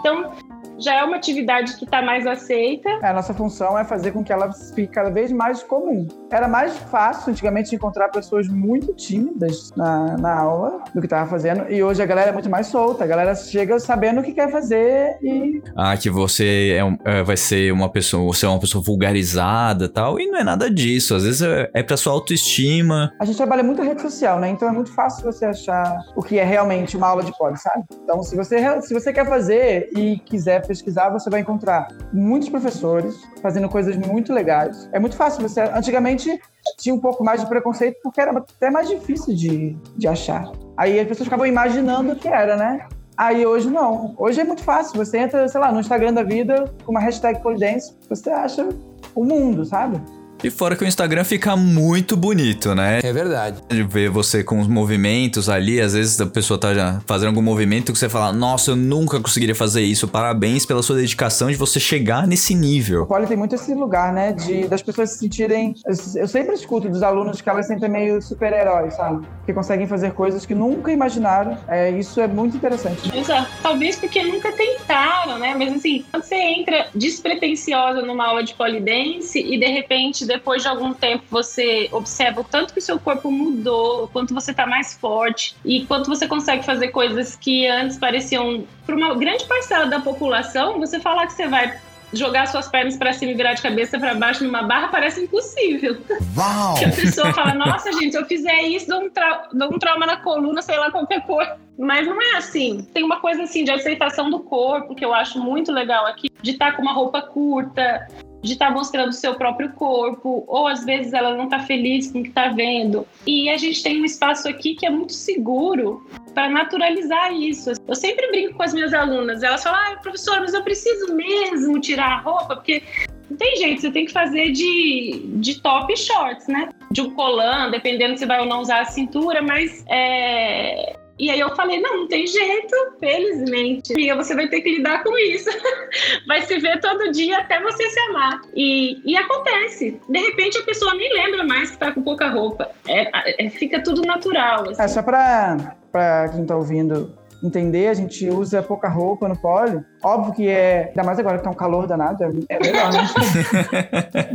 Então, 0.00 0.32
já 0.78 0.94
é 0.94 1.04
uma 1.04 1.16
atividade 1.16 1.76
que 1.76 1.84
está 1.84 2.00
mais 2.02 2.26
aceita. 2.26 2.88
A 3.02 3.12
nossa 3.12 3.34
função 3.34 3.78
é 3.78 3.84
fazer 3.84 4.12
com 4.12 4.22
que 4.22 4.32
ela 4.32 4.52
fique 4.52 4.88
cada 4.92 5.10
vez 5.10 5.30
mais 5.32 5.62
comum. 5.62 6.06
Era 6.30 6.46
mais 6.48 6.76
fácil 6.76 7.30
antigamente 7.32 7.74
encontrar 7.74 8.08
pessoas 8.08 8.46
muito 8.48 8.92
tímidas 8.94 9.70
na, 9.76 10.16
na 10.16 10.38
aula 10.38 10.82
do 10.94 11.00
que 11.00 11.06
estava 11.06 11.28
fazendo, 11.28 11.70
e 11.70 11.82
hoje 11.82 12.02
a 12.02 12.06
galera 12.06 12.30
é 12.30 12.32
muito 12.32 12.50
mais 12.50 12.66
solta. 12.68 13.04
A 13.04 13.06
galera 13.06 13.34
chega 13.34 13.78
sabendo 13.80 14.20
o 14.20 14.22
que 14.22 14.32
quer 14.32 14.50
fazer 14.50 15.16
e 15.22 15.62
Ah, 15.76 15.96
que 15.96 16.10
você 16.10 16.74
é 16.78 16.84
um- 16.84 16.98
é, 17.04 17.22
vai 17.22 17.36
ser 17.36 17.72
uma 17.72 17.88
pessoa, 17.90 18.24
você 18.32 18.46
é 18.46 18.48
uma 18.48 18.60
pessoa 18.60 18.82
vulgarizada 18.84 19.86
e 19.86 19.88
tal, 19.88 20.20
e 20.20 20.26
não 20.30 20.38
é 20.38 20.44
nada 20.44 20.70
disso. 20.70 21.14
Às 21.14 21.24
vezes 21.24 21.42
é, 21.42 21.70
é 21.74 21.82
pra 21.82 21.96
sua 21.96 22.12
autoestima. 22.12 23.12
a 23.18 23.24
gente 23.24 23.36
trabalha 23.36 23.62
muito 23.62 23.82
rede 23.82 24.00
social, 24.02 24.38
né? 24.38 24.48
Então 24.50 24.68
é 24.68 24.72
muito 24.72 24.92
fácil 24.92 25.24
você 25.24 25.44
achar 25.46 25.98
o 26.14 26.22
que 26.22 26.38
é 26.38 26.44
realmente 26.44 26.96
uma 26.96 27.08
aula 27.08 27.22
de 27.22 27.36
poli, 27.36 27.56
sabe? 27.56 27.84
Então, 28.02 28.22
se 28.22 28.36
você, 28.36 28.80
se 28.82 28.92
você 28.94 29.12
quer 29.12 29.26
fazer 29.26 29.90
e 29.96 30.18
quiser 30.18 30.64
pesquisar, 30.68 31.08
você 31.08 31.28
vai 31.30 31.40
encontrar 31.40 31.88
muitos 32.12 32.48
professores 32.48 33.20
fazendo 33.42 33.68
coisas 33.68 33.96
muito 33.96 34.32
legais. 34.32 34.88
É 34.92 35.00
muito 35.00 35.16
fácil. 35.16 35.42
Você 35.42 35.60
antigamente 35.60 36.40
tinha 36.78 36.94
um 36.94 37.00
pouco 37.00 37.24
mais 37.24 37.40
de 37.40 37.48
preconceito 37.48 37.98
porque 38.02 38.20
era 38.20 38.30
até 38.38 38.70
mais 38.70 38.88
difícil 38.88 39.34
de, 39.34 39.76
de 39.96 40.06
achar. 40.06 40.52
Aí 40.76 41.00
as 41.00 41.08
pessoas 41.08 41.26
ficavam 41.26 41.46
imaginando 41.46 42.12
o 42.12 42.16
que 42.16 42.28
era, 42.28 42.56
né? 42.56 42.86
Aí 43.16 43.44
hoje 43.44 43.68
não. 43.68 44.14
Hoje 44.16 44.40
é 44.40 44.44
muito 44.44 44.62
fácil. 44.62 44.96
Você 44.96 45.18
entra, 45.18 45.48
sei 45.48 45.60
lá, 45.60 45.72
no 45.72 45.80
Instagram 45.80 46.12
da 46.12 46.22
vida 46.22 46.72
com 46.84 46.92
uma 46.92 47.00
hashtag 47.00 47.42
polidense, 47.42 47.96
você 48.08 48.30
acha 48.30 48.68
o 49.14 49.24
mundo, 49.24 49.64
sabe? 49.64 50.00
E 50.42 50.50
fora 50.50 50.76
que 50.76 50.84
o 50.84 50.86
Instagram 50.86 51.24
fica 51.24 51.56
muito 51.56 52.16
bonito, 52.16 52.72
né? 52.72 53.00
É 53.02 53.12
verdade. 53.12 53.60
De 53.68 53.82
ver 53.82 54.08
você 54.08 54.44
com 54.44 54.60
os 54.60 54.68
movimentos 54.68 55.48
ali, 55.48 55.80
às 55.80 55.94
vezes 55.94 56.20
a 56.20 56.26
pessoa 56.26 56.58
tá 56.58 56.72
já 56.72 57.00
fazendo 57.06 57.28
algum 57.28 57.42
movimento 57.42 57.92
que 57.92 57.98
você 57.98 58.08
fala, 58.08 58.32
nossa, 58.32 58.70
eu 58.70 58.76
nunca 58.76 59.18
conseguiria 59.20 59.54
fazer 59.54 59.82
isso. 59.82 60.06
Parabéns 60.06 60.64
pela 60.64 60.80
sua 60.80 60.96
dedicação 60.96 61.50
de 61.50 61.56
você 61.56 61.80
chegar 61.80 62.24
nesse 62.26 62.54
nível. 62.54 63.02
O 63.02 63.06
poli 63.06 63.26
tem 63.26 63.36
muito 63.36 63.56
esse 63.56 63.74
lugar, 63.74 64.12
né? 64.12 64.32
De, 64.32 64.68
das 64.68 64.80
pessoas 64.80 65.10
se 65.10 65.18
sentirem. 65.18 65.74
Eu, 65.84 66.20
eu 66.20 66.28
sempre 66.28 66.54
escuto 66.54 66.88
dos 66.88 67.02
alunos 67.02 67.40
que 67.40 67.50
elas 67.50 67.66
sentem 67.66 67.88
meio 67.88 68.22
super-heróis, 68.22 68.94
sabe? 68.94 69.26
Que 69.44 69.52
conseguem 69.52 69.88
fazer 69.88 70.12
coisas 70.12 70.46
que 70.46 70.54
nunca 70.54 70.92
imaginaram. 70.92 71.58
É, 71.66 71.90
isso 71.90 72.20
é 72.20 72.28
muito 72.28 72.56
interessante. 72.56 73.10
Exato. 73.16 73.50
Talvez 73.60 73.96
porque 73.96 74.22
nunca 74.22 74.52
tentaram, 74.52 75.36
né? 75.38 75.56
Mas 75.58 75.72
assim, 75.72 76.04
quando 76.12 76.22
você 76.22 76.36
entra 76.36 76.86
despretensiosa 76.94 78.02
numa 78.02 78.26
aula 78.26 78.44
de 78.44 78.54
polidense 78.54 79.40
e 79.40 79.58
de 79.58 79.66
repente, 79.66 80.27
depois 80.28 80.62
de 80.62 80.68
algum 80.68 80.92
tempo, 80.94 81.24
você 81.30 81.88
observa 81.90 82.42
o 82.42 82.44
tanto 82.44 82.72
que 82.72 82.78
o 82.78 82.82
seu 82.82 82.98
corpo 83.00 83.30
mudou, 83.30 84.04
o 84.04 84.08
quanto 84.08 84.32
você 84.32 84.54
tá 84.54 84.66
mais 84.66 84.94
forte 84.94 85.56
e 85.64 85.84
quanto 85.86 86.08
você 86.08 86.28
consegue 86.28 86.64
fazer 86.64 86.88
coisas 86.88 87.34
que 87.34 87.66
antes 87.66 87.98
pareciam, 87.98 88.64
para 88.86 88.94
uma 88.94 89.14
grande 89.14 89.44
parcela 89.46 89.86
da 89.86 89.98
população, 89.98 90.78
você 90.78 91.00
falar 91.00 91.26
que 91.26 91.32
você 91.32 91.48
vai 91.48 91.76
jogar 92.10 92.46
suas 92.46 92.68
pernas 92.68 92.96
para 92.96 93.12
cima 93.12 93.32
e 93.32 93.34
virar 93.34 93.52
de 93.52 93.60
cabeça 93.60 93.98
para 93.98 94.14
baixo 94.14 94.42
numa 94.42 94.62
barra 94.62 94.88
parece 94.88 95.24
impossível. 95.24 95.98
Uau! 96.36 96.74
Que 96.76 96.86
a 96.86 96.90
pessoa 96.90 97.34
fala, 97.34 97.52
nossa, 97.52 97.92
gente, 97.92 98.12
se 98.12 98.18
eu 98.18 98.24
fizer 98.24 98.62
isso, 98.62 98.88
dou 98.88 99.02
um, 99.02 99.10
trau- 99.10 99.42
dou 99.52 99.74
um 99.74 99.78
trauma 99.78 100.06
na 100.06 100.16
coluna, 100.16 100.62
sei 100.62 100.78
lá, 100.78 100.90
qualquer 100.90 101.26
coisa. 101.26 101.56
Mas 101.78 102.06
não 102.06 102.20
é 102.20 102.36
assim. 102.38 102.86
Tem 102.94 103.04
uma 103.04 103.20
coisa 103.20 103.42
assim 103.42 103.62
de 103.62 103.70
aceitação 103.70 104.30
do 104.30 104.40
corpo 104.40 104.94
que 104.94 105.04
eu 105.04 105.12
acho 105.12 105.38
muito 105.38 105.70
legal 105.70 106.06
aqui, 106.06 106.30
de 106.40 106.52
estar 106.52 106.72
com 106.72 106.82
uma 106.82 106.94
roupa 106.94 107.20
curta, 107.20 108.08
de 108.42 108.52
estar 108.52 108.70
mostrando 108.70 109.10
o 109.10 109.12
seu 109.12 109.34
próprio 109.34 109.72
corpo, 109.72 110.44
ou 110.46 110.66
às 110.66 110.84
vezes 110.84 111.12
ela 111.12 111.36
não 111.36 111.44
está 111.44 111.60
feliz 111.60 112.10
com 112.10 112.20
o 112.20 112.22
que 112.22 112.28
está 112.28 112.48
vendo. 112.48 113.06
E 113.26 113.48
a 113.50 113.56
gente 113.56 113.82
tem 113.82 114.00
um 114.00 114.04
espaço 114.04 114.48
aqui 114.48 114.74
que 114.74 114.86
é 114.86 114.90
muito 114.90 115.12
seguro 115.12 116.06
para 116.34 116.48
naturalizar 116.48 117.32
isso. 117.32 117.72
Eu 117.86 117.94
sempre 117.94 118.30
brinco 118.30 118.54
com 118.54 118.62
as 118.62 118.72
minhas 118.72 118.94
alunas, 118.94 119.42
elas 119.42 119.62
falam, 119.62 119.80
ah, 119.80 119.96
professora, 119.96 120.40
mas 120.40 120.54
eu 120.54 120.62
preciso 120.62 121.14
mesmo 121.14 121.80
tirar 121.80 122.12
a 122.12 122.20
roupa, 122.20 122.56
porque 122.56 122.82
não 123.30 123.36
tem 123.36 123.56
jeito, 123.56 123.82
você 123.82 123.90
tem 123.90 124.06
que 124.06 124.12
fazer 124.12 124.52
de, 124.52 125.22
de 125.34 125.60
top 125.60 125.94
shorts, 125.96 126.46
né? 126.48 126.70
De 126.90 127.02
um 127.02 127.10
colã, 127.10 127.70
dependendo 127.70 128.16
se 128.16 128.24
vai 128.24 128.40
ou 128.40 128.46
não 128.46 128.60
usar 128.60 128.80
a 128.80 128.84
cintura, 128.86 129.42
mas 129.42 129.84
é. 129.88 130.96
E 131.18 131.30
aí 131.30 131.40
eu 131.40 131.54
falei, 131.56 131.80
não, 131.80 131.98
não 131.98 132.08
tem 132.08 132.26
jeito, 132.26 132.74
felizmente. 133.00 133.92
Amiga, 133.92 134.14
você 134.14 134.34
vai 134.34 134.48
ter 134.48 134.60
que 134.60 134.76
lidar 134.76 135.02
com 135.02 135.16
isso. 135.18 135.50
vai 136.26 136.42
se 136.42 136.58
ver 136.58 136.80
todo 136.80 137.10
dia 137.10 137.38
até 137.38 137.60
você 137.60 137.90
se 137.90 138.00
amar. 138.10 138.40
E, 138.54 139.00
e 139.04 139.16
acontece. 139.16 140.00
De 140.08 140.18
repente 140.18 140.58
a 140.58 140.62
pessoa 140.62 140.94
nem 140.94 141.12
lembra 141.12 141.44
mais 141.44 141.70
que 141.72 141.78
tá 141.78 141.92
com 141.92 142.02
pouca 142.02 142.28
roupa. 142.28 142.70
É, 142.86 143.46
é- 143.46 143.50
fica 143.50 143.82
tudo 143.82 144.02
natural. 144.02 144.70
assim. 144.70 144.82
É 144.82 144.88
só 144.88 145.02
pra, 145.02 145.76
pra 145.90 146.28
quem 146.28 146.46
tá 146.46 146.56
ouvindo 146.56 147.12
entender, 147.42 147.88
a 147.88 147.94
gente 147.94 148.28
usa 148.28 148.62
pouca 148.62 148.88
roupa 148.88 149.28
no 149.28 149.36
pole. 149.36 149.80
Óbvio 150.02 150.34
que 150.34 150.48
é, 150.48 150.88
ainda 150.88 151.04
mais 151.04 151.18
agora 151.18 151.38
que 151.38 151.44
tá 151.44 151.50
um 151.50 151.54
calor 151.54 151.86
danado, 151.86 152.24
é, 152.24 152.30
é 152.48 152.58
melhor, 152.58 152.92
né? 152.92 153.08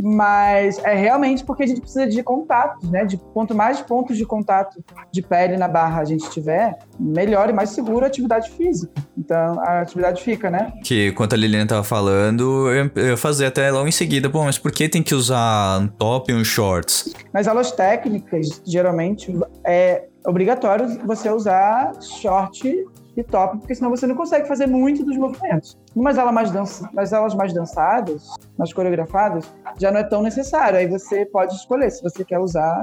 Mas 0.02 0.78
é 0.84 0.94
realmente 0.94 1.44
porque 1.44 1.64
a 1.64 1.66
gente 1.66 1.80
precisa 1.80 2.06
de 2.06 2.22
contatos, 2.22 2.88
né? 2.90 3.04
De 3.04 3.16
quanto 3.16 3.54
mais 3.54 3.80
pontos 3.80 4.16
de 4.16 4.24
contato 4.24 4.82
de 5.12 5.22
pele 5.22 5.56
na 5.56 5.68
barra 5.68 6.00
a 6.02 6.04
gente 6.04 6.28
tiver, 6.30 6.78
melhor 6.98 7.50
e 7.50 7.52
mais 7.52 7.70
seguro 7.70 8.04
a 8.04 8.08
atividade 8.08 8.50
física. 8.50 8.92
Então 9.16 9.60
a 9.60 9.80
atividade 9.80 10.22
fica, 10.22 10.50
né? 10.50 10.72
Que 10.82 11.08
enquanto 11.08 11.34
a 11.34 11.36
Liliana 11.36 11.66
tava 11.66 11.84
falando, 11.84 12.70
eu 12.70 12.84
eu 12.94 13.08
ia 13.08 13.16
fazer 13.16 13.46
até 13.46 13.70
logo 13.70 13.88
em 13.88 13.92
seguida, 13.92 14.28
pô, 14.28 14.42
mas 14.44 14.58
por 14.58 14.72
que 14.72 14.88
tem 14.88 15.02
que 15.02 15.14
usar 15.14 15.80
um 15.80 15.88
top 15.88 16.32
e 16.32 16.34
um 16.34 16.44
shorts? 16.44 17.14
Nas 17.32 17.46
aulas 17.46 17.72
técnicas, 17.72 18.62
geralmente 18.64 19.34
é 19.66 20.04
obrigatório 20.26 20.98
você 21.04 21.30
usar 21.30 21.92
short 22.00 22.84
e 23.16 23.22
top, 23.22 23.58
porque 23.58 23.74
senão 23.74 23.90
você 23.90 24.06
não 24.06 24.14
consegue 24.14 24.46
fazer 24.48 24.66
muito 24.66 25.04
dos 25.04 25.16
movimentos. 25.16 25.78
Nas 25.94 26.18
aulas 26.18 26.34
mais, 26.34 26.50
dança, 26.50 26.90
mais 26.92 27.52
dançadas, 27.52 28.34
mais 28.58 28.72
coreografadas, 28.72 29.44
já 29.78 29.90
não 29.90 30.00
é 30.00 30.04
tão 30.04 30.22
necessário. 30.22 30.78
Aí 30.78 30.86
você 30.86 31.24
pode 31.24 31.54
escolher 31.54 31.90
se 31.90 32.02
você 32.02 32.24
quer 32.24 32.38
usar 32.38 32.82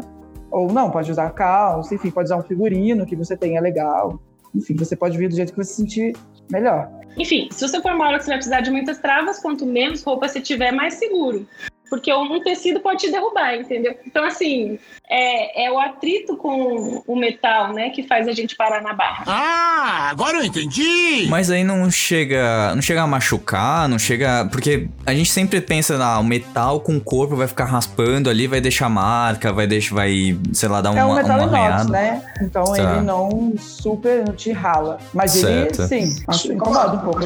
ou 0.49 0.71
não, 0.71 0.91
pode 0.91 1.11
usar 1.11 1.29
calça, 1.31 1.95
enfim, 1.95 2.11
pode 2.11 2.27
usar 2.27 2.37
um 2.37 2.43
figurino 2.43 3.05
que 3.05 3.15
você 3.15 3.35
tenha 3.37 3.61
legal. 3.61 4.19
Enfim, 4.53 4.75
você 4.75 4.95
pode 4.95 5.17
vir 5.17 5.29
do 5.29 5.35
jeito 5.35 5.53
que 5.53 5.57
você 5.57 5.71
se 5.71 5.81
sentir 5.81 6.15
melhor. 6.51 6.89
Enfim, 7.17 7.49
se 7.51 7.67
você 7.67 7.81
for 7.81 7.93
uma 7.93 8.05
aula 8.05 8.17
que 8.17 8.25
você 8.25 8.31
vai 8.31 8.37
precisar 8.37 8.61
de 8.61 8.71
muitas 8.71 8.99
travas, 8.99 9.39
quanto 9.39 9.65
menos 9.65 10.03
roupa 10.03 10.27
você 10.27 10.39
tiver, 10.39 10.71
mais 10.71 10.95
seguro. 10.95 11.45
Porque 11.91 12.11
um 12.13 12.39
tecido 12.41 12.79
pode 12.79 13.01
te 13.01 13.11
derrubar, 13.11 13.53
entendeu? 13.53 13.93
Então, 14.07 14.23
assim, 14.23 14.79
é, 15.09 15.65
é 15.65 15.69
o 15.69 15.77
atrito 15.77 16.37
com 16.37 17.03
o 17.05 17.15
metal, 17.17 17.73
né, 17.73 17.89
que 17.89 18.01
faz 18.07 18.29
a 18.29 18.31
gente 18.31 18.55
parar 18.55 18.81
na 18.81 18.93
barra. 18.93 19.25
Ah, 19.27 20.07
agora 20.09 20.37
eu 20.37 20.45
entendi! 20.45 21.27
Mas 21.29 21.51
aí 21.51 21.65
não 21.65 21.91
chega, 21.91 22.73
não 22.73 22.81
chega 22.81 23.01
a 23.01 23.07
machucar, 23.07 23.89
não 23.89 23.99
chega, 23.99 24.47
porque 24.49 24.87
a 25.05 25.13
gente 25.13 25.29
sempre 25.29 25.59
pensa, 25.59 26.01
ah, 26.01 26.17
o 26.17 26.23
metal 26.23 26.79
com 26.79 26.95
o 26.95 27.01
corpo 27.01 27.35
vai 27.35 27.45
ficar 27.45 27.65
raspando 27.65 28.29
ali, 28.29 28.47
vai 28.47 28.61
deixar 28.61 28.87
marca, 28.87 29.51
vai 29.51 29.67
deixar, 29.67 29.95
vai, 29.95 30.39
sei 30.53 30.69
lá, 30.69 30.79
dar 30.79 30.95
é 30.95 31.03
um 31.03 31.07
uma, 31.09 31.15
metal 31.21 31.39
uma 31.45 31.59
inox, 31.59 31.87
né? 31.87 32.23
Então 32.41 32.63
Tá. 32.63 32.77
ele 32.77 33.01
não 33.01 33.53
super 33.57 34.23
não 34.25 34.33
te 34.33 34.53
rala. 34.53 34.97
Mas 35.13 35.31
Certo. 35.31 35.81
ele, 35.91 36.07
sim, 36.07 36.23
acho 36.25 36.53
incomoda 36.53 36.93
um 36.95 36.99
pouco. 36.99 37.19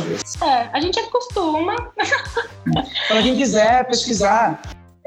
É, 0.43 0.69
a 0.73 0.79
gente 0.79 0.99
acostuma. 0.99 1.75
Pra 3.07 3.21
quem 3.21 3.35
quiser 3.35 3.85
pesquisar, 3.85 4.54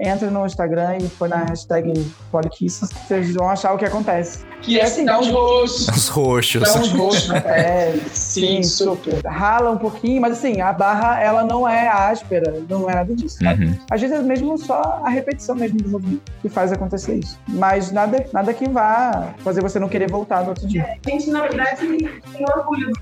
entra 0.01 0.31
no 0.31 0.47
Instagram 0.47 0.99
e 0.99 1.09
põe 1.09 1.29
na 1.29 1.45
hashtag 1.45 1.93
Polikisses, 2.31 2.89
vocês 2.91 3.35
vão 3.35 3.49
achar 3.49 3.73
o 3.73 3.79
que 3.79 3.85
acontece. 3.85 4.47
Que 4.61 4.79
é 4.79 4.85
assim, 4.85 5.05
dá 5.05 5.19
uns 5.19 5.29
rostos, 5.29 5.89
Os 5.89 6.09
roxos. 6.09 6.63
dá 6.63 6.81
uns 6.81 6.91
rostos 6.91 7.29
na 7.29 7.41
pele. 7.41 8.03
Sim, 8.13 8.63
super. 8.63 9.25
Rala 9.25 9.71
um 9.71 9.79
pouquinho, 9.79 10.21
mas 10.21 10.33
assim, 10.33 10.61
a 10.61 10.73
barra, 10.73 11.21
ela 11.23 11.45
não 11.45 11.69
é 11.69 11.89
áspera, 11.89 12.61
não 12.69 12.91
é 12.91 12.95
nada 12.95 13.15
disso. 13.15 13.39
Uhum. 13.43 13.79
Às 13.91 14.01
vezes 14.01 14.17
é 14.17 14.23
mesmo 14.23 14.59
só 14.59 15.01
a 15.05 15.09
repetição 15.09 15.55
mesmo 15.55 15.79
do 15.79 15.89
movimento 15.89 16.23
que 16.43 16.49
faz 16.49 16.73
acontecer 16.73 17.17
isso. 17.17 17.39
Mas 17.49 17.93
nada, 17.93 18.27
nada 18.33 18.53
que 18.53 18.69
vá 18.69 19.33
fazer 19.39 19.63
você 19.63 19.79
não 19.79 19.89
querer 19.89 20.11
voltar 20.11 20.43
no 20.43 20.51
outro 20.51 20.67
dia. 20.67 20.97
A 21.07 21.11
gente, 21.11 21.31
na 21.31 21.43
verdade, 21.43 21.87
tem 21.87 22.45
orgulho. 22.57 22.93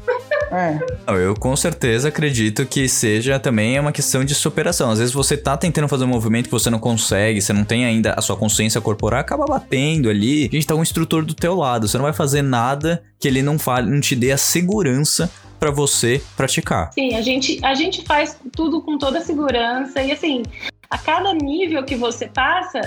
É. 0.52 0.78
Eu 1.08 1.34
com 1.34 1.56
certeza 1.56 2.08
acredito 2.08 2.66
que 2.66 2.88
seja 2.88 3.38
também 3.38 3.78
uma 3.80 3.92
questão 3.92 4.24
de 4.24 4.34
superação. 4.34 4.90
Às 4.90 4.98
vezes 4.98 5.14
você 5.14 5.36
tá 5.36 5.56
tentando 5.56 5.88
fazer 5.88 6.04
um 6.04 6.08
movimento 6.08 6.44
que 6.46 6.52
você 6.52 6.68
não 6.70 6.78
consegue, 6.86 7.40
você 7.40 7.52
não 7.52 7.64
tem 7.64 7.84
ainda 7.84 8.14
a 8.16 8.22
sua 8.22 8.36
consciência 8.36 8.80
corporal, 8.80 9.18
acaba 9.18 9.44
batendo 9.44 10.08
ali. 10.08 10.48
Gente 10.52 10.64
tá 10.64 10.76
um 10.76 10.82
instrutor 10.82 11.24
do 11.24 11.34
teu 11.34 11.56
lado, 11.56 11.88
você 11.88 11.98
não 11.98 12.04
vai 12.04 12.12
fazer 12.12 12.42
nada 12.42 13.02
que 13.18 13.26
ele 13.26 13.42
não 13.42 13.58
fale, 13.58 13.90
não 13.90 14.00
te 14.00 14.14
dê 14.14 14.30
a 14.30 14.36
segurança 14.36 15.28
pra 15.58 15.72
você 15.72 16.22
praticar. 16.36 16.92
Sim, 16.92 17.16
a 17.16 17.22
gente, 17.22 17.58
a 17.64 17.74
gente 17.74 18.04
faz 18.04 18.38
tudo 18.52 18.80
com 18.82 18.98
toda 18.98 19.18
a 19.18 19.20
segurança. 19.20 20.00
E 20.00 20.12
assim, 20.12 20.44
a 20.88 20.96
cada 20.96 21.34
nível 21.34 21.82
que 21.82 21.96
você 21.96 22.28
passa, 22.28 22.80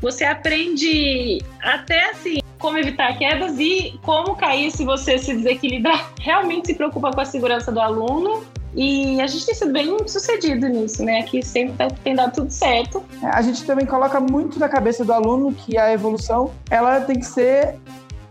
você 0.00 0.24
aprende 0.24 1.42
até 1.60 2.10
assim 2.10 2.38
como 2.58 2.78
evitar 2.78 3.18
quedas 3.18 3.58
e 3.58 3.98
como 4.02 4.34
cair 4.34 4.70
se 4.70 4.82
você 4.82 5.18
se 5.18 5.34
desequilibrar. 5.34 6.10
Realmente 6.18 6.68
se 6.68 6.74
preocupa 6.74 7.10
com 7.10 7.20
a 7.20 7.24
segurança 7.26 7.70
do 7.70 7.80
aluno. 7.80 8.46
E 8.74 9.20
a 9.20 9.26
gente 9.26 9.44
tem 9.44 9.54
sido 9.54 9.72
bem 9.72 9.96
sucedido 10.08 10.66
nisso, 10.68 11.04
né? 11.04 11.20
Aqui 11.20 11.42
sempre 11.42 11.74
tá- 11.76 11.88
tem 12.02 12.14
dado 12.14 12.32
tudo 12.32 12.50
certo. 12.50 13.02
A 13.22 13.42
gente 13.42 13.64
também 13.64 13.84
coloca 13.84 14.18
muito 14.18 14.58
na 14.58 14.68
cabeça 14.68 15.04
do 15.04 15.12
aluno 15.12 15.52
que 15.52 15.76
a 15.76 15.92
evolução 15.92 16.50
ela 16.70 17.00
tem 17.00 17.18
que 17.18 17.26
ser 17.26 17.76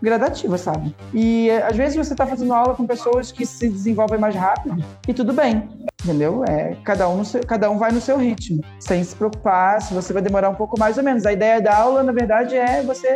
gradativa, 0.02 0.58
sabe? 0.58 0.96
E 1.14 1.50
eh, 1.50 1.62
às 1.64 1.76
vezes 1.78 1.96
você 1.96 2.14
está 2.16 2.26
fazendo 2.26 2.54
aula 2.56 2.74
com 2.74 2.88
pessoas 2.88 3.32
que 3.32 3.46
se 3.46 3.70
desenvolvem 3.70 4.20
mais 4.20 4.34
rápido 4.34 4.84
e 5.08 5.14
tudo 5.14 5.32
bem, 5.32 5.70
entendeu? 6.04 6.44
É, 6.50 6.76
cada, 6.84 7.08
um 7.08 7.24
seu- 7.24 7.46
cada 7.46 7.70
um 7.70 7.78
vai 7.78 7.92
no 7.92 8.02
seu 8.02 8.18
ritmo, 8.18 8.64
sem 8.80 9.04
se 9.04 9.16
preocupar 9.16 9.80
se 9.80 9.94
você 9.94 10.12
vai 10.12 10.24
demorar 10.24 10.50
um 10.50 10.56
pouco 10.56 10.80
mais 10.80 10.98
ou 10.98 11.04
menos. 11.04 11.24
A 11.24 11.32
ideia 11.32 11.62
da 11.62 11.78
aula, 11.78 12.02
na 12.02 12.12
verdade, 12.12 12.56
é 12.56 12.82
você 12.82 13.14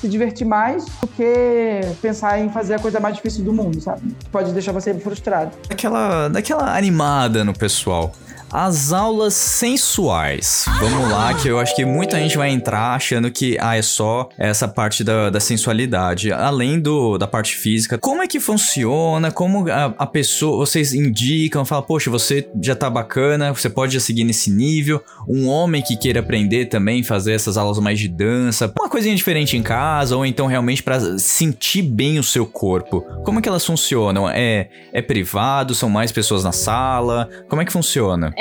se 0.00 0.08
divertir 0.08 0.46
mais 0.46 0.86
do 0.86 1.06
que 1.06 1.80
pensar 2.00 2.38
em 2.38 2.48
fazer 2.50 2.74
a 2.74 2.78
coisa 2.78 2.98
mais 2.98 3.16
difícil 3.16 3.44
do 3.44 3.52
mundo, 3.52 3.80
sabe? 3.80 4.14
Pode 4.32 4.52
deixar 4.52 4.72
você 4.72 4.94
frustrado. 4.94 5.52
Daquela, 5.68 6.28
daquela 6.28 6.76
animada 6.76 7.44
no 7.44 7.52
pessoal. 7.52 8.12
As 8.52 8.92
aulas 8.92 9.34
sensuais. 9.34 10.64
Vamos 10.80 11.08
lá, 11.08 11.32
que 11.34 11.46
eu 11.46 11.58
acho 11.60 11.74
que 11.76 11.84
muita 11.84 12.18
gente 12.18 12.36
vai 12.36 12.50
entrar 12.50 12.94
achando 12.94 13.30
que 13.30 13.56
ah, 13.60 13.76
é 13.76 13.82
só 13.82 14.28
essa 14.36 14.66
parte 14.66 15.04
da, 15.04 15.30
da 15.30 15.38
sensualidade, 15.38 16.32
além 16.32 16.80
do, 16.80 17.16
da 17.16 17.28
parte 17.28 17.54
física. 17.54 17.96
Como 17.96 18.22
é 18.22 18.26
que 18.26 18.40
funciona? 18.40 19.30
Como 19.30 19.70
a, 19.70 19.94
a 19.96 20.06
pessoa, 20.06 20.66
vocês 20.66 20.92
indicam, 20.92 21.64
falam, 21.64 21.84
poxa, 21.84 22.10
você 22.10 22.48
já 22.60 22.74
tá 22.74 22.90
bacana, 22.90 23.52
você 23.54 23.70
pode 23.70 23.94
já 23.94 24.00
seguir 24.00 24.24
nesse 24.24 24.50
nível. 24.50 25.00
Um 25.28 25.46
homem 25.46 25.80
que 25.80 25.96
queira 25.96 26.18
aprender 26.18 26.66
também, 26.66 27.04
fazer 27.04 27.34
essas 27.34 27.56
aulas 27.56 27.78
mais 27.78 28.00
de 28.00 28.08
dança, 28.08 28.72
uma 28.80 28.88
coisinha 28.88 29.14
diferente 29.14 29.56
em 29.56 29.62
casa, 29.62 30.16
ou 30.16 30.26
então 30.26 30.48
realmente 30.48 30.82
pra 30.82 30.98
sentir 31.18 31.82
bem 31.82 32.18
o 32.18 32.24
seu 32.24 32.44
corpo. 32.44 33.02
Como 33.24 33.38
é 33.38 33.42
que 33.42 33.48
elas 33.48 33.64
funcionam? 33.64 34.28
É, 34.28 34.68
é 34.92 35.00
privado? 35.00 35.72
São 35.72 35.88
mais 35.88 36.10
pessoas 36.10 36.42
na 36.42 36.50
sala? 36.50 37.28
Como 37.48 37.62
é 37.62 37.64
que 37.64 37.72
funciona? 37.72 38.34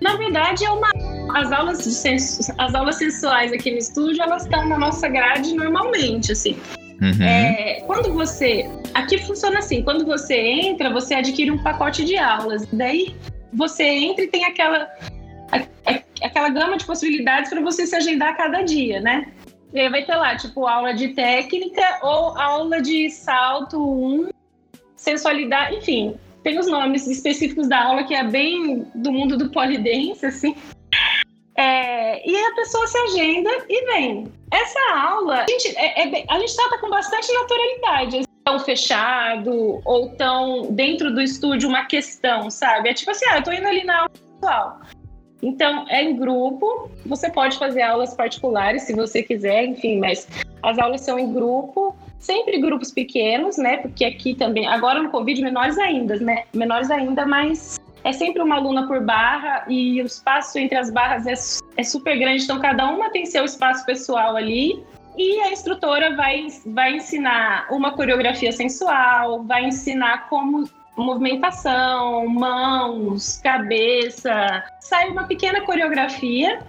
Na 0.00 0.16
verdade, 0.16 0.64
é 0.64 0.70
uma. 0.70 0.88
As 1.34 1.50
aulas, 1.52 1.78
de 1.84 1.90
sensu- 1.92 2.52
as 2.58 2.74
aulas 2.74 2.96
sensuais 2.96 3.52
aqui 3.52 3.70
no 3.70 3.78
estúdio, 3.78 4.22
elas 4.22 4.42
estão 4.44 4.68
na 4.68 4.78
nossa 4.78 5.08
grade 5.08 5.54
normalmente, 5.54 6.32
assim. 6.32 6.56
Uhum. 7.00 7.24
É, 7.24 7.82
quando 7.86 8.12
você. 8.12 8.68
Aqui 8.94 9.18
funciona 9.18 9.58
assim: 9.60 9.82
quando 9.82 10.04
você 10.04 10.34
entra, 10.36 10.90
você 10.90 11.14
adquire 11.14 11.50
um 11.50 11.62
pacote 11.62 12.04
de 12.04 12.16
aulas. 12.16 12.66
Daí 12.72 13.14
você 13.52 13.84
entra 13.84 14.24
e 14.24 14.28
tem 14.28 14.44
aquela, 14.44 14.88
a- 15.52 15.90
a- 15.90 16.02
aquela 16.22 16.48
gama 16.48 16.76
de 16.76 16.84
possibilidades 16.84 17.50
para 17.50 17.60
você 17.60 17.86
se 17.86 17.94
agendar 17.96 18.30
a 18.30 18.34
cada 18.34 18.62
dia, 18.62 19.00
né? 19.00 19.26
E 19.72 19.80
aí 19.80 19.88
vai 19.88 20.04
ter 20.04 20.14
lá, 20.16 20.36
tipo, 20.36 20.66
aula 20.66 20.92
de 20.92 21.08
técnica 21.08 21.82
ou 22.02 22.36
aula 22.38 22.80
de 22.82 23.08
salto 23.10 23.78
1, 23.80 24.28
sensualidade, 24.96 25.76
enfim. 25.76 26.14
Tem 26.42 26.58
os 26.58 26.66
nomes 26.66 27.06
específicos 27.06 27.68
da 27.68 27.84
aula 27.84 28.04
que 28.04 28.14
é 28.14 28.24
bem 28.24 28.86
do 28.94 29.12
mundo 29.12 29.36
do 29.36 29.50
polidense, 29.50 30.26
assim. 30.26 30.56
É, 31.56 32.28
e 32.28 32.36
a 32.36 32.54
pessoa 32.54 32.86
se 32.86 32.98
agenda 32.98 33.50
e 33.68 33.86
vem. 33.86 34.26
Essa 34.50 34.96
aula, 34.96 35.42
a 35.42 35.46
gente, 35.50 35.68
é- 35.76 36.02
é 36.02 36.24
a 36.28 36.38
gente 36.38 36.56
trata 36.56 36.78
com 36.78 36.90
bastante 36.90 37.32
naturalidade. 37.32 38.22
Tão 38.44 38.58
fechado 38.58 39.80
ou 39.84 40.08
tão 40.16 40.72
dentro 40.72 41.14
do 41.14 41.22
estúdio 41.22 41.68
uma 41.68 41.84
questão, 41.84 42.50
sabe? 42.50 42.88
É 42.88 42.94
tipo 42.94 43.10
assim, 43.10 43.24
ah, 43.30 43.36
eu 43.36 43.44
tô 43.44 43.52
indo 43.52 43.66
ali 43.66 43.84
na 43.84 43.98
aula 43.98 44.10
pessoal. 44.10 44.80
Então, 45.42 45.86
é 45.88 46.02
em 46.02 46.16
grupo. 46.16 46.90
Você 47.06 47.30
pode 47.30 47.58
fazer 47.58 47.82
aulas 47.82 48.14
particulares 48.14 48.82
se 48.82 48.94
você 48.94 49.22
quiser, 49.22 49.64
enfim, 49.64 49.98
mas 49.98 50.26
as 50.62 50.78
aulas 50.78 51.00
são 51.02 51.18
em 51.18 51.32
grupo, 51.32 51.96
sempre 52.22 52.60
grupos 52.60 52.92
pequenos, 52.92 53.58
né? 53.58 53.78
Porque 53.78 54.04
aqui 54.04 54.34
também, 54.34 54.66
agora 54.66 55.02
no 55.02 55.10
Covid, 55.10 55.42
menores 55.42 55.76
ainda, 55.76 56.16
né? 56.16 56.44
Menores 56.54 56.90
ainda, 56.90 57.26
mas 57.26 57.80
é 58.04 58.12
sempre 58.12 58.40
uma 58.40 58.56
aluna 58.56 58.86
por 58.86 59.00
barra 59.04 59.64
e 59.68 60.00
o 60.00 60.06
espaço 60.06 60.58
entre 60.58 60.78
as 60.78 60.90
barras 60.90 61.26
é, 61.26 61.34
é 61.80 61.82
super 61.82 62.18
grande, 62.18 62.44
então 62.44 62.60
cada 62.60 62.88
uma 62.88 63.10
tem 63.10 63.26
seu 63.26 63.44
espaço 63.44 63.84
pessoal 63.84 64.36
ali. 64.36 64.82
E 65.16 65.40
a 65.40 65.52
instrutora 65.52 66.16
vai, 66.16 66.46
vai 66.66 66.94
ensinar 66.94 67.66
uma 67.70 67.90
coreografia 67.90 68.50
sensual, 68.50 69.42
vai 69.42 69.66
ensinar 69.66 70.28
como 70.28 70.64
movimentação, 70.96 72.26
mãos, 72.28 73.38
cabeça. 73.42 74.64
Sai 74.80 75.10
uma 75.10 75.24
pequena 75.24 75.60
coreografia, 75.62 76.60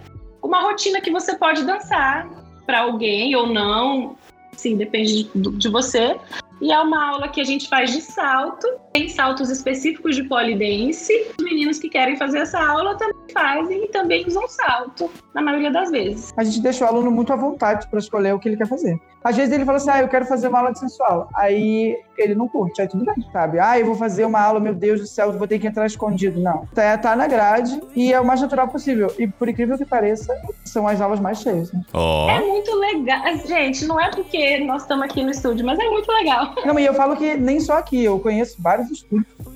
uma 0.42 0.60
rotina 0.60 1.00
que 1.00 1.10
você 1.10 1.38
pode 1.38 1.64
dançar 1.64 2.28
para 2.66 2.80
alguém 2.80 3.34
ou 3.34 3.46
não, 3.46 4.16
sim, 4.56 4.76
depende 4.76 5.24
de, 5.24 5.50
de 5.50 5.68
você. 5.68 6.18
E 6.60 6.72
é 6.72 6.78
uma 6.80 7.10
aula 7.10 7.28
que 7.28 7.40
a 7.40 7.44
gente 7.44 7.68
faz 7.68 7.92
de 7.92 8.00
salto 8.00 8.66
Tem 8.94 9.08
saltos 9.08 9.50
específicos 9.50 10.14
de 10.14 10.22
polidense. 10.22 11.12
Os 11.36 11.44
meninos 11.44 11.80
que 11.80 11.88
querem 11.88 12.16
fazer 12.16 12.38
essa 12.38 12.64
aula 12.64 12.96
também 12.96 13.16
fazem 13.32 13.86
e 13.86 13.88
também 13.88 14.24
usam 14.24 14.46
salto, 14.46 15.10
na 15.34 15.42
maioria 15.42 15.72
das 15.72 15.90
vezes. 15.90 16.32
A 16.36 16.44
gente 16.44 16.60
deixa 16.60 16.84
o 16.84 16.88
aluno 16.88 17.10
muito 17.10 17.32
à 17.32 17.36
vontade 17.36 17.88
para 17.88 17.98
escolher 17.98 18.32
o 18.32 18.38
que 18.38 18.48
ele 18.48 18.56
quer 18.56 18.68
fazer. 18.68 18.96
Às 19.24 19.36
vezes 19.36 19.52
ele 19.52 19.64
fala 19.64 19.78
assim, 19.78 19.90
ah, 19.90 20.02
eu 20.02 20.08
quero 20.08 20.26
fazer 20.26 20.48
uma 20.48 20.58
aula 20.58 20.70
de 20.70 20.78
sensual. 20.78 21.30
Aí 21.34 21.96
ele 22.18 22.34
não 22.34 22.46
curte, 22.46 22.82
aí 22.82 22.86
tudo 22.86 23.06
bem, 23.06 23.14
sabe? 23.32 23.58
Ah, 23.58 23.78
eu 23.78 23.86
vou 23.86 23.94
fazer 23.94 24.26
uma 24.26 24.38
aula, 24.38 24.60
meu 24.60 24.74
Deus 24.74 25.00
do 25.00 25.06
céu, 25.06 25.32
eu 25.32 25.38
vou 25.38 25.48
ter 25.48 25.58
que 25.58 25.66
entrar 25.66 25.86
escondido. 25.86 26.38
Não. 26.40 26.68
Tá, 26.74 26.96
tá 26.98 27.16
na 27.16 27.26
grade 27.26 27.80
e 27.96 28.12
é 28.12 28.20
o 28.20 28.24
mais 28.24 28.42
natural 28.42 28.68
possível. 28.68 29.12
E 29.18 29.26
por 29.26 29.48
incrível 29.48 29.78
que 29.78 29.86
pareça, 29.86 30.32
são 30.64 30.86
as 30.86 31.00
aulas 31.00 31.18
mais 31.20 31.40
cheias. 31.40 31.72
Né? 31.72 31.82
Ó. 31.94 32.28
É 32.28 32.38
muito 32.38 32.70
legal. 32.76 33.22
Gente, 33.46 33.86
não 33.86 33.98
é 33.98 34.10
porque 34.10 34.58
nós 34.58 34.82
estamos 34.82 35.04
aqui 35.06 35.24
no 35.24 35.30
estúdio, 35.30 35.64
mas 35.64 35.78
é 35.78 35.88
muito 35.88 36.12
legal. 36.12 36.54
Não, 36.64 36.78
e 36.78 36.84
eu 36.84 36.92
falo 36.92 37.16
que 37.16 37.34
nem 37.34 37.58
só 37.58 37.78
aqui, 37.78 38.04
eu 38.04 38.20
conheço 38.20 38.60
vários 38.60 38.83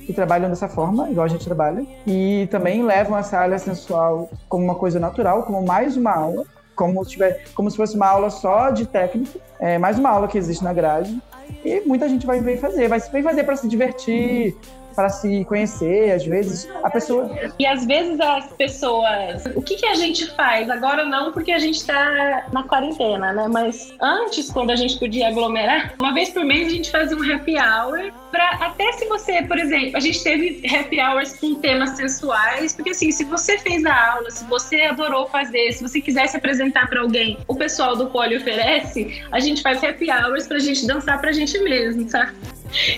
que 0.06 0.12
trabalham 0.12 0.48
dessa 0.48 0.68
forma, 0.68 1.10
igual 1.10 1.24
a 1.24 1.28
gente 1.28 1.44
trabalha, 1.44 1.84
e 2.06 2.48
também 2.50 2.82
levam 2.82 3.16
essa 3.16 3.38
área 3.38 3.58
sensual 3.58 4.30
como 4.48 4.64
uma 4.64 4.74
coisa 4.74 4.98
natural, 4.98 5.42
como 5.42 5.64
mais 5.64 5.96
uma 5.96 6.12
aula, 6.12 6.44
como 6.74 7.04
tiver, 7.04 7.44
como 7.54 7.70
se 7.70 7.76
fosse 7.76 7.96
uma 7.96 8.06
aula 8.06 8.30
só 8.30 8.70
de 8.70 8.86
técnica, 8.86 9.38
é 9.58 9.78
mais 9.78 9.98
uma 9.98 10.10
aula 10.10 10.28
que 10.28 10.38
existe 10.38 10.62
na 10.62 10.72
grade. 10.72 11.20
E 11.64 11.80
muita 11.80 12.08
gente 12.08 12.26
vai 12.26 12.40
vir 12.40 12.58
fazer, 12.58 12.88
vai 12.88 13.00
vem 13.00 13.22
fazer 13.22 13.42
para 13.42 13.56
se 13.56 13.66
divertir, 13.66 14.56
para 14.98 15.10
se 15.10 15.44
conhecer, 15.44 16.10
às 16.10 16.26
vezes 16.26 16.68
a 16.82 16.90
pessoa 16.90 17.30
E 17.56 17.64
às 17.64 17.86
vezes 17.86 18.18
as 18.18 18.52
pessoas. 18.54 19.46
O 19.54 19.62
que, 19.62 19.76
que 19.76 19.86
a 19.86 19.94
gente 19.94 20.26
faz? 20.34 20.68
Agora 20.68 21.04
não, 21.04 21.30
porque 21.30 21.52
a 21.52 21.58
gente 21.60 21.86
tá 21.86 22.48
na 22.52 22.64
quarentena, 22.64 23.32
né? 23.32 23.46
Mas 23.48 23.94
antes, 24.02 24.50
quando 24.50 24.70
a 24.70 24.76
gente 24.76 24.98
podia 24.98 25.28
aglomerar, 25.28 25.94
uma 26.00 26.12
vez 26.12 26.30
por 26.30 26.44
mês 26.44 26.66
a 26.66 26.70
gente 26.70 26.90
fazia 26.90 27.16
um 27.16 27.32
happy 27.32 27.54
hour. 27.56 28.12
Pra, 28.32 28.50
até 28.60 28.90
se 28.94 29.06
você, 29.06 29.40
por 29.42 29.56
exemplo, 29.56 29.96
a 29.96 30.00
gente 30.00 30.20
teve 30.20 30.66
happy 30.66 31.00
hours 31.00 31.32
com 31.38 31.54
temas 31.54 31.90
sensuais, 31.90 32.74
porque 32.74 32.90
assim, 32.90 33.12
se 33.12 33.22
você 33.22 33.56
fez 33.56 33.86
a 33.86 34.14
aula, 34.14 34.28
se 34.32 34.44
você 34.46 34.82
adorou 34.82 35.28
fazer, 35.28 35.72
se 35.74 35.80
você 35.80 36.00
quiser 36.00 36.26
se 36.26 36.36
apresentar 36.36 36.88
para 36.88 37.02
alguém, 37.02 37.38
o 37.46 37.54
pessoal 37.54 37.94
do 37.94 38.08
Poli 38.08 38.36
oferece, 38.36 39.22
a 39.30 39.38
gente 39.38 39.62
faz 39.62 39.82
happy 39.82 40.10
hours 40.10 40.48
pra 40.48 40.58
gente 40.58 40.84
dançar 40.88 41.20
pra 41.20 41.30
gente 41.30 41.56
mesmo, 41.60 42.10
sabe? 42.10 42.32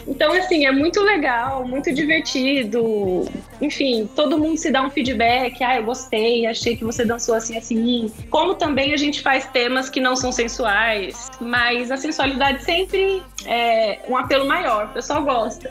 Então, 0.06 0.32
assim, 0.32 0.66
é 0.66 0.72
muito 0.72 1.00
legal, 1.00 1.66
muito 1.66 1.92
divertido. 1.92 3.28
Enfim, 3.60 4.08
todo 4.14 4.38
mundo 4.38 4.56
se 4.56 4.70
dá 4.70 4.82
um 4.82 4.90
feedback. 4.90 5.62
Ah, 5.62 5.76
eu 5.76 5.84
gostei, 5.84 6.46
achei 6.46 6.76
que 6.76 6.84
você 6.84 7.04
dançou 7.04 7.34
assim, 7.34 7.56
assim. 7.56 8.12
Como 8.30 8.54
também 8.54 8.92
a 8.92 8.96
gente 8.96 9.22
faz 9.22 9.46
temas 9.46 9.88
que 9.88 10.00
não 10.00 10.16
são 10.16 10.32
sensuais, 10.32 11.30
mas 11.40 11.90
a 11.90 11.96
sensualidade 11.96 12.64
sempre 12.64 13.22
é 13.46 14.00
um 14.08 14.16
apelo 14.16 14.46
maior. 14.46 14.86
O 14.86 14.88
pessoal 14.88 15.22
gosta. 15.22 15.70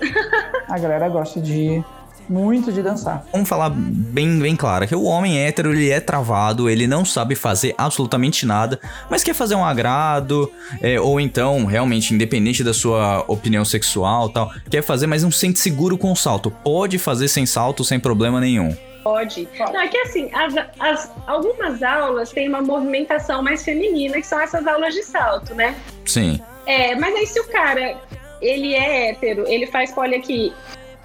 a 0.67 0.79
galera 0.79 1.09
gosta 1.09 1.39
de 1.39 1.83
muito 2.29 2.71
de 2.71 2.81
dançar. 2.83 3.25
Vamos 3.31 3.49
falar 3.49 3.69
bem, 3.69 4.37
bem 4.39 4.55
claro 4.55 4.87
que 4.87 4.95
o 4.95 5.03
homem 5.03 5.39
hétero 5.39 5.71
ele 5.73 5.89
é 5.89 5.99
travado, 5.99 6.69
ele 6.69 6.85
não 6.87 7.03
sabe 7.03 7.33
fazer 7.35 7.73
absolutamente 7.77 8.45
nada, 8.45 8.79
mas 9.09 9.23
quer 9.23 9.33
fazer 9.33 9.55
um 9.55 9.65
agrado, 9.65 10.51
é, 10.81 10.99
ou 11.01 11.19
então, 11.19 11.65
realmente, 11.65 12.13
independente 12.13 12.63
da 12.63 12.73
sua 12.73 13.23
opinião 13.27 13.65
sexual 13.65 14.29
tal, 14.29 14.51
quer 14.69 14.83
fazer, 14.83 15.07
mas 15.07 15.23
não 15.23 15.31
se 15.31 15.39
sente 15.39 15.57
seguro 15.59 15.97
com 15.97 16.11
o 16.11 16.15
salto. 16.15 16.51
Pode 16.51 16.97
fazer 16.99 17.27
sem 17.27 17.45
salto 17.45 17.83
sem 17.83 17.99
problema 17.99 18.39
nenhum. 18.39 18.75
Pode. 19.03 19.47
Não, 19.57 19.79
é 19.81 19.87
que 19.87 19.97
assim, 19.97 20.29
as, 20.33 20.53
as- 20.79 21.11
algumas 21.25 21.81
aulas 21.81 22.29
têm 22.31 22.47
uma 22.49 22.61
movimentação 22.61 23.41
mais 23.41 23.63
feminina, 23.63 24.15
que 24.19 24.27
são 24.27 24.39
essas 24.39 24.67
aulas 24.67 24.93
de 24.93 25.03
salto, 25.03 25.55
né? 25.55 25.73
Sim. 26.05 26.39
É, 26.67 26.93
mas 26.95 27.15
aí 27.15 27.25
se 27.25 27.39
o 27.39 27.47
cara, 27.47 27.95
ele 28.41 28.75
é 28.75 29.09
hétero, 29.09 29.45
ele 29.47 29.65
faz 29.67 29.91
pole 29.93 30.15
aqui, 30.15 30.53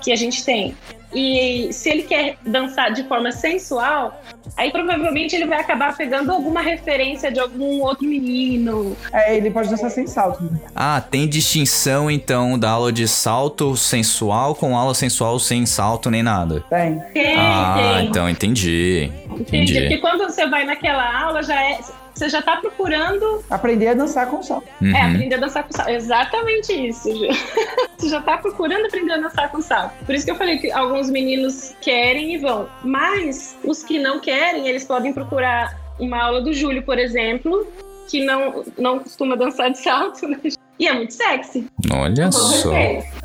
que 0.01 0.11
a 0.13 0.17
gente 0.17 0.45
tem, 0.45 0.77
e 1.15 1.73
se 1.73 1.89
ele 1.91 2.03
quer 2.03 2.37
dançar 2.45 2.93
de 2.93 3.05
forma 3.05 3.31
sensual, 3.33 4.21
aí 4.57 4.71
provavelmente 4.71 5.35
ele 5.37 5.47
vai 5.47 5.61
acabar 5.61 5.97
pegando 5.97 6.33
alguma 6.33 6.61
referência 6.61 7.31
de 7.31 7.39
algum 7.41 7.81
outro 7.83 8.07
menino. 8.07 8.97
É, 9.13 9.37
ele 9.37 9.51
pode 9.51 9.69
dançar 9.71 9.91
sem 9.91 10.07
salto. 10.07 10.43
né? 10.45 10.59
Ah, 10.75 11.01
tem 11.01 11.29
distinção 11.29 12.11
então 12.11 12.59
da 12.59 12.71
aula 12.71 12.93
de 12.93 13.07
salto 13.07 13.77
sensual 13.77 14.55
com 14.55 14.77
aula 14.77 14.95
sensual 14.95 15.39
sem 15.39 15.65
salto 15.67 16.11
nem 16.11 16.23
nada. 16.23 16.65
Tem. 16.69 16.99
Tem, 17.13 17.37
Ah, 17.39 17.95
tem. 17.99 18.07
então 18.09 18.29
entendi. 18.29 19.11
Entendi. 19.27 19.43
Entendi. 19.43 19.81
Porque 19.81 19.99
quando 19.99 20.25
você 20.25 20.47
vai 20.49 20.65
naquela 20.65 21.23
aula, 21.25 21.43
já 21.43 21.61
é. 21.63 21.79
Você 22.15 22.29
já 22.29 22.41
tá 22.41 22.57
procurando 22.59 23.45
Aprender 23.51 23.89
a 23.89 23.95
dançar 23.95 24.27
com 24.29 24.43
salto. 24.43 24.69
É, 24.81 24.85
Uhum. 24.85 24.97
aprender 25.15 25.35
a 25.35 25.39
dançar 25.39 25.65
com 25.65 25.73
salto. 25.73 25.89
Exatamente 25.91 26.73
isso, 26.73 27.11
Ju. 27.11 27.27
Você 27.99 28.09
já 28.09 28.21
tá 28.23 28.39
procurando 28.39 28.87
aprender 28.87 29.13
a 29.15 29.17
dançar 29.19 29.51
com 29.51 29.61
salto. 29.61 29.93
Por 30.05 30.15
isso 30.15 30.25
que 30.25 30.31
eu 30.31 30.37
falei 30.37 30.59
que 30.59 30.71
alguns 30.71 31.11
meninos 31.11 31.75
querem 31.81 32.35
e 32.35 32.39
vão. 32.39 32.69
Mas 32.85 33.57
os 33.65 33.83
que 33.83 33.99
não 33.99 34.21
querem, 34.21 34.69
eles 34.69 34.85
podem 34.85 35.13
procurar 35.13 35.77
uma 35.99 36.23
aula 36.23 36.41
do 36.41 36.53
Júlio, 36.53 36.83
por 36.83 36.99
exemplo, 36.99 37.67
que 38.09 38.25
não, 38.25 38.65
não 38.79 38.99
costuma 39.01 39.35
dançar 39.37 39.71
de 39.71 39.79
salto, 39.79 40.29
né? 40.29 40.39
E 40.79 40.87
é 40.89 40.93
muito 40.93 41.15
sexy. 41.15 41.67
Olha 41.93 42.31
só. 42.33 42.71
respeito. 42.71 43.24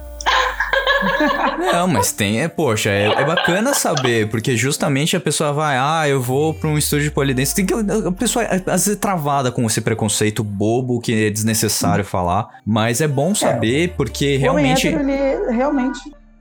Não, 1.58 1.88
mas 1.88 2.12
tem, 2.12 2.42
é, 2.42 2.48
poxa, 2.48 2.90
é, 2.90 3.08
é 3.08 3.26
bacana 3.26 3.74
saber, 3.74 4.30
porque 4.30 4.56
justamente 4.56 5.16
a 5.16 5.20
pessoa 5.20 5.52
vai, 5.54 5.78
ah, 5.78 6.08
eu 6.08 6.22
vou 6.22 6.54
pra 6.54 6.70
um 6.70 6.78
estúdio 6.78 7.06
de 7.06 7.12
polidense. 7.12 7.56
Tem 7.56 7.66
que, 7.66 7.74
a 7.74 8.12
pessoa 8.12 8.44
é, 8.44 8.56
às 8.56 8.86
vezes 8.86 8.96
é 8.96 9.00
travada 9.00 9.52
com 9.52 9.66
esse 9.66 9.82
preconceito 9.82 10.44
bobo 10.44 11.00
que 11.00 11.28
é 11.28 11.30
desnecessário 11.30 12.04
falar, 12.04 12.48
mas 12.66 13.02
é 13.02 13.08
bom 13.08 13.34
saber 13.36 13.94
porque 13.96 14.38
O 14.44 14.52
homem 14.52 14.66
realmente. 14.66 14.88
hétero, 14.88 15.10
ele 15.10 15.52
realmente 15.52 16.00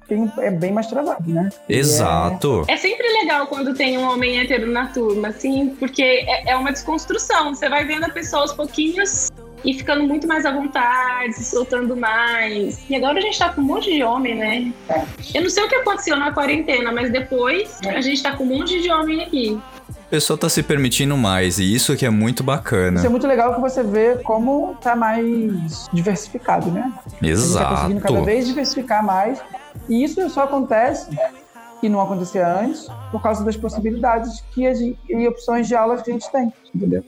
tem, 0.08 0.32
é 0.38 0.50
bem 0.50 0.72
mais 0.72 0.86
travado, 0.86 1.30
né? 1.30 1.50
Ele 1.68 1.80
Exato. 1.80 2.64
É 2.66 2.76
sempre 2.76 3.06
legal 3.20 3.46
quando 3.46 3.74
tem 3.74 3.98
um 3.98 4.08
homem 4.10 4.40
hétero 4.40 4.66
na 4.70 4.86
turma, 4.86 5.28
assim, 5.28 5.76
porque 5.78 6.02
é, 6.02 6.52
é 6.52 6.56
uma 6.56 6.72
desconstrução. 6.72 7.54
Você 7.54 7.68
vai 7.68 7.84
vendo 7.84 8.04
a 8.04 8.08
pessoa 8.08 8.42
aos 8.42 8.52
pouquinhos 8.52 9.28
e 9.64 9.74
ficando 9.74 10.04
muito 10.04 10.26
mais 10.26 10.44
à 10.46 10.52
vontade, 10.52 11.34
se 11.34 11.44
soltando 11.44 11.96
mais. 11.96 12.78
E 12.88 12.96
agora 12.96 13.18
a 13.18 13.20
gente 13.20 13.38
tá 13.38 13.50
com 13.50 13.60
um 13.60 13.64
monte 13.64 13.92
de 13.92 14.02
homem, 14.02 14.34
né? 14.34 14.72
É. 14.88 15.04
Eu 15.34 15.42
não 15.42 15.50
sei 15.50 15.64
o 15.64 15.68
que 15.68 15.74
aconteceu 15.74 16.16
na 16.16 16.32
quarentena, 16.32 16.92
mas 16.92 17.10
depois 17.10 17.78
a 17.86 18.00
gente 18.00 18.22
tá 18.22 18.36
com 18.36 18.44
um 18.44 18.58
monte 18.58 18.80
de 18.80 18.90
homem 18.90 19.22
aqui. 19.22 19.58
A 19.88 20.10
pessoa 20.10 20.38
tá 20.38 20.48
se 20.48 20.62
permitindo 20.62 21.18
mais, 21.18 21.58
e 21.58 21.74
isso 21.74 21.94
que 21.94 22.06
é 22.06 22.10
muito 22.10 22.42
bacana. 22.42 22.96
Isso 22.96 23.06
é 23.06 23.10
muito 23.10 23.26
legal 23.26 23.54
que 23.54 23.60
você 23.60 23.82
vê 23.82 24.16
como 24.16 24.74
tá 24.80 24.96
mais 24.96 25.86
diversificado, 25.92 26.70
né? 26.70 26.90
A 27.20 27.26
gente 27.26 27.52
tá 27.52 27.68
conseguindo 27.68 28.00
cada 28.00 28.14
Exato. 28.14 28.24
vez 28.24 28.46
diversificar 28.46 29.04
mais. 29.04 29.38
E 29.86 30.02
isso 30.02 30.28
só 30.30 30.44
acontece, 30.44 31.10
e 31.82 31.88
não 31.90 32.00
acontecia 32.00 32.46
antes, 32.48 32.88
por 33.10 33.22
causa 33.22 33.44
das 33.44 33.56
possibilidades 33.56 34.42
que 34.52 34.66
a 34.66 34.72
gente, 34.72 34.98
e 35.08 35.28
opções 35.28 35.68
de 35.68 35.74
aulas 35.74 36.00
que 36.00 36.10
a 36.10 36.14
gente 36.14 36.30
tem, 36.32 36.52
entendeu? 36.74 37.04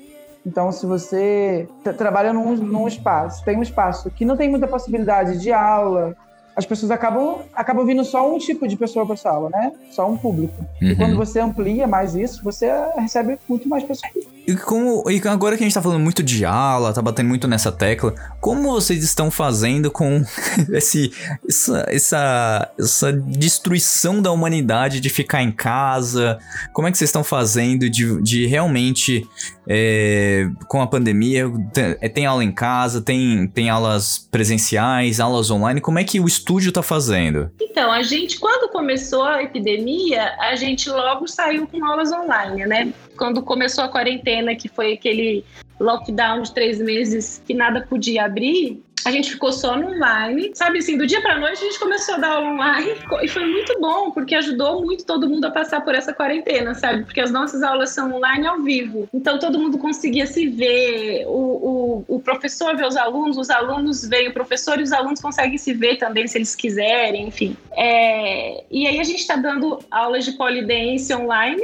Então, 0.46 0.72
se 0.72 0.86
você 0.86 1.68
tra- 1.84 1.92
trabalha 1.92 2.32
num, 2.32 2.54
num 2.56 2.88
espaço, 2.88 3.44
tem 3.44 3.56
um 3.58 3.62
espaço 3.62 4.10
que 4.10 4.24
não 4.24 4.36
tem 4.36 4.48
muita 4.48 4.66
possibilidade 4.66 5.38
de 5.38 5.52
aula, 5.52 6.16
as 6.56 6.64
pessoas 6.66 6.90
acabam, 6.90 7.38
acabam 7.54 7.84
vindo 7.86 8.04
só 8.04 8.28
um 8.34 8.38
tipo 8.38 8.66
de 8.66 8.76
pessoa 8.76 9.04
para 9.04 9.14
essa 9.14 9.30
aula, 9.30 9.50
né? 9.50 9.72
Só 9.90 10.08
um 10.08 10.16
público. 10.16 10.64
E 10.80 10.90
Uhum. 10.90 10.96
quando 10.96 11.16
você 11.16 11.40
amplia 11.40 11.86
mais 11.86 12.14
isso, 12.14 12.42
você 12.42 12.70
recebe 12.96 13.38
muito 13.48 13.68
mais 13.68 13.84
pessoas. 13.84 14.12
E, 14.46 14.56
como, 14.56 15.08
e 15.10 15.20
agora 15.28 15.56
que 15.56 15.62
a 15.62 15.66
gente 15.66 15.74
tá 15.74 15.82
falando 15.82 16.00
muito 16.00 16.22
de 16.22 16.44
aula, 16.44 16.92
tá 16.92 17.00
batendo 17.00 17.28
muito 17.28 17.46
nessa 17.46 17.70
tecla, 17.70 18.14
como 18.40 18.70
vocês 18.72 19.04
estão 19.04 19.30
fazendo 19.30 19.90
com 19.90 20.24
esse, 20.72 21.12
essa, 21.48 21.86
essa, 21.88 22.72
essa 22.78 23.12
destruição 23.12 24.20
da 24.20 24.32
humanidade 24.32 25.00
de 25.00 25.08
ficar 25.08 25.42
em 25.42 25.52
casa? 25.52 26.38
Como 26.72 26.88
é 26.88 26.90
que 26.90 26.98
vocês 26.98 27.08
estão 27.08 27.22
fazendo 27.22 27.88
de, 27.88 28.20
de 28.22 28.46
realmente, 28.46 29.26
é, 29.68 30.48
com 30.66 30.80
a 30.80 30.86
pandemia, 30.86 31.50
tem, 31.72 31.96
é, 32.00 32.08
tem 32.08 32.26
aula 32.26 32.42
em 32.42 32.52
casa, 32.52 33.00
tem, 33.00 33.46
tem 33.48 33.70
aulas 33.70 34.26
presenciais, 34.30 35.20
aulas 35.20 35.50
online, 35.50 35.80
como 35.80 35.98
é 35.98 36.04
que 36.04 36.18
o 36.18 36.26
estúdio 36.26 36.72
tá 36.72 36.82
fazendo? 36.82 37.50
Então, 37.60 37.92
a 37.92 38.02
gente, 38.02 38.38
quando 38.38 38.70
começou 38.70 39.22
a 39.22 39.42
epidemia, 39.42 40.34
a 40.40 40.56
gente 40.56 40.88
logo 40.88 41.26
saiu 41.28 41.66
com 41.66 41.84
aulas 41.84 42.10
online, 42.10 42.66
né? 42.66 42.92
Quando 43.16 43.42
começou 43.42 43.84
a 43.84 43.88
quarentena, 43.88 44.39
que 44.54 44.68
foi 44.68 44.94
aquele 44.94 45.44
lockdown 45.78 46.42
de 46.42 46.52
três 46.52 46.78
meses 46.78 47.42
que 47.46 47.54
nada 47.54 47.86
podia 47.88 48.24
abrir, 48.24 48.82
a 49.04 49.10
gente 49.10 49.30
ficou 49.30 49.52
só 49.52 49.76
no 49.76 49.88
online. 49.88 50.50
Sabe 50.54 50.78
assim, 50.78 50.96
do 50.96 51.06
dia 51.06 51.20
pra 51.20 51.38
noite 51.38 51.62
a 51.62 51.66
gente 51.66 51.78
começou 51.78 52.16
a 52.16 52.18
dar 52.18 52.28
aula 52.32 52.48
online 52.50 52.90
e 53.22 53.28
foi 53.28 53.46
muito 53.46 53.78
bom, 53.80 54.10
porque 54.10 54.34
ajudou 54.34 54.82
muito 54.82 55.04
todo 55.04 55.28
mundo 55.28 55.44
a 55.46 55.50
passar 55.50 55.80
por 55.82 55.94
essa 55.94 56.12
quarentena, 56.12 56.74
sabe? 56.74 57.04
Porque 57.04 57.20
as 57.20 57.30
nossas 57.30 57.62
aulas 57.62 57.90
são 57.90 58.14
online 58.14 58.46
ao 58.46 58.60
vivo. 58.62 59.08
Então 59.12 59.38
todo 59.38 59.58
mundo 59.58 59.78
conseguia 59.78 60.26
se 60.26 60.48
ver, 60.48 61.24
o, 61.26 62.04
o, 62.08 62.16
o 62.16 62.20
professor 62.20 62.76
vê 62.76 62.86
os 62.86 62.96
alunos, 62.96 63.38
os 63.38 63.50
alunos 63.50 64.06
veem 64.06 64.28
o 64.28 64.32
professor 64.34 64.78
e 64.78 64.82
os 64.82 64.92
alunos 64.92 65.20
conseguem 65.20 65.56
se 65.56 65.72
ver 65.72 65.96
também 65.96 66.26
se 66.26 66.38
eles 66.38 66.54
quiserem, 66.54 67.28
enfim. 67.28 67.56
É, 67.72 68.64
e 68.70 68.86
aí 68.86 69.00
a 69.00 69.04
gente 69.04 69.20
está 69.20 69.36
dando 69.36 69.78
aulas 69.90 70.24
de 70.24 70.32
polidense 70.32 71.14
online. 71.14 71.62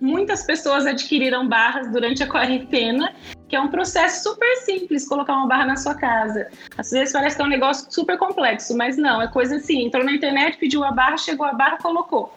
Muitas 0.00 0.44
pessoas 0.44 0.86
adquiriram 0.86 1.48
barras 1.48 1.90
durante 1.90 2.22
a 2.22 2.26
quarentena 2.26 3.14
que 3.48 3.56
é 3.56 3.60
um 3.60 3.68
processo 3.68 4.22
super 4.22 4.56
simples 4.58 5.08
colocar 5.08 5.34
uma 5.34 5.46
barra 5.46 5.64
na 5.64 5.76
sua 5.76 5.94
casa. 5.94 6.48
Às 6.76 6.90
vezes 6.90 7.12
parece 7.12 7.36
que 7.36 7.42
é 7.42 7.44
um 7.44 7.48
negócio 7.48 7.90
super 7.90 8.18
complexo, 8.18 8.76
mas 8.76 8.96
não, 8.96 9.22
é 9.22 9.26
coisa 9.26 9.56
assim. 9.56 9.86
Entrou 9.86 10.04
na 10.04 10.12
internet, 10.12 10.58
pediu 10.58 10.84
a 10.84 10.92
barra, 10.92 11.16
chegou 11.16 11.46
a 11.46 11.54
barra, 11.54 11.78
colocou. 11.78 12.32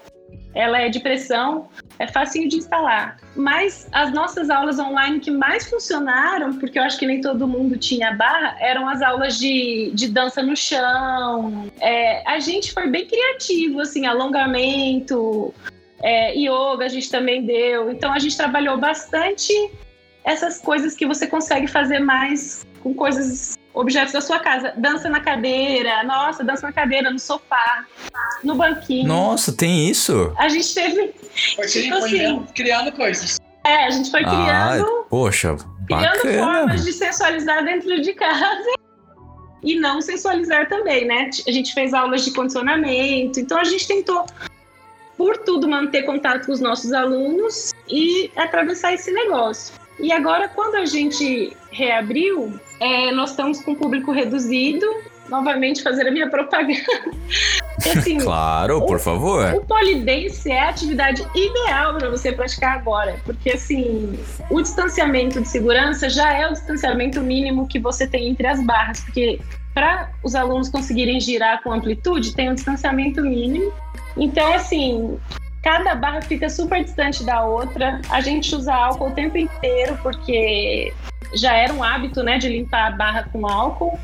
Ela 0.53 0.81
é 0.81 0.89
de 0.89 0.99
pressão, 0.99 1.69
é 1.97 2.07
facinho 2.07 2.47
de 2.47 2.57
instalar. 2.57 3.17
Mas 3.35 3.87
as 3.91 4.11
nossas 4.11 4.49
aulas 4.49 4.79
online 4.79 5.19
que 5.19 5.31
mais 5.31 5.69
funcionaram, 5.69 6.57
porque 6.57 6.77
eu 6.77 6.83
acho 6.83 6.97
que 6.97 7.05
nem 7.05 7.21
todo 7.21 7.47
mundo 7.47 7.77
tinha 7.77 8.13
barra, 8.13 8.57
eram 8.59 8.87
as 8.87 9.01
aulas 9.01 9.37
de, 9.37 9.91
de 9.93 10.09
dança 10.09 10.41
no 10.41 10.55
chão. 10.55 11.69
É, 11.79 12.29
a 12.29 12.39
gente 12.39 12.73
foi 12.73 12.87
bem 12.87 13.05
criativo, 13.05 13.79
assim, 13.79 14.05
alongamento, 14.05 15.53
é, 16.03 16.33
yoga 16.35 16.85
a 16.85 16.89
gente 16.89 17.09
também 17.09 17.45
deu. 17.45 17.91
Então 17.91 18.11
a 18.13 18.19
gente 18.19 18.35
trabalhou 18.37 18.77
bastante 18.77 19.53
essas 20.23 20.59
coisas 20.59 20.95
que 20.95 21.05
você 21.05 21.27
consegue 21.27 21.67
fazer 21.67 21.99
mais 21.99 22.65
com 22.81 22.93
coisas, 22.93 23.57
objetos 23.73 24.13
da 24.13 24.21
sua 24.21 24.39
casa. 24.39 24.73
Dança 24.77 25.09
na 25.09 25.19
cadeira, 25.19 26.03
nossa, 26.03 26.43
dança 26.43 26.67
na 26.67 26.73
cadeira, 26.73 27.09
no 27.11 27.19
sofá, 27.19 27.85
no 28.43 28.55
banquinho. 28.55 29.07
Nossa, 29.07 29.51
tem 29.53 29.87
isso? 29.89 30.33
A 30.37 30.47
gente 30.49 30.73
teve. 30.73 31.13
Foi, 31.55 31.65
Tipo 31.67 31.99
foi 31.99 32.09
assim. 32.21 32.45
criando 32.55 32.91
coisas. 32.91 33.39
É, 33.63 33.85
a 33.85 33.89
gente 33.91 34.09
foi 34.09 34.21
Ah, 34.25 34.29
criando, 34.29 35.05
poxa, 35.09 35.55
criando 35.55 35.77
bacana. 35.87 36.43
formas 36.43 36.83
de 36.83 36.93
sensualizar 36.93 37.63
dentro 37.63 38.01
de 38.01 38.13
casa. 38.13 38.65
E 39.63 39.75
não 39.79 40.01
sensualizar 40.01 40.67
também, 40.67 41.05
né? 41.05 41.29
A 41.47 41.51
gente 41.51 41.71
fez 41.75 41.93
aulas 41.93 42.25
de 42.25 42.31
condicionamento, 42.31 43.39
então 43.39 43.59
a 43.59 43.63
gente 43.63 43.87
tentou, 43.87 44.25
por 45.21 45.37
tudo, 45.37 45.69
manter 45.69 46.01
contato 46.01 46.47
com 46.47 46.51
os 46.51 46.59
nossos 46.59 46.91
alunos 46.91 47.75
e 47.87 48.31
atravessar 48.35 48.91
esse 48.95 49.11
negócio. 49.11 49.75
E 49.99 50.11
agora, 50.11 50.47
quando 50.47 50.73
a 50.73 50.85
gente 50.87 51.55
reabriu, 51.71 52.59
é, 52.79 53.11
nós 53.11 53.29
estamos 53.29 53.61
com 53.61 53.75
público 53.75 54.11
reduzido. 54.11 54.83
Novamente, 55.29 55.83
fazer 55.83 56.07
a 56.07 56.11
minha 56.11 56.27
propaganda. 56.31 56.81
Assim, 57.77 58.17
Claro, 58.17 58.83
por 58.83 58.99
favor. 58.99 59.53
o 59.53 59.61
polidense 59.63 60.51
é 60.51 60.59
a 60.59 60.69
atividade 60.69 61.23
ideal 61.35 61.95
para 61.99 62.09
você 62.09 62.31
praticar 62.31 62.79
agora, 62.79 63.19
porque 63.23 63.51
assim, 63.51 64.19
o 64.49 64.59
distanciamento 64.59 65.39
de 65.39 65.47
segurança 65.47 66.09
já 66.09 66.33
é 66.33 66.47
o 66.49 66.53
distanciamento 66.53 67.21
mínimo 67.21 67.67
que 67.67 67.79
você 67.79 68.07
tem 68.07 68.27
entre 68.27 68.47
as 68.47 68.61
barras, 68.61 68.99
porque 69.01 69.39
para 69.73 70.11
os 70.23 70.35
alunos 70.35 70.67
conseguirem 70.67 71.19
girar 71.19 71.61
com 71.63 71.71
amplitude, 71.71 72.35
tem 72.35 72.49
um 72.49 72.55
distanciamento 72.55 73.21
mínimo. 73.21 73.71
Então, 74.17 74.53
assim, 74.53 75.19
cada 75.63 75.95
barra 75.95 76.21
fica 76.21 76.49
super 76.49 76.83
distante 76.83 77.23
da 77.23 77.43
outra. 77.43 78.01
A 78.09 78.21
gente 78.21 78.53
usa 78.55 78.73
álcool 78.73 79.07
o 79.07 79.11
tempo 79.11 79.37
inteiro, 79.37 79.97
porque 80.01 80.93
já 81.33 81.53
era 81.53 81.73
um 81.73 81.83
hábito, 81.83 82.23
né, 82.23 82.37
de 82.37 82.49
limpar 82.49 82.87
a 82.87 82.91
barra 82.91 83.27
com 83.31 83.47
álcool. 83.47 83.97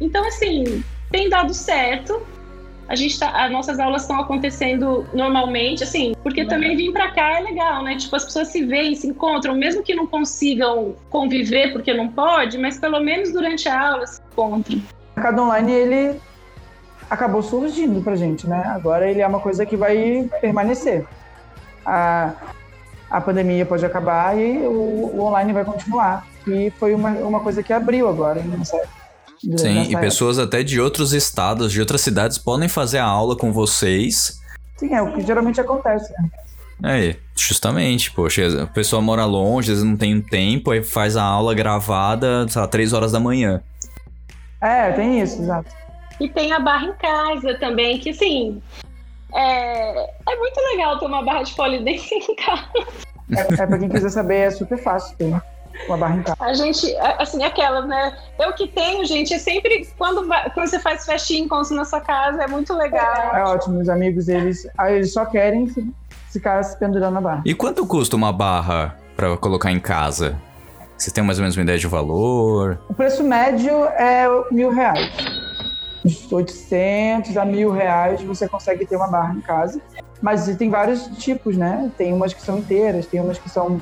Então, 0.00 0.26
assim, 0.26 0.82
tem 1.10 1.28
dado 1.28 1.54
certo. 1.54 2.20
A 2.88 2.94
gente 2.94 3.18
tá, 3.18 3.30
as 3.30 3.50
nossas 3.50 3.80
aulas 3.80 4.02
estão 4.02 4.20
acontecendo 4.20 5.04
normalmente, 5.12 5.82
assim, 5.82 6.14
porque 6.22 6.44
também 6.44 6.76
vir 6.76 6.92
pra 6.92 7.10
cá 7.10 7.38
é 7.38 7.40
legal, 7.40 7.82
né? 7.82 7.96
Tipo, 7.96 8.14
as 8.14 8.24
pessoas 8.24 8.48
se 8.48 8.64
veem, 8.64 8.94
se 8.94 9.08
encontram, 9.08 9.56
mesmo 9.56 9.82
que 9.82 9.92
não 9.92 10.06
consigam 10.06 10.94
conviver 11.10 11.72
porque 11.72 11.92
não 11.92 12.06
pode, 12.06 12.56
mas 12.58 12.78
pelo 12.78 13.00
menos 13.00 13.32
durante 13.32 13.68
a 13.68 13.90
aula 13.90 14.06
se 14.06 14.22
encontram. 14.30 14.78
O 14.78 14.82
mercado 15.16 15.42
online, 15.42 15.72
ele 15.72 16.20
acabou 17.08 17.42
surgindo 17.42 18.02
pra 18.02 18.16
gente, 18.16 18.46
né? 18.46 18.62
Agora 18.66 19.08
ele 19.08 19.20
é 19.20 19.26
uma 19.26 19.40
coisa 19.40 19.64
que 19.64 19.76
vai 19.76 20.28
permanecer. 20.40 21.06
A, 21.84 22.32
a 23.10 23.20
pandemia 23.20 23.64
pode 23.64 23.84
acabar 23.84 24.36
e 24.36 24.58
o, 24.66 25.12
o 25.14 25.20
online 25.20 25.52
vai 25.52 25.64
continuar. 25.64 26.26
E 26.46 26.70
foi 26.78 26.94
uma, 26.94 27.10
uma 27.10 27.40
coisa 27.40 27.62
que 27.62 27.72
abriu 27.72 28.08
agora, 28.08 28.42
Sim, 29.56 29.82
e 29.82 29.96
pessoas 29.96 30.38
até 30.38 30.62
de 30.62 30.80
outros 30.80 31.12
estados, 31.12 31.70
de 31.70 31.78
outras 31.78 32.00
cidades, 32.00 32.38
podem 32.38 32.68
fazer 32.68 32.98
a 32.98 33.04
aula 33.04 33.36
com 33.36 33.52
vocês. 33.52 34.40
Sim, 34.76 34.94
é 34.94 35.02
o 35.02 35.12
que 35.12 35.20
geralmente 35.20 35.60
acontece. 35.60 36.12
Né? 36.12 36.30
É, 36.82 37.16
justamente, 37.34 38.10
poxa, 38.10 38.62
a 38.62 38.66
pessoa 38.66 39.00
mora 39.00 39.24
longe, 39.24 39.70
às 39.70 39.78
vezes 39.78 39.84
não 39.84 39.96
tem 39.96 40.20
tempo, 40.20 40.70
aí 40.70 40.82
faz 40.82 41.16
a 41.16 41.22
aula 41.22 41.54
gravada, 41.54 42.46
sei 42.48 42.60
lá, 42.60 42.66
3 42.66 42.92
horas 42.92 43.12
da 43.12 43.20
manhã. 43.20 43.62
É, 44.60 44.90
tem 44.92 45.20
isso, 45.20 45.42
exato. 45.42 45.70
E 46.20 46.28
tem 46.28 46.52
a 46.52 46.58
barra 46.60 46.86
em 46.86 46.92
casa 46.94 47.54
também, 47.58 47.98
que 47.98 48.10
assim. 48.10 48.60
É, 49.34 50.10
é 50.30 50.36
muito 50.36 50.60
legal 50.72 50.98
ter 50.98 51.06
uma 51.06 51.22
barra 51.22 51.42
de 51.42 51.54
polidense 51.54 52.14
em 52.14 52.34
casa. 52.36 52.64
É, 53.36 53.62
é 53.62 53.66
pra 53.66 53.78
quem 53.78 53.88
quiser 53.88 54.08
saber, 54.10 54.36
é 54.36 54.50
super 54.50 54.78
fácil 54.78 55.16
ter 55.16 55.34
uma 55.86 55.96
barra 55.98 56.16
em 56.16 56.22
casa. 56.22 56.36
A 56.40 56.54
gente, 56.54 56.96
assim, 57.18 57.42
aquelas, 57.44 57.86
né? 57.86 58.16
Eu 58.38 58.52
que 58.54 58.68
tenho, 58.68 59.04
gente, 59.04 59.34
é 59.34 59.38
sempre 59.38 59.86
quando, 59.98 60.26
quando 60.54 60.68
você 60.68 60.78
faz 60.78 61.04
festinha 61.04 61.44
em 61.44 61.74
na 61.74 61.84
sua 61.84 62.00
casa, 62.00 62.44
é 62.44 62.46
muito 62.46 62.72
legal. 62.72 63.34
É 63.36 63.42
ótimo, 63.44 63.80
os 63.80 63.88
amigos, 63.88 64.28
eles, 64.28 64.66
ah, 64.78 64.90
eles 64.90 65.12
só 65.12 65.26
querem 65.26 65.66
fi- 65.66 65.92
ficar 66.32 66.62
se 66.62 66.78
pendurando 66.78 67.14
na 67.14 67.20
barra. 67.20 67.42
E 67.44 67.52
quanto 67.54 67.86
custa 67.86 68.16
uma 68.16 68.32
barra 68.32 68.96
pra 69.16 69.36
colocar 69.36 69.70
em 69.72 69.80
casa? 69.80 70.36
Você 70.96 71.10
tem 71.10 71.22
mais 71.22 71.38
ou 71.38 71.42
menos 71.42 71.56
uma 71.56 71.62
ideia 71.62 71.78
de 71.78 71.86
valor? 71.86 72.78
O 72.88 72.94
preço 72.94 73.22
médio 73.22 73.84
é 73.84 74.26
mil 74.50 74.70
reais. 74.70 75.12
De 76.06 76.34
800 76.34 77.36
a 77.36 77.44
mil 77.44 77.70
reais 77.70 78.22
você 78.22 78.48
consegue 78.48 78.86
ter 78.86 78.96
uma 78.96 79.08
barra 79.08 79.34
em 79.34 79.40
casa. 79.40 79.80
Mas 80.22 80.46
tem 80.56 80.70
vários 80.70 81.06
tipos, 81.18 81.56
né? 81.56 81.90
Tem 81.98 82.12
umas 82.12 82.32
que 82.32 82.40
são 82.40 82.58
inteiras, 82.58 83.06
tem 83.06 83.20
umas 83.20 83.38
que 83.38 83.50
são 83.50 83.80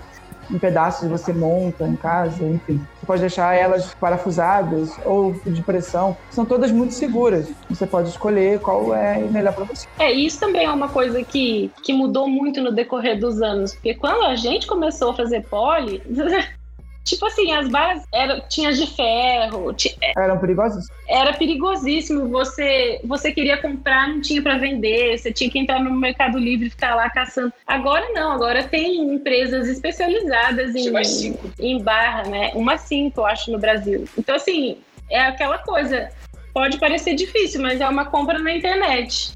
em 0.50 0.58
pedaços 0.58 1.08
você 1.08 1.32
monta 1.32 1.86
em 1.86 1.96
casa, 1.96 2.44
enfim. 2.44 2.80
Você 2.98 3.06
pode 3.06 3.20
deixar 3.20 3.54
elas 3.54 3.94
parafusadas 3.94 4.92
ou 5.04 5.32
de 5.32 5.62
pressão. 5.62 6.16
São 6.30 6.44
todas 6.44 6.70
muito 6.70 6.94
seguras. 6.94 7.50
Você 7.68 7.86
pode 7.86 8.08
escolher 8.08 8.60
qual 8.60 8.94
é 8.94 9.18
melhor 9.18 9.54
para 9.54 9.64
você. 9.64 9.86
É, 9.98 10.12
isso 10.12 10.40
também 10.40 10.64
é 10.66 10.70
uma 10.70 10.88
coisa 10.88 11.22
que, 11.22 11.70
que 11.82 11.92
mudou 11.92 12.28
muito 12.28 12.60
no 12.60 12.72
decorrer 12.72 13.18
dos 13.18 13.40
anos, 13.40 13.72
porque 13.74 13.94
quando 13.94 14.24
a 14.24 14.36
gente 14.36 14.66
começou 14.66 15.10
a 15.10 15.14
fazer 15.14 15.44
pole, 15.44 16.02
tipo 17.04 17.26
assim, 17.26 17.52
as 17.52 17.68
barras 17.68 18.02
era, 18.12 18.40
tinha 18.40 18.72
de 18.72 18.86
ferro, 18.96 19.72
ti- 19.74 19.96
Eram 20.16 20.38
perigosas? 20.38 20.86
era 21.08 21.32
perigosíssimo. 21.34 22.28
Você, 22.30 23.00
você 23.04 23.30
queria 23.30 23.56
comprar, 23.58 24.08
não 24.08 24.20
tinha 24.20 24.42
para 24.42 24.56
vender, 24.58 25.18
você 25.18 25.30
tinha 25.32 25.50
que 25.50 25.58
entrar 25.58 25.78
no 25.80 25.92
Mercado 25.92 26.38
Livre 26.38 26.66
e 26.66 26.70
ficar 26.70 26.94
lá 26.94 27.08
caçando. 27.10 27.52
Agora 27.66 28.06
não, 28.12 28.32
agora 28.32 28.64
tem 28.64 29.14
empresas 29.14 29.68
especializadas 29.68 30.74
em, 30.74 31.04
cinco. 31.04 31.50
em 31.58 31.80
barra, 31.82 32.22
né? 32.24 32.50
Uma 32.54 32.76
cinco, 32.78 33.20
eu 33.20 33.26
acho, 33.26 33.50
no 33.52 33.58
Brasil. 33.58 34.04
Então, 34.18 34.34
assim, 34.34 34.78
é 35.10 35.20
aquela 35.26 35.58
coisa. 35.58 36.08
Pode 36.52 36.78
parecer 36.78 37.14
difícil, 37.14 37.60
mas 37.60 37.80
é 37.80 37.88
uma 37.88 38.04
compra 38.04 38.38
na 38.38 38.54
internet. 38.56 39.32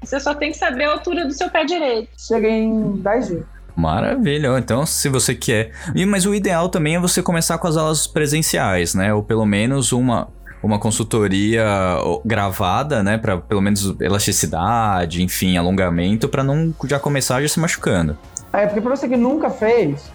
Você 0.00 0.18
só 0.20 0.32
tem 0.34 0.52
que 0.52 0.56
saber 0.56 0.84
a 0.84 0.92
altura 0.92 1.24
do 1.24 1.32
seu 1.32 1.50
pé 1.50 1.64
direito. 1.64 2.08
Chega 2.16 2.48
em 2.48 2.92
10 2.98 3.26
dias. 3.28 3.44
Maravilha, 3.74 4.58
então 4.58 4.84
se 4.84 5.08
você 5.08 5.34
quer. 5.34 5.72
E, 5.94 6.04
mas 6.04 6.26
o 6.26 6.34
ideal 6.34 6.68
também 6.68 6.96
é 6.96 7.00
você 7.00 7.22
começar 7.22 7.58
com 7.58 7.66
as 7.66 7.76
aulas 7.76 8.06
presenciais, 8.06 8.94
né? 8.94 9.14
Ou 9.14 9.22
pelo 9.22 9.46
menos 9.46 9.92
uma, 9.92 10.28
uma 10.62 10.78
consultoria 10.78 11.64
gravada, 12.24 13.02
né? 13.02 13.18
Pra 13.18 13.38
pelo 13.38 13.60
menos 13.60 13.94
elasticidade, 14.00 15.22
enfim, 15.22 15.56
alongamento, 15.56 16.28
pra 16.28 16.44
não 16.44 16.74
já 16.84 16.98
começar 16.98 17.40
já 17.40 17.48
se 17.48 17.58
machucando. 17.58 18.16
É 18.52 18.66
porque 18.66 18.80
pra 18.80 18.94
você 18.94 19.08
que 19.08 19.16
nunca 19.16 19.48
fez, 19.48 20.12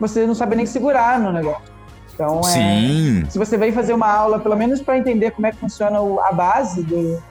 você 0.00 0.26
não 0.26 0.34
sabe 0.34 0.56
nem 0.56 0.66
segurar 0.66 1.20
no 1.20 1.32
negócio. 1.32 1.72
Então, 2.14 2.40
é, 2.40 2.42
Sim. 2.42 3.24
se 3.28 3.38
você 3.38 3.56
vem 3.56 3.72
fazer 3.72 3.92
uma 3.94 4.10
aula, 4.10 4.38
pelo 4.38 4.56
menos 4.56 4.82
para 4.82 4.98
entender 4.98 5.30
como 5.30 5.46
é 5.46 5.52
que 5.52 5.58
funciona 5.58 5.98
a 5.98 6.32
base 6.32 6.82
do. 6.82 7.22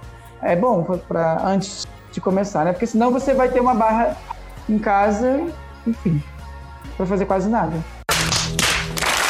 É 0.42 0.56
bom 0.56 0.84
para 1.08 1.46
antes 1.46 1.86
de 2.12 2.20
começar, 2.20 2.66
né? 2.66 2.72
Porque 2.72 2.88
senão 2.88 3.12
você 3.12 3.34
vai 3.34 3.50
ter 3.50 3.60
uma 3.60 3.76
barra 3.76 4.18
em 4.70 4.78
casa, 4.78 5.42
enfim, 5.86 6.22
vai 6.98 7.08
fazer 7.08 7.26
quase 7.26 7.50
nada. 7.50 7.74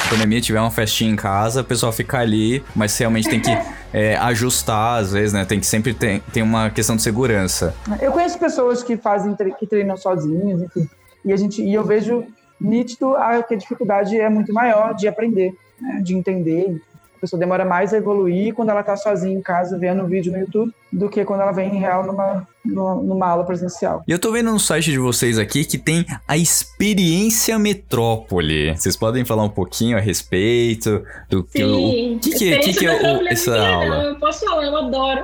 A 0.06 0.10
pandemia 0.10 0.42
tiver 0.42 0.60
uma 0.60 0.72
festinha 0.72 1.10
em 1.10 1.16
casa, 1.16 1.62
o 1.62 1.64
pessoal 1.64 1.92
fica 1.92 2.20
ali, 2.20 2.64
mas 2.76 2.98
realmente 2.98 3.30
tem 3.30 3.40
que 3.40 3.50
é, 3.94 4.18
ajustar, 4.18 5.00
às 5.00 5.14
vezes, 5.14 5.32
né? 5.34 5.46
Tem 5.46 5.60
que 5.60 5.66
sempre 5.66 5.94
ter 5.94 6.22
tem 6.34 6.44
uma 6.44 6.70
questão 6.70 6.96
de 6.96 7.02
segurança. 7.02 7.74
Eu 8.02 8.12
conheço 8.12 8.38
pessoas 8.38 8.84
que 8.84 8.98
fazem 8.98 9.36
que 9.58 9.66
treinam 9.66 9.96
sozinhas, 9.96 10.62
enfim, 10.62 10.90
e 11.24 11.32
a 11.32 11.38
gente 11.38 11.62
e 11.62 11.74
eu 11.74 11.84
vejo 11.84 12.26
nítido 12.60 13.16
a, 13.16 13.42
que 13.42 13.56
a 13.56 13.58
dificuldade 13.58 14.20
é 14.20 14.30
muito 14.30 14.54
maior 14.54 14.94
de 14.94 15.08
aprender, 15.08 15.54
né? 15.80 16.02
de 16.04 16.16
entender. 16.16 16.82
A 17.22 17.26
pessoa 17.30 17.40
demora 17.40 17.64
mais 17.64 17.94
a 17.94 17.98
evoluir 17.98 18.52
quando 18.56 18.70
ela 18.70 18.80
está 18.80 18.98
sozinha 18.98 19.38
em 19.38 19.44
casa 19.44 19.78
vendo 19.78 20.02
um 20.02 20.08
vídeo 20.08 20.32
no 20.32 20.40
YouTube 20.40 20.74
do 20.92 21.08
que 21.08 21.24
quando 21.24 21.42
ela 21.42 21.52
vem 21.52 21.76
em 21.76 21.80
real 21.80 22.04
numa, 22.04 22.48
numa, 22.66 23.28
aula 23.28 23.44
presencial. 23.46 24.04
E 24.08 24.12
eu 24.12 24.18
tô 24.18 24.32
vendo 24.32 24.52
no 24.52 24.60
site 24.60 24.90
de 24.90 24.98
vocês 24.98 25.38
aqui 25.38 25.64
que 25.64 25.78
tem 25.78 26.04
a 26.28 26.36
Experiência 26.36 27.60
Metrópole. 27.60 28.76
Vocês 28.76 28.98
podem 28.98 29.24
falar 29.24 29.44
um 29.44 29.50
pouquinho 29.50 29.98
a 29.98 30.00
respeito 30.00 31.04
do 31.30 31.44
que 31.44 31.64
o, 31.64 31.76
Sim, 31.76 32.16
o 32.16 32.20
que, 32.20 32.32
que, 32.32 32.54
é- 32.54 32.58
que, 32.58 32.74
que 32.74 32.86
é 32.88 32.90
o- 32.90 32.94
Metrópole 32.96 33.28
essa 33.30 33.52
aula? 33.56 33.84
legal, 33.84 34.02
Eu 34.02 34.16
posso 34.16 34.44
falar, 34.44 34.66
eu 34.66 34.76
adoro. 34.78 35.24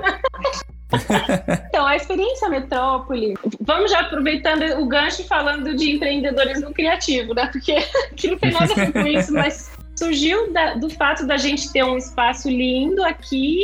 então, 1.69 1.85
a 1.85 1.95
experiência 1.95 2.47
Metrópole. 2.47 3.33
Vamos 3.61 3.89
já 3.89 4.01
aproveitando 4.01 4.61
o 4.79 4.85
gancho 4.87 5.23
e 5.23 5.25
falando 5.25 5.75
de 5.75 5.95
empreendedorismo 5.95 6.71
criativo, 6.73 7.33
né? 7.33 7.49
Porque 7.51 7.75
que 8.15 8.27
não 8.29 8.37
tem 8.37 8.51
nada 8.51 8.71
a 8.71 8.75
ver 8.75 8.93
com 8.93 9.07
isso, 9.07 9.33
mas 9.33 9.71
surgiu 9.97 10.51
da- 10.53 10.75
do 10.75 10.89
fato 10.89 11.25
da 11.25 11.37
gente 11.37 11.71
ter 11.71 11.83
um 11.83 11.97
espaço 11.97 12.49
lindo 12.49 13.03
aqui 13.03 13.61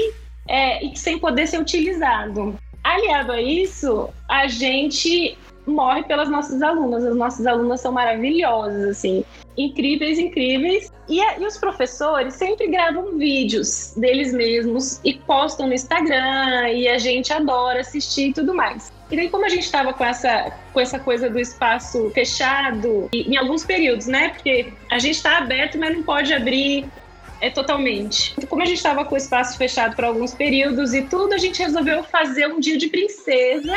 é, 0.47 0.83
e 0.85 0.95
sem 0.97 1.17
poder 1.19 1.47
ser 1.47 1.59
utilizado. 1.61 2.57
Aliado 2.83 3.31
a 3.31 3.41
isso, 3.41 4.09
a 4.27 4.47
gente 4.47 5.37
morre 5.65 6.03
pelas 6.03 6.29
nossas 6.29 6.61
alunas. 6.61 7.05
As 7.05 7.15
nossas 7.15 7.45
alunas 7.47 7.79
são 7.79 7.93
maravilhosas, 7.93 8.89
assim, 8.89 9.23
incríveis, 9.57 10.19
incríveis. 10.19 10.91
E, 11.07 11.21
a- 11.21 11.39
e 11.39 11.45
os 11.45 11.57
professores 11.57 12.33
sempre 12.33 12.67
gravam 12.67 13.17
vídeos 13.17 13.93
deles 13.95 14.33
mesmos 14.33 14.99
e 15.03 15.13
postam 15.13 15.67
no 15.67 15.73
Instagram 15.73 16.69
e 16.69 16.89
a 16.89 16.97
gente 16.97 17.31
adora 17.31 17.79
assistir 17.79 18.29
e 18.29 18.33
tudo 18.33 18.53
mais. 18.53 18.91
E 19.13 19.15
daí, 19.15 19.29
como 19.29 19.45
a 19.45 19.49
gente 19.49 19.61
estava 19.61 19.93
com 19.93 20.03
essa, 20.03 20.51
com 20.73 20.79
essa 20.79 20.97
coisa 20.97 21.29
do 21.29 21.39
espaço 21.39 22.09
fechado, 22.15 23.09
e, 23.13 23.31
em 23.31 23.37
alguns 23.37 23.63
períodos, 23.63 24.07
né? 24.07 24.29
Porque 24.29 24.73
a 24.89 24.97
gente 24.97 25.17
está 25.17 25.37
aberto, 25.37 25.77
mas 25.77 25.95
não 25.95 26.01
pode 26.01 26.33
abrir 26.33 26.87
é, 27.39 27.47
totalmente. 27.51 28.33
Como 28.49 28.63
a 28.63 28.65
gente 28.65 28.77
estava 28.77 29.05
com 29.05 29.13
o 29.13 29.17
espaço 29.17 29.55
fechado 29.55 29.95
por 29.95 30.03
alguns 30.03 30.33
períodos 30.33 30.95
e 30.95 31.03
tudo, 31.03 31.35
a 31.35 31.37
gente 31.37 31.61
resolveu 31.61 32.03
fazer 32.03 32.47
um 32.47 32.59
dia 32.59 32.75
de 32.75 32.87
princesa 32.87 33.75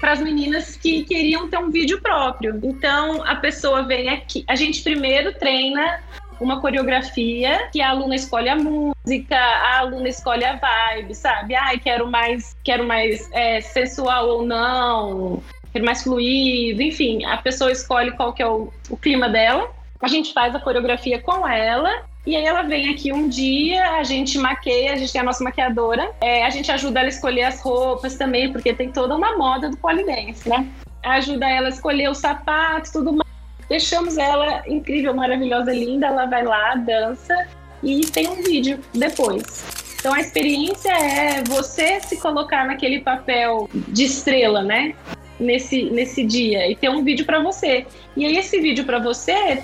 para 0.00 0.12
as 0.12 0.20
meninas 0.22 0.74
que 0.74 1.04
queriam 1.04 1.46
ter 1.50 1.58
um 1.58 1.68
vídeo 1.68 2.00
próprio. 2.00 2.58
Então 2.62 3.22
a 3.24 3.36
pessoa 3.36 3.82
vem 3.82 4.08
aqui, 4.08 4.42
a 4.48 4.56
gente 4.56 4.82
primeiro 4.82 5.34
treina 5.34 6.02
uma 6.40 6.60
coreografia 6.60 7.68
que 7.72 7.80
a 7.80 7.90
aluna 7.90 8.14
escolhe 8.14 8.48
a 8.48 8.56
música, 8.56 9.36
a 9.36 9.78
aluna 9.78 10.08
escolhe 10.08 10.44
a 10.44 10.56
vibe, 10.56 11.14
sabe? 11.14 11.54
Ai, 11.54 11.78
quero 11.78 12.10
mais, 12.10 12.56
quero 12.64 12.86
mais 12.86 13.28
é, 13.32 13.60
sensual 13.60 14.28
ou 14.28 14.46
não, 14.46 15.42
quero 15.72 15.84
mais 15.84 16.02
fluido, 16.02 16.82
enfim, 16.82 17.24
a 17.24 17.36
pessoa 17.38 17.72
escolhe 17.72 18.12
qual 18.12 18.32
que 18.32 18.42
é 18.42 18.46
o, 18.46 18.72
o 18.90 18.96
clima 18.96 19.28
dela. 19.28 19.70
A 20.00 20.08
gente 20.08 20.32
faz 20.32 20.54
a 20.54 20.60
coreografia 20.60 21.20
com 21.20 21.46
ela 21.46 22.04
e 22.28 22.36
aí 22.36 22.44
ela 22.44 22.62
vem 22.62 22.90
aqui 22.90 23.12
um 23.12 23.28
dia, 23.28 23.92
a 23.92 24.02
gente 24.02 24.38
maqueia, 24.38 24.92
a 24.92 24.96
gente 24.96 25.10
tem 25.10 25.20
a 25.20 25.24
nossa 25.24 25.42
maquiadora, 25.42 26.12
é, 26.20 26.44
a 26.44 26.50
gente 26.50 26.70
ajuda 26.70 27.00
ela 27.00 27.08
a 27.08 27.10
escolher 27.10 27.44
as 27.44 27.62
roupas 27.62 28.16
também, 28.16 28.52
porque 28.52 28.74
tem 28.74 28.92
toda 28.92 29.16
uma 29.16 29.36
moda 29.36 29.70
do 29.70 29.76
polidense, 29.78 30.48
né? 30.48 30.68
Ajuda 31.02 31.48
ela 31.48 31.66
a 31.68 31.70
escolher 31.70 32.10
os 32.10 32.18
sapatos, 32.18 32.90
tudo 32.90 33.12
mais. 33.12 33.27
Deixamos 33.68 34.16
ela 34.16 34.62
incrível, 34.66 35.14
maravilhosa, 35.14 35.72
linda, 35.72 36.06
ela 36.06 36.26
vai 36.26 36.44
lá, 36.44 36.74
dança 36.74 37.46
e 37.82 38.00
tem 38.00 38.28
um 38.28 38.42
vídeo 38.42 38.80
depois. 38.94 39.42
Então 39.98 40.14
a 40.14 40.20
experiência 40.20 40.90
é 40.92 41.42
você 41.44 42.00
se 42.00 42.16
colocar 42.18 42.66
naquele 42.66 43.00
papel 43.00 43.68
de 43.72 44.04
estrela, 44.04 44.62
né? 44.62 44.94
Nesse, 45.38 45.84
nesse 45.84 46.24
dia 46.24 46.68
e 46.68 46.74
ter 46.74 46.88
um 46.88 47.04
vídeo 47.04 47.24
para 47.24 47.40
você. 47.40 47.86
E 48.16 48.26
aí 48.26 48.36
esse 48.36 48.60
vídeo 48.60 48.84
para 48.84 48.98
você 48.98 49.62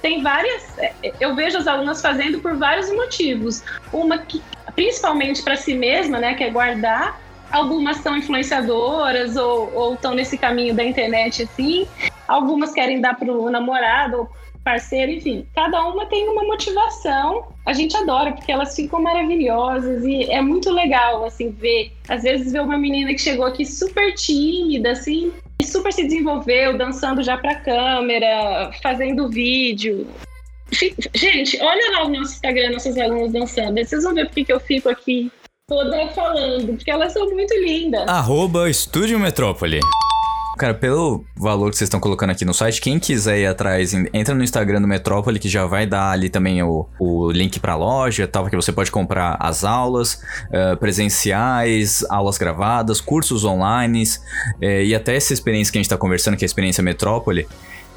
tem 0.00 0.22
várias. 0.22 0.78
é, 0.78 0.92
Eu 1.20 1.34
vejo 1.34 1.58
as 1.58 1.66
alunas 1.66 2.00
fazendo 2.00 2.40
por 2.40 2.56
vários 2.56 2.90
motivos. 2.90 3.62
Uma 3.92 4.18
que, 4.18 4.42
principalmente 4.74 5.42
para 5.42 5.56
si 5.56 5.74
mesma, 5.74 6.18
né, 6.18 6.34
que 6.34 6.44
é 6.44 6.50
guardar. 6.50 7.20
Algumas 7.50 7.98
são 7.98 8.16
influenciadoras 8.16 9.36
ou 9.36 9.94
estão 9.94 10.14
nesse 10.14 10.38
caminho 10.38 10.74
da 10.74 10.84
internet 10.84 11.42
assim. 11.42 11.86
Algumas 12.28 12.72
querem 12.72 13.00
dar 13.00 13.16
para 13.16 13.32
o 13.32 13.50
namorado 13.50 14.18
ou 14.18 14.30
parceiro, 14.62 15.12
enfim. 15.12 15.46
Cada 15.54 15.84
uma 15.86 16.06
tem 16.06 16.28
uma 16.28 16.44
motivação. 16.44 17.48
A 17.66 17.72
gente 17.72 17.96
adora 17.96 18.32
porque 18.32 18.52
elas 18.52 18.74
ficam 18.76 19.02
maravilhosas 19.02 20.04
e 20.04 20.30
é 20.30 20.40
muito 20.40 20.70
legal 20.70 21.24
assim 21.24 21.50
ver. 21.50 21.92
Às 22.08 22.22
vezes 22.22 22.52
ver 22.52 22.60
uma 22.60 22.78
menina 22.78 23.12
que 23.12 23.18
chegou 23.18 23.46
aqui 23.46 23.64
super 23.66 24.14
tímida 24.14 24.92
assim, 24.92 25.32
e 25.60 25.64
super 25.64 25.92
se 25.92 26.04
desenvolveu, 26.04 26.76
dançando 26.76 27.22
já 27.22 27.36
pra 27.36 27.54
câmera, 27.56 28.70
fazendo 28.82 29.28
vídeo. 29.28 30.06
Gente, 31.14 31.60
olha 31.60 31.90
lá 31.92 32.04
o 32.04 32.08
nosso 32.08 32.34
Instagram, 32.34 32.70
nossas 32.70 32.96
alunas 32.96 33.32
dançando. 33.32 33.84
Vocês 33.84 34.04
vão 34.04 34.14
ver 34.14 34.26
porque 34.26 34.44
que 34.44 34.52
eu 34.52 34.60
fico 34.60 34.88
aqui 34.88 35.30
toda 35.70 36.08
falando, 36.08 36.74
porque 36.74 36.90
elas 36.90 37.12
são 37.12 37.24
muito 37.30 37.54
lindas. 37.54 38.06
Arroba 38.08 38.68
Estúdio 38.68 39.18
Metrópole. 39.20 39.78
Cara, 40.58 40.74
pelo 40.74 41.24
valor 41.36 41.70
que 41.70 41.76
vocês 41.78 41.86
estão 41.86 42.00
colocando 42.00 42.30
aqui 42.30 42.44
no 42.44 42.52
site, 42.52 42.82
quem 42.82 42.98
quiser 42.98 43.38
ir 43.38 43.46
atrás, 43.46 43.94
en- 43.94 44.08
entra 44.12 44.34
no 44.34 44.42
Instagram 44.44 44.82
do 44.82 44.86
Metrópole, 44.88 45.38
que 45.38 45.48
já 45.48 45.64
vai 45.64 45.86
dar 45.86 46.10
ali 46.10 46.28
também 46.28 46.62
o, 46.62 46.86
o 46.98 47.30
link 47.30 47.58
pra 47.60 47.76
loja, 47.76 48.26
tal, 48.28 48.46
que 48.50 48.56
você 48.56 48.70
pode 48.70 48.90
comprar 48.90 49.38
as 49.40 49.64
aulas 49.64 50.20
eh, 50.52 50.76
presenciais, 50.76 52.04
aulas 52.10 52.36
gravadas, 52.36 53.00
cursos 53.00 53.44
online, 53.44 54.02
eh, 54.60 54.84
e 54.84 54.94
até 54.94 55.16
essa 55.16 55.32
experiência 55.32 55.72
que 55.72 55.78
a 55.78 55.82
gente 55.82 55.88
tá 55.88 55.96
conversando, 55.96 56.36
que 56.36 56.44
é 56.44 56.46
a 56.46 56.50
experiência 56.52 56.82
Metrópole. 56.82 57.46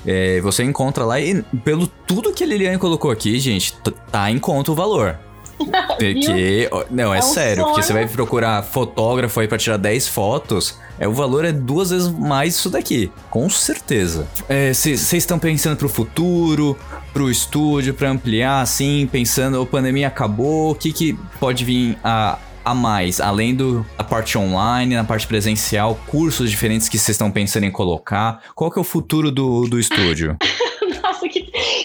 eh, 0.08 0.40
você 0.42 0.64
encontra 0.64 1.04
lá 1.04 1.20
e 1.20 1.42
pelo 1.66 1.86
tudo 1.88 2.32
que 2.32 2.44
a 2.44 2.48
Liliane 2.48 2.78
colocou 2.78 3.12
aqui, 3.12 3.38
gente, 3.40 3.74
tá 4.12 4.30
em 4.32 4.38
conta 4.40 4.72
o 4.72 4.76
valor. 4.76 5.18
Porque, 5.66 6.70
não, 6.90 7.14
é, 7.14 7.18
É 7.18 7.20
um 7.20 7.24
sério, 7.24 7.64
porque 7.64 7.82
sonho. 7.82 7.88
você 7.88 7.94
vai 7.94 8.08
procurar 8.08 8.64
fotógrafo 8.64 9.40
aí 9.40 9.48
pra 9.48 9.58
tirar 9.58 9.78
10 9.78 10.08
fotos, 10.08 10.78
é, 11.00 11.08
o 11.08 11.14
valor 11.14 11.46
é 11.46 11.52
duas 11.52 11.90
vezes 11.90 12.08
mais 12.10 12.56
isso 12.56 12.70
daqui, 12.70 13.12
com 13.30 13.50
certeza. 13.50 14.28
Vocês 14.74 15.14
estão 15.14 15.40
pensando 15.40 15.78
pro 15.78 15.90
futuro, 15.90 16.78
pro 17.14 17.30
estúdio, 17.30 17.94
pra 17.94 18.10
ampliar, 18.10 18.62
assim, 18.62 19.08
pensando, 19.12 19.62
a 19.62 19.66
pandemia 19.66 20.08
acabou, 20.08 20.72
o 20.72 20.76
que, 20.76 20.92
que 20.92 21.18
pode 21.40 21.64
vir 21.64 21.98
a, 22.04 22.38
a 22.66 22.74
mais, 22.74 23.20
além 23.20 23.54
do, 23.56 23.86
da 23.98 24.04
parte 24.04 24.38
online, 24.38 24.96
na 24.96 25.04
parte 25.04 25.28
presencial, 25.28 26.00
cursos 26.08 26.50
diferentes 26.50 26.90
que 26.90 26.98
vocês 26.98 27.16
estão 27.16 27.30
pensando 27.30 27.66
em 27.66 27.72
colocar, 27.72 28.42
qual 28.56 28.72
que 28.72 28.80
é 28.80 28.82
o 28.82 28.86
futuro 28.86 29.32
do, 29.32 29.68
do 29.68 29.80
estúdio? 29.80 30.38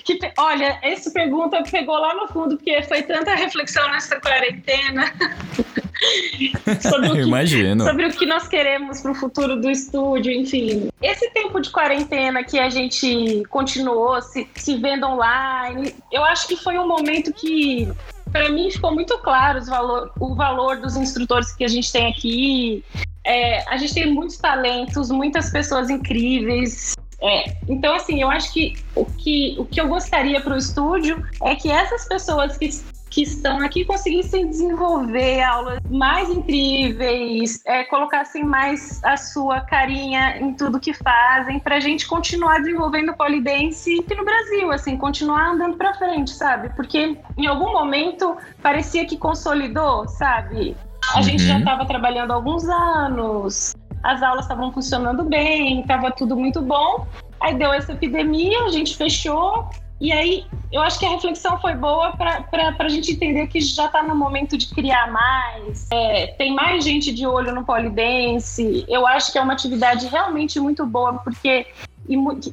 Que, 0.04 0.18
Olha, 0.36 0.78
essa 0.82 1.10
pergunta 1.10 1.62
pegou 1.70 1.98
lá 1.98 2.14
no 2.14 2.28
fundo, 2.28 2.56
porque 2.56 2.82
foi 2.82 3.02
tanta 3.02 3.34
reflexão 3.34 3.88
nessa 3.90 4.20
quarentena. 4.20 5.12
sobre, 6.80 7.08
o 7.08 7.12
que, 7.12 7.20
Imagino. 7.20 7.84
sobre 7.84 8.06
o 8.06 8.10
que 8.10 8.26
nós 8.26 8.46
queremos 8.46 9.00
para 9.00 9.12
o 9.12 9.14
futuro 9.14 9.56
do 9.60 9.70
estúdio, 9.70 10.32
enfim. 10.32 10.88
Esse 11.02 11.30
tempo 11.30 11.60
de 11.60 11.70
quarentena 11.70 12.44
que 12.44 12.58
a 12.58 12.70
gente 12.70 13.42
continuou 13.48 14.20
se, 14.22 14.48
se 14.54 14.76
vendo 14.76 15.06
online, 15.06 15.94
eu 16.12 16.24
acho 16.24 16.46
que 16.46 16.56
foi 16.56 16.78
um 16.78 16.86
momento 16.86 17.32
que, 17.32 17.88
para 18.32 18.48
mim, 18.48 18.70
ficou 18.70 18.94
muito 18.94 19.18
claro 19.18 19.64
valor, 19.64 20.12
o 20.20 20.34
valor 20.34 20.76
dos 20.78 20.96
instrutores 20.96 21.52
que 21.52 21.64
a 21.64 21.68
gente 21.68 21.90
tem 21.90 22.06
aqui. 22.06 22.84
É, 23.24 23.62
a 23.68 23.76
gente 23.76 23.94
tem 23.94 24.12
muitos 24.12 24.38
talentos, 24.38 25.10
muitas 25.10 25.50
pessoas 25.50 25.90
incríveis. 25.90 26.94
É, 27.20 27.56
então, 27.68 27.94
assim, 27.94 28.22
eu 28.22 28.30
acho 28.30 28.52
que 28.52 28.72
o 28.94 29.04
que, 29.04 29.56
o 29.58 29.66
que 29.66 29.80
eu 29.80 29.88
gostaria 29.88 30.40
para 30.40 30.54
o 30.54 30.58
estúdio 30.58 31.20
é 31.42 31.54
que 31.56 31.70
essas 31.70 32.06
pessoas 32.08 32.56
que, 32.56 32.68
que 33.10 33.22
estão 33.22 33.60
aqui 33.60 33.84
conseguissem 33.84 34.48
desenvolver 34.48 35.42
aulas 35.42 35.78
mais 35.90 36.28
incríveis, 36.30 37.60
é, 37.66 37.84
colocassem 37.84 38.44
mais 38.44 39.02
a 39.04 39.16
sua 39.16 39.60
carinha 39.60 40.38
em 40.38 40.54
tudo 40.54 40.78
que 40.80 40.92
fazem, 40.94 41.58
para 41.58 41.76
a 41.76 41.80
gente 41.80 42.06
continuar 42.06 42.58
desenvolvendo 42.58 43.10
o 43.10 43.16
polidense 43.16 43.98
aqui 44.00 44.14
no 44.14 44.24
Brasil, 44.24 44.70
assim, 44.70 44.96
continuar 44.96 45.50
andando 45.54 45.76
para 45.76 45.94
frente, 45.94 46.30
sabe? 46.30 46.70
Porque 46.76 47.20
em 47.36 47.46
algum 47.46 47.72
momento 47.72 48.36
parecia 48.62 49.06
que 49.06 49.16
consolidou, 49.16 50.06
sabe? 50.06 50.76
A 51.14 51.22
gente 51.22 51.42
já 51.42 51.54
Uhum. 51.54 51.60
estava 51.60 51.86
trabalhando 51.86 52.32
há 52.32 52.34
alguns 52.34 52.64
anos, 52.68 53.72
as 54.02 54.22
aulas 54.22 54.44
estavam 54.44 54.72
funcionando 54.72 55.24
bem, 55.24 55.80
estava 55.80 56.10
tudo 56.10 56.36
muito 56.36 56.60
bom. 56.62 57.06
Aí 57.40 57.54
deu 57.54 57.72
essa 57.72 57.92
epidemia, 57.92 58.64
a 58.64 58.70
gente 58.70 58.96
fechou. 58.96 59.68
E 60.00 60.12
aí, 60.12 60.46
eu 60.70 60.80
acho 60.80 60.98
que 60.98 61.04
a 61.04 61.10
reflexão 61.10 61.58
foi 61.58 61.74
boa 61.74 62.12
para 62.12 62.74
a 62.78 62.88
gente 62.88 63.12
entender 63.12 63.48
que 63.48 63.60
já 63.60 63.86
está 63.86 64.00
no 64.02 64.14
momento 64.14 64.56
de 64.56 64.68
criar 64.68 65.10
mais. 65.10 65.88
É, 65.90 66.28
tem 66.38 66.54
mais 66.54 66.84
gente 66.84 67.12
de 67.12 67.26
olho 67.26 67.52
no 67.52 67.64
polidense. 67.64 68.84
Eu 68.88 69.06
acho 69.06 69.32
que 69.32 69.38
é 69.38 69.42
uma 69.42 69.54
atividade 69.54 70.06
realmente 70.06 70.60
muito 70.60 70.86
boa, 70.86 71.14
porque 71.14 71.66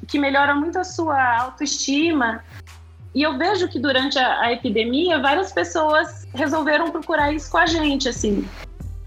que- 0.08 0.20
melhora 0.20 0.56
muito 0.56 0.80
a 0.80 0.84
sua 0.84 1.42
autoestima. 1.42 2.44
E 3.14 3.22
eu 3.22 3.38
vejo 3.38 3.70
que 3.70 3.80
durante 3.80 4.18
a, 4.18 4.42
a 4.42 4.52
epidemia, 4.52 5.22
várias 5.22 5.52
pessoas 5.52 6.28
resolveram 6.34 6.90
procurar 6.90 7.32
isso 7.32 7.50
com 7.52 7.60
a 7.60 7.66
gente, 7.68 8.10
assim. 8.10 8.46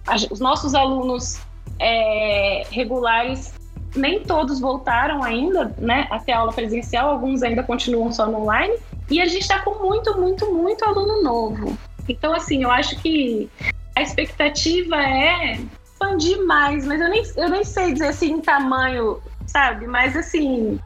A 0.07 0.15
os 0.31 0.41
nossos 0.41 0.75
alunos 0.75 1.41
é, 1.79 2.67
regulares, 2.71 3.55
nem 3.95 4.23
todos 4.23 4.61
voltaram 4.61 5.23
ainda, 5.23 5.75
né, 5.79 6.07
até 6.11 6.33
a 6.33 6.41
aula 6.41 6.53
presencial, 6.53 7.11
alguns 7.11 7.43
ainda 7.43 7.63
continuam 7.63 8.13
só 8.13 8.27
no 8.27 8.43
online. 8.43 8.75
E 9.11 9.21
a 9.21 9.27
gente 9.27 9.43
está 9.43 9.61
com 9.61 9.83
muito, 9.83 10.19
muito, 10.19 10.53
muito 10.53 10.85
aluno 10.85 11.23
novo. 11.23 11.79
Então, 12.09 12.35
assim, 12.35 12.63
eu 12.63 12.71
acho 12.71 12.97
que 13.01 13.49
a 13.97 14.03
expectativa 14.03 14.97
é 14.97 15.61
expandir 15.85 16.45
mais, 16.47 16.87
mas 16.87 17.01
eu 17.01 17.09
nem, 17.09 17.23
eu 17.37 17.49
nem 17.49 17.65
sei 17.65 17.93
dizer 17.93 18.09
assim 18.09 18.33
em 18.33 18.41
tamanho, 18.41 19.21
sabe? 19.47 19.87
Mas 19.87 20.17
assim, 20.17 20.79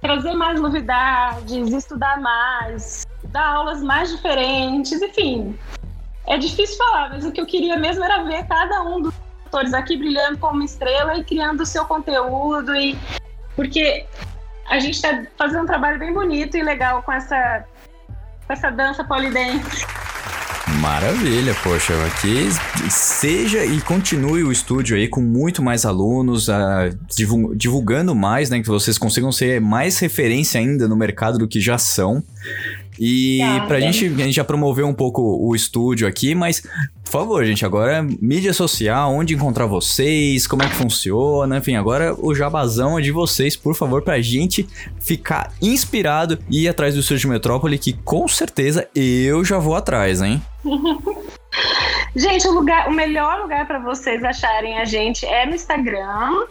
trazer 0.00 0.32
mais 0.34 0.60
novidades, 0.60 1.72
estudar 1.72 2.20
mais, 2.20 3.06
dar 3.24 3.46
aulas 3.46 3.82
mais 3.82 4.10
diferentes, 4.10 5.00
enfim. 5.00 5.56
É 6.26 6.36
difícil 6.36 6.76
falar, 6.76 7.10
mas 7.10 7.24
o 7.24 7.30
que 7.30 7.40
eu 7.40 7.46
queria 7.46 7.76
mesmo 7.76 8.02
era 8.04 8.24
ver 8.24 8.44
cada 8.46 8.82
um 8.82 9.02
dos 9.02 9.14
atores 9.46 9.72
aqui 9.72 9.96
brilhando 9.96 10.38
como 10.38 10.62
estrela 10.62 11.16
e 11.16 11.24
criando 11.24 11.62
o 11.62 11.66
seu 11.66 11.84
conteúdo 11.84 12.74
e 12.74 12.98
porque 13.54 14.04
a 14.68 14.78
gente 14.78 14.94
está 14.94 15.22
fazendo 15.38 15.62
um 15.62 15.66
trabalho 15.66 15.98
bem 15.98 16.12
bonito 16.12 16.56
e 16.56 16.62
legal 16.62 17.02
com 17.02 17.12
essa 17.12 17.64
com 18.46 18.52
essa 18.52 18.70
dança 18.70 19.02
polidense. 19.02 19.86
Maravilha, 20.80 21.54
poxa, 21.62 21.94
que 22.20 22.48
seja 22.90 23.64
e 23.64 23.80
continue 23.80 24.42
o 24.42 24.50
estúdio 24.52 24.96
aí 24.96 25.08
com 25.08 25.20
muito 25.20 25.62
mais 25.62 25.86
alunos, 25.86 26.48
divul- 27.16 27.54
divulgando 27.54 28.14
mais, 28.14 28.50
né? 28.50 28.60
Que 28.60 28.66
vocês 28.66 28.98
consigam 28.98 29.30
ser 29.32 29.60
mais 29.60 29.98
referência 29.98 30.60
ainda 30.60 30.86
no 30.88 30.96
mercado 30.96 31.38
do 31.38 31.48
que 31.48 31.60
já 31.60 31.78
são. 31.78 32.22
E 32.98 33.38
Tá, 33.40 33.66
pra 33.66 33.80
gente, 33.80 34.06
a 34.06 34.24
gente 34.24 34.32
já 34.32 34.44
promoveu 34.44 34.86
um 34.86 34.94
pouco 34.94 35.22
o 35.22 35.54
estúdio 35.54 36.06
aqui, 36.06 36.34
mas, 36.34 36.60
por 37.04 37.10
favor, 37.10 37.44
gente, 37.44 37.64
agora 37.64 38.02
mídia 38.20 38.52
social, 38.52 39.12
onde 39.12 39.34
encontrar 39.34 39.66
vocês, 39.66 40.46
como 40.46 40.62
é 40.62 40.68
que 40.68 40.74
funciona, 40.74 41.58
enfim, 41.58 41.76
agora 41.76 42.14
o 42.18 42.34
jabazão 42.34 42.98
é 42.98 43.02
de 43.02 43.10
vocês, 43.10 43.56
por 43.56 43.74
favor, 43.74 44.02
pra 44.02 44.20
gente 44.20 44.66
ficar 45.00 45.52
inspirado 45.60 46.38
e 46.50 46.64
ir 46.64 46.68
atrás 46.68 46.94
do 46.94 47.00
estúdio 47.00 47.28
Metrópole, 47.30 47.78
que 47.78 47.92
com 47.92 48.26
certeza 48.28 48.88
eu 48.94 49.44
já 49.44 49.58
vou 49.58 49.74
atrás, 49.74 50.22
hein? 50.22 50.42
Gente, 52.14 52.48
o, 52.48 52.52
lugar, 52.52 52.88
o 52.88 52.92
melhor 52.92 53.42
lugar 53.42 53.66
para 53.66 53.78
vocês 53.78 54.24
acharem 54.24 54.78
a 54.78 54.86
gente 54.86 55.26
é 55.26 55.44
no 55.44 55.54
Instagram, 55.54 56.46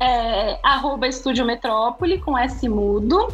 é, 0.00 0.58
arroba 0.62 1.08
Estúdio 1.08 1.44
Metrópole, 1.44 2.20
com 2.20 2.38
S 2.38 2.68
mudo. 2.68 3.28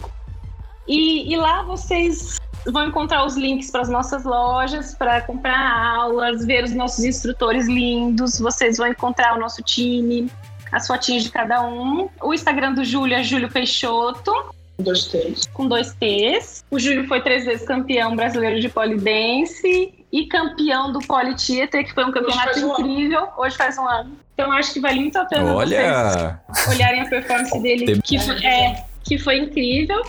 E, 0.87 1.33
e 1.33 1.37
lá 1.37 1.63
vocês 1.63 2.39
vão 2.67 2.89
encontrar 2.89 3.25
os 3.25 3.37
links 3.37 3.71
para 3.71 3.83
as 3.83 3.89
nossas 3.89 4.25
lojas, 4.25 4.95
para 4.95 5.21
comprar 5.23 5.97
aulas, 5.97 6.45
ver 6.45 6.65
os 6.65 6.73
nossos 6.75 7.05
instrutores 7.05 7.67
lindos. 7.67 8.39
Vocês 8.39 8.79
vão 8.79 8.89
encontrar 8.89 9.37
o 9.37 9.41
nosso 9.41 9.63
time, 9.63 10.31
as 10.73 10.87
fotinhas 10.87 11.25
de 11.25 11.31
cada 11.31 11.63
um. 11.63 12.09
O 12.23 12.33
Instagram 12.33 12.73
do 12.73 12.85
Júlio 12.85 13.17
é 13.17 13.23
Júlio 13.23 13.51
Peixoto 13.51 14.33
Dois, 14.79 15.07
três. 15.07 15.47
com 15.53 15.69
dois 15.69 15.95
T's. 15.95 16.65
O 16.71 16.79
Júlio 16.79 17.07
foi 17.07 17.21
três 17.21 17.45
vezes 17.45 17.65
campeão 17.65 18.17
brasileiro 18.17 18.61
de 18.61 18.69
polidense 18.69 19.95
e 20.11 20.27
campeão 20.27 20.93
do 20.93 20.99
Politieter, 21.01 21.85
que 21.85 21.95
foi 21.95 22.05
um 22.05 22.11
campeonato 22.11 22.55
faz 22.55 22.63
um 22.63 22.73
ano. 22.73 22.81
incrível. 22.81 23.29
Hoje 23.39 23.57
faz 23.57 23.79
um 23.79 23.87
ano. 23.87 24.17
Então 24.35 24.51
acho 24.51 24.73
que 24.73 24.81
vale 24.81 25.01
muito 25.01 25.17
a 25.17 25.25
pena 25.27 25.53
vocês 25.55 25.81
Olha! 25.81 26.41
olharem 26.69 27.01
a 27.03 27.09
performance 27.09 27.61
dele, 27.61 28.01
que 28.03 28.19
foi, 28.19 28.45
é, 28.45 28.85
que 29.05 29.19
foi 29.19 29.39
incrível. 29.39 30.03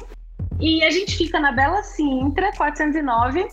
E 0.60 0.84
a 0.84 0.90
gente 0.90 1.18
fica 1.18 1.40
na 1.40 1.52
Bela 1.52 1.84
Sintra, 1.84 2.52
409. 2.56 3.48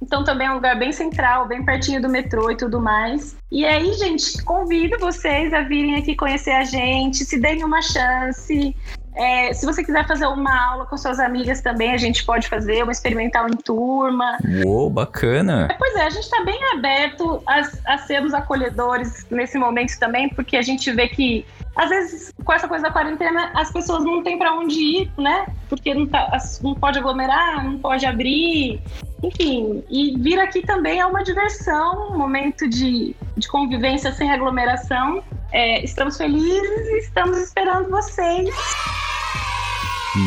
Então 0.00 0.24
também 0.24 0.46
é 0.46 0.50
um 0.50 0.54
lugar 0.54 0.78
bem 0.78 0.92
central, 0.92 1.46
bem 1.46 1.64
pertinho 1.64 2.00
do 2.00 2.08
metrô 2.08 2.50
e 2.50 2.56
tudo 2.56 2.80
mais. 2.80 3.36
E 3.50 3.64
aí, 3.64 3.92
gente, 3.94 4.42
convido 4.44 4.98
vocês 4.98 5.52
a 5.52 5.62
virem 5.62 5.96
aqui 5.96 6.14
conhecer 6.14 6.52
a 6.52 6.64
gente, 6.64 7.24
se 7.24 7.40
deem 7.40 7.64
uma 7.64 7.82
chance. 7.82 8.74
É, 9.16 9.50
se 9.54 9.64
você 9.64 9.82
quiser 9.82 10.06
fazer 10.06 10.26
uma 10.26 10.72
aula 10.72 10.84
com 10.84 10.96
suas 10.98 11.18
amigas 11.18 11.62
também, 11.62 11.92
a 11.92 11.96
gente 11.96 12.22
pode 12.24 12.48
fazer 12.48 12.82
uma 12.82 12.92
experimental 12.92 13.48
em 13.48 13.56
turma. 13.56 14.36
Uou, 14.62 14.90
bacana! 14.90 15.74
Pois 15.78 15.94
é, 15.96 16.02
a 16.02 16.10
gente 16.10 16.24
está 16.24 16.44
bem 16.44 16.58
aberto 16.74 17.42
a, 17.46 17.62
a 17.94 17.98
sermos 17.98 18.34
acolhedores 18.34 19.26
nesse 19.30 19.56
momento 19.56 19.98
também, 19.98 20.28
porque 20.28 20.54
a 20.54 20.62
gente 20.62 20.92
vê 20.92 21.08
que, 21.08 21.46
às 21.76 21.90
vezes, 21.90 22.32
com 22.42 22.52
essa 22.52 22.66
coisa 22.66 22.84
da 22.84 22.90
quarentena, 22.90 23.50
as 23.54 23.70
pessoas 23.70 24.02
não 24.02 24.22
têm 24.22 24.38
para 24.38 24.54
onde 24.54 24.80
ir, 24.80 25.12
né? 25.18 25.46
Porque 25.68 25.92
não, 25.94 26.06
tá, 26.06 26.38
não 26.62 26.74
pode 26.74 26.98
aglomerar, 26.98 27.62
não 27.62 27.78
pode 27.78 28.06
abrir, 28.06 28.80
enfim. 29.22 29.84
E 29.90 30.16
vir 30.18 30.40
aqui 30.40 30.62
também 30.62 31.00
é 31.00 31.06
uma 31.06 31.22
diversão, 31.22 32.12
um 32.12 32.18
momento 32.18 32.66
de, 32.66 33.14
de 33.36 33.48
convivência 33.48 34.10
sem 34.12 34.32
aglomeração. 34.32 35.22
É, 35.52 35.84
estamos 35.84 36.16
felizes 36.16 36.88
e 36.88 36.98
estamos 36.98 37.36
esperando 37.38 37.90
vocês. 37.90 38.48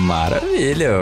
Maravilha! 0.06 1.00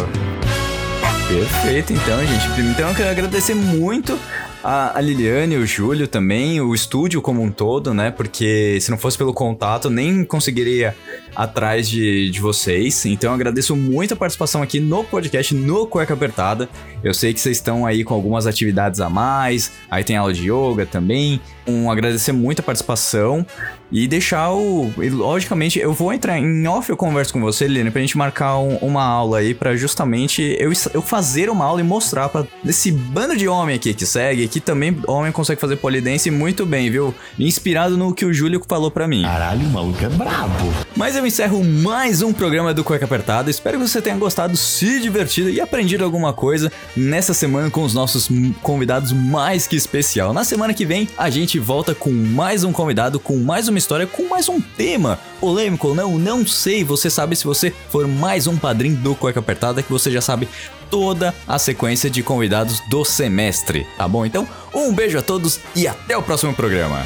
Perfeito, 1.27 1.91
então, 1.91 2.25
gente. 2.25 2.61
Então 2.71 2.89
eu 2.89 2.95
quero 2.95 3.09
agradecer 3.09 3.53
muito 3.53 4.17
a, 4.63 4.99
Liliane, 5.01 5.57
o 5.57 5.65
Júlio 5.65 6.07
também, 6.07 6.59
o 6.61 6.73
estúdio 6.73 7.21
como 7.21 7.41
um 7.41 7.51
todo, 7.51 7.93
né? 7.93 8.11
Porque 8.11 8.79
se 8.81 8.89
não 8.89 8.97
fosse 8.97 9.17
pelo 9.17 9.33
contato, 9.33 9.89
nem 9.89 10.23
conseguiria 10.23 10.95
atrás 11.35 11.89
de, 11.89 12.29
de 12.29 12.39
vocês. 12.39 13.05
Então 13.05 13.33
agradeço 13.33 13.75
muito 13.75 14.13
a 14.13 14.17
participação 14.17 14.61
aqui 14.61 14.79
no 14.79 15.03
podcast, 15.03 15.53
no 15.53 15.85
Cueca 15.85 16.13
Apertada. 16.13 16.69
Eu 17.03 17.13
sei 17.13 17.33
que 17.33 17.39
vocês 17.39 17.57
estão 17.57 17.85
aí 17.85 18.03
com 18.03 18.13
algumas 18.13 18.47
atividades 18.47 18.99
a 19.01 19.09
mais, 19.09 19.71
aí 19.91 20.03
tem 20.03 20.15
aula 20.15 20.33
de 20.33 20.49
yoga 20.49 20.85
também. 20.85 21.39
Um, 21.67 21.91
agradecer 21.91 22.31
muito 22.31 22.61
a 22.61 22.63
participação 22.63 23.45
e 23.91 24.07
deixar 24.07 24.51
o. 24.51 24.91
e, 24.97 25.09
logicamente, 25.09 25.79
eu 25.79 25.93
vou 25.93 26.11
entrar 26.13 26.37
em 26.37 26.67
off, 26.67 26.89
eu 26.89 26.97
converso 26.97 27.33
com 27.33 27.39
você, 27.41 27.67
Liliane, 27.67 27.91
pra 27.91 28.01
gente 28.01 28.17
marcar 28.17 28.57
um- 28.57 28.77
uma 28.77 29.03
aula 29.03 29.39
aí 29.39 29.53
pra 29.53 29.75
justamente 29.75 30.55
eu, 30.59 30.71
eu 30.93 31.01
fazer 31.01 31.49
uma 31.49 31.65
aula 31.65 31.81
e 31.81 31.83
mostrar 31.83 32.29
pra 32.29 32.45
esse 32.65 32.91
bando 32.91 33.35
de 33.37 33.47
homem 33.47 33.75
aqui 33.75 33.93
que 33.93 34.05
segue, 34.05 34.47
que 34.47 34.59
também 34.59 34.97
homem 35.07 35.31
consegue 35.31 35.59
fazer 35.61 35.77
polidense 35.77 36.29
muito 36.31 36.65
bem, 36.65 36.89
viu? 36.89 37.13
Inspirado 37.39 37.97
no 37.97 38.13
que 38.13 38.25
o 38.25 38.33
Júlio 38.33 38.61
falou 38.67 38.91
pra 38.91 39.07
mim. 39.07 39.23
Caralho, 39.23 39.65
o 39.65 39.69
maluco 39.69 40.03
é 40.03 40.09
brabo. 40.09 40.73
Mas 40.95 41.15
eu 41.15 41.25
encerro 41.25 41.63
mais 41.63 42.21
um 42.21 42.33
programa 42.33 42.73
do 42.73 42.83
Cueca 42.83 43.05
Apertada. 43.05 43.49
Espero 43.49 43.79
que 43.79 43.87
você 43.87 44.01
tenha 44.01 44.15
gostado, 44.17 44.57
se 44.57 44.99
divertido 44.99 45.49
e 45.49 45.61
aprendido 45.61 46.03
alguma 46.03 46.33
coisa 46.33 46.71
nessa 46.95 47.33
semana 47.33 47.69
com 47.69 47.83
os 47.83 47.93
nossos 47.93 48.27
convidados 48.61 49.11
mais 49.11 49.67
que 49.67 49.75
especial. 49.75 50.33
Na 50.33 50.43
semana 50.43 50.73
que 50.73 50.85
vem, 50.85 51.07
a 51.17 51.29
gente 51.29 51.59
volta 51.59 51.93
com 51.95 52.11
mais 52.11 52.63
um 52.63 52.71
convidado, 52.71 53.19
com 53.19 53.37
mais 53.37 53.67
uma 53.67 53.76
história, 53.77 54.07
com 54.07 54.27
mais 54.27 54.49
um 54.49 54.59
tema. 54.59 55.19
Polêmico 55.39 55.89
ou 55.89 55.95
não, 55.95 56.17
não 56.17 56.45
sei. 56.45 56.83
Você 56.83 57.09
sabe 57.09 57.35
se 57.35 57.45
você 57.45 57.73
for 57.89 58.07
mais 58.07 58.47
um 58.47 58.57
padrinho 58.57 58.97
do 58.97 59.15
Cueca 59.15 59.39
Apertada, 59.39 59.83
que 59.83 59.91
você 59.91 60.11
já 60.11 60.21
sabe 60.21 60.47
toda 60.89 61.33
a 61.47 61.59
sequência 61.59 62.09
de 62.09 62.23
convidados 62.23 62.81
do 62.89 63.03
semestre, 63.03 63.85
tá 63.97 64.07
bom? 64.07 64.25
Então, 64.25 64.47
um 64.73 64.93
beijo 64.93 65.17
a 65.17 65.21
todos 65.21 65.59
e 65.75 65.87
até 65.87 66.17
o 66.17 66.23
próximo 66.23 66.53
programa. 66.53 67.05